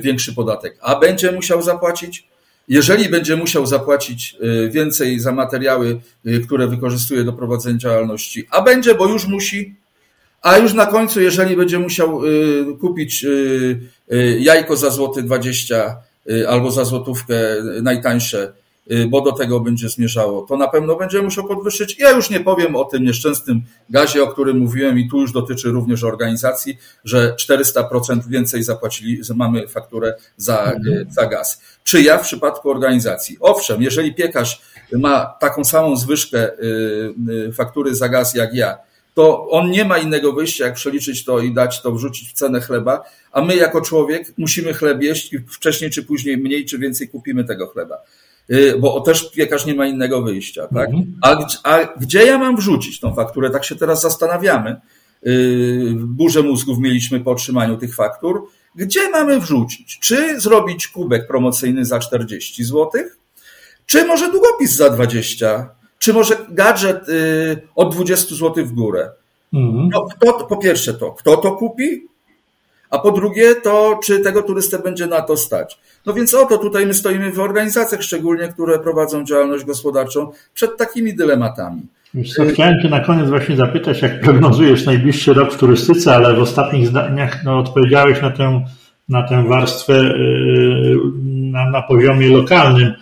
większy 0.00 0.34
podatek, 0.34 0.78
a 0.80 0.98
będzie 0.98 1.32
musiał 1.32 1.62
zapłacić, 1.62 2.28
jeżeli 2.68 3.08
będzie 3.08 3.36
musiał 3.36 3.66
zapłacić 3.66 4.36
y, 4.66 4.70
więcej 4.70 5.20
za 5.20 5.32
materiały, 5.32 6.00
y, 6.26 6.40
które 6.40 6.66
wykorzystuje 6.66 7.24
do 7.24 7.32
prowadzenia 7.32 7.78
działalności, 7.78 8.46
a 8.50 8.62
będzie, 8.62 8.94
bo 8.94 9.08
już 9.08 9.26
musi, 9.26 9.74
a 10.42 10.58
już 10.58 10.74
na 10.74 10.86
końcu, 10.86 11.20
jeżeli 11.20 11.56
będzie 11.56 11.78
musiał 11.78 12.26
y, 12.26 12.76
kupić 12.80 13.26
jajko 14.38 14.76
za 14.76 14.90
złoty 14.90 15.22
20 15.22 15.96
albo 16.48 16.70
za 16.70 16.84
złotówkę 16.84 17.36
najtańsze, 17.82 18.52
bo 19.08 19.20
do 19.20 19.32
tego 19.32 19.60
będzie 19.60 19.88
zmierzało. 19.88 20.46
To 20.48 20.56
na 20.56 20.68
pewno 20.68 20.96
będzie 20.96 21.22
musiał 21.22 21.44
podwyższyć. 21.44 21.98
Ja 21.98 22.10
już 22.10 22.30
nie 22.30 22.40
powiem 22.40 22.76
o 22.76 22.84
tym 22.84 23.04
nieszczęsnym 23.04 23.62
gazie, 23.90 24.22
o 24.22 24.26
którym 24.26 24.58
mówiłem 24.58 24.98
i 24.98 25.08
tu 25.08 25.20
już 25.20 25.32
dotyczy 25.32 25.68
również 25.68 26.04
organizacji, 26.04 26.78
że 27.04 27.34
400% 27.48 28.28
więcej 28.28 28.62
zapłacili, 28.62 29.20
mamy 29.34 29.68
fakturę 29.68 30.14
za, 30.36 30.72
mhm. 30.72 31.06
za 31.10 31.26
gaz. 31.26 31.60
Czy 31.84 32.02
ja 32.02 32.18
w 32.18 32.22
przypadku 32.22 32.70
organizacji? 32.70 33.36
Owszem, 33.40 33.82
jeżeli 33.82 34.14
piekarz 34.14 34.62
ma 34.92 35.36
taką 35.40 35.64
samą 35.64 35.96
zwyżkę 35.96 36.52
y, 36.52 37.14
y, 37.48 37.52
faktury 37.52 37.94
za 37.94 38.08
gaz 38.08 38.34
jak 38.34 38.54
ja, 38.54 38.78
to 39.14 39.48
on 39.50 39.70
nie 39.70 39.84
ma 39.84 39.98
innego 39.98 40.32
wyjścia, 40.32 40.64
jak 40.64 40.74
przeliczyć 40.74 41.24
to 41.24 41.40
i 41.40 41.54
dać 41.54 41.82
to, 41.82 41.92
wrzucić 41.92 42.30
w 42.30 42.32
cenę 42.32 42.60
chleba, 42.60 43.04
a 43.32 43.42
my 43.42 43.56
jako 43.56 43.80
człowiek 43.80 44.32
musimy 44.38 44.74
chleb 44.74 45.02
jeść 45.02 45.32
i 45.32 45.38
wcześniej 45.38 45.90
czy 45.90 46.02
później 46.02 46.38
mniej 46.38 46.64
czy 46.64 46.78
więcej 46.78 47.08
kupimy 47.08 47.44
tego 47.44 47.66
chleba. 47.66 47.96
Y, 48.50 48.78
bo 48.78 49.00
też 49.00 49.30
piekarz 49.30 49.66
nie 49.66 49.74
ma 49.74 49.86
innego 49.86 50.22
wyjścia, 50.22 50.68
tak? 50.74 50.88
Mhm. 50.88 51.18
A, 51.22 51.36
a 51.62 51.84
gdzie 52.00 52.22
ja 52.26 52.38
mam 52.38 52.56
wrzucić 52.56 53.00
tą 53.00 53.14
fakturę? 53.14 53.50
Tak 53.50 53.64
się 53.64 53.76
teraz 53.76 54.02
zastanawiamy. 54.02 54.80
Y, 55.26 55.94
burzę 55.96 56.42
mózgów 56.42 56.78
mieliśmy 56.78 57.20
po 57.20 57.30
otrzymaniu 57.30 57.76
tych 57.76 57.94
faktur. 57.94 58.48
Gdzie 58.74 59.10
mamy 59.10 59.40
wrzucić? 59.40 59.98
Czy 59.98 60.40
zrobić 60.40 60.88
kubek 60.88 61.26
promocyjny 61.26 61.84
za 61.84 61.98
40 61.98 62.64
zł? 62.64 62.90
Czy 63.86 64.04
może 64.04 64.30
długopis 64.30 64.76
za 64.76 64.90
20? 64.90 65.70
Czy 65.98 66.12
może 66.12 66.36
gadżet 66.50 67.08
y, 67.08 67.68
od 67.74 67.94
20 67.94 68.34
zł 68.34 68.66
w 68.66 68.72
górę? 68.72 69.10
Mhm. 69.52 69.88
No, 69.92 70.06
kto, 70.16 70.46
po 70.46 70.56
pierwsze 70.56 70.94
to, 70.94 71.12
kto 71.12 71.36
to 71.36 71.52
kupi? 71.52 72.06
A 72.90 72.98
po 72.98 73.10
drugie, 73.10 73.54
to 73.54 74.00
czy 74.04 74.20
tego 74.20 74.42
turystę 74.42 74.78
będzie 74.78 75.06
na 75.06 75.20
to 75.20 75.36
stać? 75.36 75.78
No 76.06 76.12
więc 76.12 76.34
oto 76.34 76.58
tutaj 76.58 76.86
my 76.86 76.94
stoimy 76.94 77.32
w 77.32 77.40
organizacjach, 77.40 78.02
szczególnie 78.02 78.48
które 78.48 78.78
prowadzą 78.78 79.24
działalność 79.24 79.64
gospodarczą, 79.64 80.30
przed 80.54 80.76
takimi 80.76 81.14
dylematami. 81.14 81.82
chciałem 82.52 82.80
Cię 82.82 82.88
na 82.88 83.00
koniec 83.00 83.28
właśnie 83.28 83.56
zapytać, 83.56 84.02
jak 84.02 84.20
prognozujesz 84.20 84.86
najbliższy 84.86 85.34
rok 85.34 85.52
w 85.52 85.58
turystyce, 85.58 86.14
ale 86.14 86.34
w 86.34 86.38
ostatnich 86.38 86.86
zdaniach 86.86 87.44
no, 87.44 87.58
odpowiedziałeś 87.58 88.22
na 88.22 88.30
tę, 88.30 88.64
na 89.08 89.22
tę 89.22 89.48
warstwę 89.48 89.92
yy, 89.92 91.00
na, 91.24 91.70
na 91.70 91.82
poziomie 91.82 92.28
lokalnym. 92.28 92.92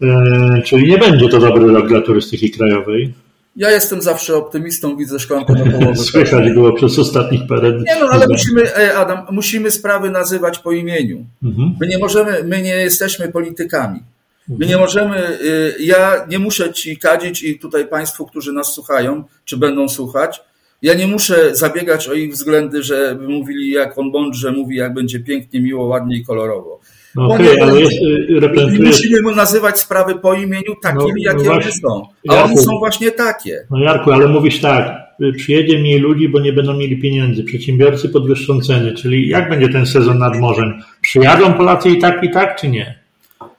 Yy, 0.00 0.62
czyli 0.64 0.88
nie 0.88 0.98
będzie 0.98 1.28
to 1.28 1.38
dobry 1.38 1.72
rok 1.72 1.88
dla 1.88 2.00
turystyki 2.00 2.50
krajowej. 2.50 3.14
Ja 3.56 3.70
jestem 3.70 4.02
zawsze 4.02 4.36
optymistą, 4.36 4.96
widzę 4.96 5.18
szklankę 5.18 5.52
na 5.52 5.72
połowę. 5.72 5.96
Słychać 6.10 6.52
było 6.52 6.72
przez 6.72 6.98
ostatnich 6.98 7.40
parę 7.48 7.72
dni. 7.72 7.84
Nie 7.86 8.00
no, 8.00 8.08
ale 8.10 8.26
musimy, 8.28 8.74
e, 8.74 8.96
Adam, 8.96 9.26
musimy 9.30 9.70
sprawy 9.70 10.10
nazywać 10.10 10.58
po 10.58 10.72
imieniu. 10.72 11.26
Mhm. 11.42 11.76
My 11.80 11.86
nie 11.88 11.98
możemy, 11.98 12.44
my 12.44 12.62
nie 12.62 12.76
jesteśmy 12.76 13.28
politykami. 13.28 14.00
My 14.48 14.66
nie 14.66 14.76
możemy, 14.76 15.40
y, 15.40 15.74
ja 15.80 16.26
nie 16.28 16.38
muszę 16.38 16.72
ci 16.72 16.96
kadzić 16.96 17.42
i 17.42 17.58
tutaj 17.58 17.88
Państwu, 17.88 18.26
którzy 18.26 18.52
nas 18.52 18.74
słuchają, 18.74 19.24
czy 19.44 19.56
będą 19.56 19.88
słuchać, 19.88 20.42
ja 20.82 20.94
nie 20.94 21.06
muszę 21.06 21.56
zabiegać 21.56 22.08
o 22.08 22.14
ich 22.14 22.32
względy, 22.32 22.82
żeby 22.82 23.28
mówili, 23.28 23.70
jak 23.70 23.98
on 23.98 24.10
mądrze 24.10 24.52
mówi, 24.52 24.76
jak 24.76 24.94
będzie 24.94 25.20
pięknie, 25.20 25.60
miło, 25.60 25.86
ładnie 25.86 26.16
i 26.16 26.24
kolorowo. 26.24 26.80
No 27.16 27.26
okay, 27.26 27.62
ale 27.62 27.80
jest, 27.80 27.96
reprezentuje... 28.28 28.88
Musimy 28.88 29.34
nazywać 29.36 29.80
sprawy 29.80 30.14
po 30.14 30.34
imieniu 30.34 30.74
takimi, 30.82 31.22
no, 31.24 31.32
jakie 31.32 31.44
no 31.44 31.52
one 31.52 31.72
są. 31.72 32.08
A 32.28 32.34
Jarku, 32.34 32.52
one 32.52 32.62
są 32.62 32.78
właśnie 32.78 33.10
takie. 33.10 33.66
No 33.70 33.78
Jarku, 33.78 34.12
ale 34.12 34.28
mówisz 34.28 34.60
tak, 34.60 34.92
y, 35.20 35.32
przyjedzie 35.32 35.78
mniej 35.78 35.98
ludzi, 35.98 36.28
bo 36.28 36.40
nie 36.40 36.52
będą 36.52 36.74
mieli 36.76 37.00
pieniędzy. 37.00 37.44
Przedsiębiorcy 37.44 38.08
podwyższą 38.08 38.60
ceny. 38.60 38.92
Czyli 38.92 39.28
jak 39.28 39.50
będzie 39.50 39.68
ten 39.68 39.86
sezon 39.86 40.18
nad 40.18 40.40
morzem? 40.40 40.82
Przyjadą 41.00 41.52
Polacy 41.52 41.90
i 41.90 41.98
tak, 41.98 42.24
i 42.24 42.30
tak, 42.30 42.60
czy 42.60 42.68
nie? 42.68 43.03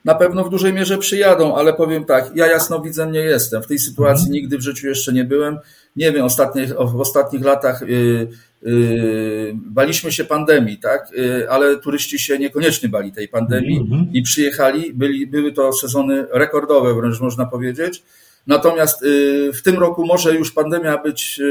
Na 0.05 0.15
pewno 0.15 0.43
w 0.43 0.49
dużej 0.49 0.73
mierze 0.73 0.97
przyjadą, 0.97 1.55
ale 1.55 1.73
powiem 1.73 2.05
tak, 2.05 2.31
ja 2.35 2.47
jasnowidzem 2.47 3.11
nie 3.11 3.19
jestem. 3.19 3.63
W 3.63 3.67
tej 3.67 3.79
sytuacji 3.79 4.23
mhm. 4.23 4.33
nigdy 4.33 4.57
w 4.57 4.61
życiu 4.61 4.87
jeszcze 4.87 5.13
nie 5.13 5.23
byłem. 5.23 5.57
Nie 5.95 6.11
wiem, 6.11 6.25
ostatnich, 6.25 6.73
w 6.73 6.99
ostatnich 6.99 7.45
latach 7.45 7.81
yy, 7.81 8.27
yy, 8.61 9.55
baliśmy 9.55 10.11
się 10.11 10.23
pandemii, 10.23 10.77
tak? 10.77 11.11
Yy, 11.11 11.49
ale 11.49 11.77
turyści 11.77 12.19
się 12.19 12.39
niekoniecznie 12.39 12.89
bali 12.89 13.11
tej 13.11 13.27
pandemii 13.27 13.79
mhm. 13.79 14.09
i 14.13 14.21
przyjechali. 14.21 14.93
Byli, 14.93 15.27
były 15.27 15.51
to 15.51 15.73
sezony 15.73 16.25
rekordowe, 16.31 16.93
wręcz 16.93 17.19
można 17.19 17.45
powiedzieć. 17.45 18.03
Natomiast 18.47 19.05
w 19.53 19.61
tym 19.63 19.79
roku 19.79 20.05
może 20.05 20.35
już 20.35 20.51
pandemia 20.51 20.97
być 20.97 21.41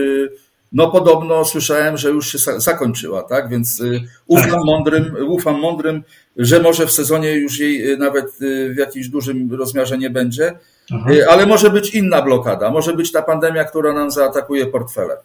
no 0.73 0.91
podobno 0.91 1.45
słyszałem, 1.45 1.97
że 1.97 2.11
już 2.11 2.33
się 2.33 2.39
zakończyła, 2.57 3.23
tak? 3.23 3.49
Więc 3.49 3.83
ufam 4.27 4.51
tak. 4.51 4.65
mądrym, 4.65 5.17
ufam 5.29 5.61
mądrym, 5.61 6.03
że 6.37 6.61
może 6.61 6.87
w 6.87 6.93
sezonie 6.93 7.33
już 7.33 7.61
jej 7.61 7.99
nawet 7.99 8.27
w 8.75 8.77
jakimś 8.79 9.09
dużym 9.09 9.53
rozmiarze 9.53 9.99
nie 9.99 10.11
będzie, 10.11 10.53
Aha. 10.93 11.11
ale 11.31 11.47
może 11.47 11.71
być 11.71 11.95
inna 11.95 12.23
blokada, 12.23 12.71
może 12.71 12.93
być 12.93 13.13
ta 13.13 13.23
pandemia, 13.23 13.65
która 13.65 13.93
nam 13.93 14.11
zaatakuje 14.11 14.67
portfele. 14.67 15.17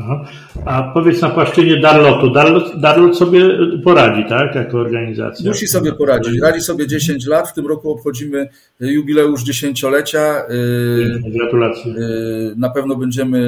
Aha. 0.00 0.24
A 0.64 0.82
powiedz 0.82 1.22
na 1.22 1.30
płaszczyźnie 1.30 1.80
Darlotu. 1.80 2.30
Darlot, 2.30 2.80
Darlot 2.80 3.18
sobie 3.18 3.48
poradzi, 3.84 4.24
tak, 4.28 4.54
jako 4.54 4.78
organizacja? 4.78 5.50
Musi 5.50 5.68
sobie 5.68 5.92
poradzić. 5.92 6.40
Radzi 6.40 6.60
sobie 6.60 6.86
10 6.86 7.26
lat. 7.26 7.48
W 7.48 7.54
tym 7.54 7.66
roku 7.66 7.90
obchodzimy 7.90 8.48
jubileusz 8.80 9.42
dziesięciolecia. 9.42 10.42
Y, 10.50 11.30
Gratulacje. 11.38 11.92
Y, 11.92 12.54
na 12.56 12.70
pewno 12.70 12.96
będziemy 12.96 13.40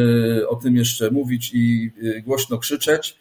o 0.49 0.57
tym 0.57 0.77
jeszcze 0.77 1.11
mówić 1.11 1.51
i 1.55 1.91
y, 2.03 2.23
głośno 2.27 2.59
krzyczeć. 2.59 3.17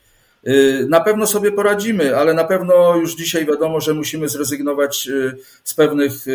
Na 0.89 0.99
pewno 0.99 1.27
sobie 1.27 1.51
poradzimy, 1.51 2.17
ale 2.17 2.33
na 2.33 2.43
pewno 2.43 2.95
już 2.95 3.15
dzisiaj 3.15 3.45
wiadomo, 3.45 3.81
że 3.81 3.93
musimy 3.93 4.29
zrezygnować 4.29 5.09
z 5.63 5.73
pewnych 5.73 6.25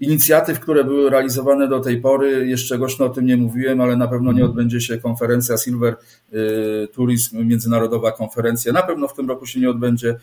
inicjatyw, 0.00 0.60
które 0.60 0.84
były 0.84 1.10
realizowane 1.10 1.68
do 1.68 1.80
tej 1.80 2.00
pory. 2.00 2.46
Jeszcze 2.48 2.78
głośno 2.78 3.06
o 3.06 3.08
tym 3.08 3.26
nie 3.26 3.36
mówiłem, 3.36 3.80
ale 3.80 3.96
na 3.96 4.08
pewno 4.08 4.32
nie 4.32 4.44
odbędzie 4.44 4.80
się 4.80 4.98
konferencja 4.98 5.56
Silver 5.56 5.96
y, 6.32 6.88
Tourism, 6.94 7.48
międzynarodowa 7.48 8.12
konferencja. 8.12 8.72
Na 8.72 8.82
pewno 8.82 9.08
w 9.08 9.14
tym 9.14 9.28
roku 9.28 9.46
się 9.46 9.60
nie 9.60 9.70
odbędzie, 9.70 10.16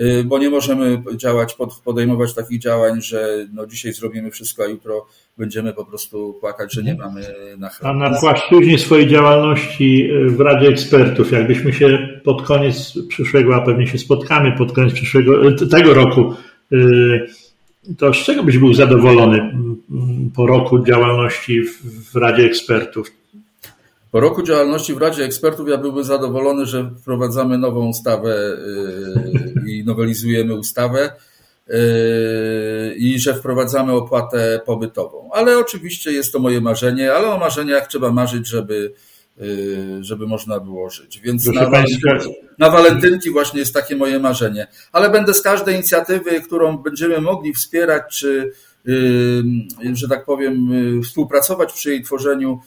y, 0.00 0.24
bo 0.24 0.38
nie 0.38 0.50
możemy 0.50 1.02
działać, 1.16 1.56
podejmować 1.84 2.34
takich 2.34 2.60
działań, 2.60 3.02
że 3.02 3.46
no 3.52 3.66
dzisiaj 3.66 3.92
zrobimy 3.92 4.30
wszystko, 4.30 4.62
a 4.64 4.66
jutro 4.66 5.06
będziemy 5.38 5.72
po 5.72 5.84
prostu 5.84 6.36
płakać, 6.40 6.74
że 6.74 6.82
nie 6.82 6.94
mamy 6.94 7.26
na 7.58 7.68
chleb. 7.68 7.90
A 7.90 7.94
na 7.94 8.20
płaszczyźnie 8.20 8.78
swojej 8.78 9.08
działalności 9.08 10.10
y, 10.10 10.30
w 10.30 10.40
Radzie 10.40 10.68
Ekspertów, 10.68 11.32
jakbyśmy 11.32 11.72
się 11.72 12.08
pod 12.24 12.42
koniec 12.42 12.92
przyszłego, 13.08 13.56
a 13.56 13.60
pewnie 13.60 13.86
się 13.86 13.98
spotkamy 13.98 14.52
pod 14.58 14.72
koniec 14.72 14.94
przyszłego, 14.94 15.32
tego 15.70 15.94
roku, 15.94 16.34
to 17.98 18.14
z 18.14 18.16
czego 18.16 18.42
byś 18.42 18.58
był 18.58 18.74
zadowolony 18.74 19.40
mm, 19.40 20.30
po 20.36 20.46
roku 20.46 20.84
działalności 20.84 21.62
w 22.12 22.16
Radzie 22.16 22.44
Ekspertów? 22.44 23.12
Po 24.10 24.20
roku 24.20 24.42
działalności 24.42 24.94
w 24.94 24.98
Radzie 24.98 25.24
Ekspertów 25.24 25.68
ja 25.68 25.78
byłbym 25.78 26.04
zadowolony, 26.04 26.66
że 26.66 26.90
wprowadzamy 27.00 27.58
nową 27.58 27.88
ustawę 27.88 28.56
i 29.66 29.84
nowelizujemy 29.84 30.54
ustawę 30.54 31.12
i 32.96 33.18
że 33.18 33.34
wprowadzamy 33.34 33.92
opłatę 33.92 34.60
pobytową. 34.66 35.30
Ale 35.32 35.58
oczywiście 35.58 36.12
jest 36.12 36.32
to 36.32 36.38
moje 36.38 36.60
marzenie, 36.60 37.12
ale 37.12 37.28
o 37.28 37.38
marzeniach 37.38 37.88
trzeba 37.88 38.12
marzyć, 38.12 38.48
żeby 38.48 38.92
Y, 39.40 40.04
żeby 40.04 40.26
można 40.26 40.60
było 40.60 40.90
żyć. 40.90 41.20
Więc 41.20 41.46
na, 41.46 41.70
na 42.58 42.70
walentynki 42.70 43.30
właśnie 43.30 43.60
jest 43.60 43.74
takie 43.74 43.96
moje 43.96 44.18
marzenie. 44.20 44.66
Ale 44.92 45.10
będę 45.10 45.34
z 45.34 45.42
każdej 45.42 45.74
inicjatywy, 45.74 46.40
którą 46.40 46.78
będziemy 46.78 47.20
mogli 47.20 47.54
wspierać, 47.54 48.02
czy 48.18 48.52
y, 48.88 49.42
że 49.92 50.08
tak 50.08 50.24
powiem, 50.24 50.70
współpracować 51.02 51.72
przy 51.72 51.90
jej 51.90 52.02
tworzeniu, 52.02 52.60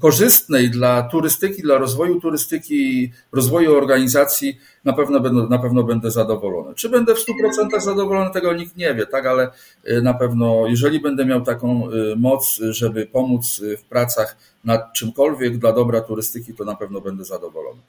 korzystnej 0.00 0.70
dla 0.70 1.02
turystyki, 1.02 1.62
dla 1.62 1.78
rozwoju 1.78 2.20
turystyki, 2.20 3.10
rozwoju 3.32 3.76
organizacji, 3.76 4.58
na 4.84 4.92
pewno 4.92 5.20
będę, 5.20 5.46
na 5.50 5.58
pewno 5.58 5.82
będę 5.82 6.10
zadowolony. 6.10 6.74
Czy 6.74 6.88
będę 6.88 7.14
w 7.14 7.18
100% 7.18 7.80
zadowolony, 7.80 8.30
tego 8.30 8.54
nikt 8.54 8.76
nie 8.76 8.94
wie, 8.94 9.06
tak, 9.06 9.26
ale 9.26 9.50
y, 9.90 10.02
na 10.02 10.14
pewno, 10.14 10.66
jeżeli 10.66 11.00
będę 11.00 11.26
miał 11.26 11.40
taką 11.40 11.90
y, 11.90 12.16
moc, 12.16 12.60
żeby 12.70 13.06
pomóc 13.06 13.62
w 13.78 13.88
pracach 13.88 14.36
nad 14.64 14.92
czymkolwiek 14.92 15.58
dla 15.58 15.72
dobra 15.72 16.00
turystyki, 16.00 16.54
to 16.54 16.64
na 16.64 16.74
pewno 16.74 17.00
będę 17.00 17.24
zadowolony. 17.24 17.80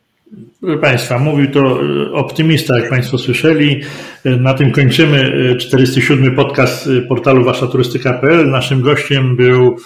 Proszę 0.62 0.78
Państwa, 0.78 1.20
mówił 1.20 1.52
to 1.52 1.80
optymista, 2.14 2.80
jak 2.80 2.90
Państwo 2.90 3.18
słyszeli. 3.18 3.82
Na 4.26 4.54
tym 4.54 4.72
kończymy 4.72 5.56
47. 5.60 6.36
podcast 6.36 6.90
portalu 7.10 7.44
waszaturystyka.pl. 7.44 8.50
Naszym 8.50 8.82
gościem 8.82 9.36
był 9.36 9.78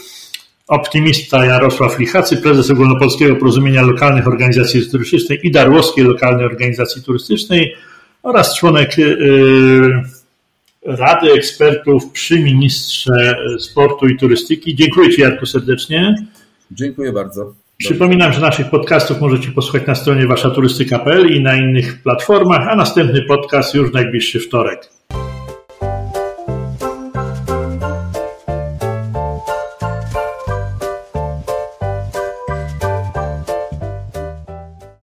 optymista 0.72 1.46
Jarosław 1.46 2.00
Lichacy, 2.00 2.38
prezes 2.38 2.72
Ogólnopolskiego 2.72 3.36
Porozumienia 3.36 3.82
Lokalnych 3.82 4.28
Organizacji 4.28 4.90
Turystycznych 4.92 5.44
i 5.44 5.52
Darłowskiej 5.52 6.04
Lokalnej 6.04 6.46
Organizacji 6.46 7.04
Turystycznej 7.04 7.76
oraz 8.24 8.56
członek 8.56 9.00
y, 9.00 9.22
Rady 10.86 11.32
Ekspertów 11.32 12.12
przy 12.12 12.40
Ministrze 12.40 13.36
Sportu 13.60 14.08
i 14.08 14.18
Turystyki. 14.18 14.76
Dziękuję 14.76 15.10
Ci 15.10 15.22
Jarku 15.22 15.46
serdecznie. 15.46 16.16
Dziękuję 16.72 17.12
bardzo. 17.12 17.54
Przypominam, 17.78 18.34
że 18.34 18.42
naszych 18.42 18.70
podcastów 18.70 19.22
możecie 19.22 19.52
posłuchać 19.52 19.88
na 19.88 19.96
stronie 19.96 20.28
waszaturystyka.pl 20.28 21.36
i 21.36 21.42
na 21.44 21.56
innych 21.56 22.04
platformach, 22.04 22.68
a 22.68 22.76
następny 22.76 23.22
podcast 23.22 23.76
już 23.76 23.94
najbliższy 23.94 24.40
wtorek. 24.40 24.91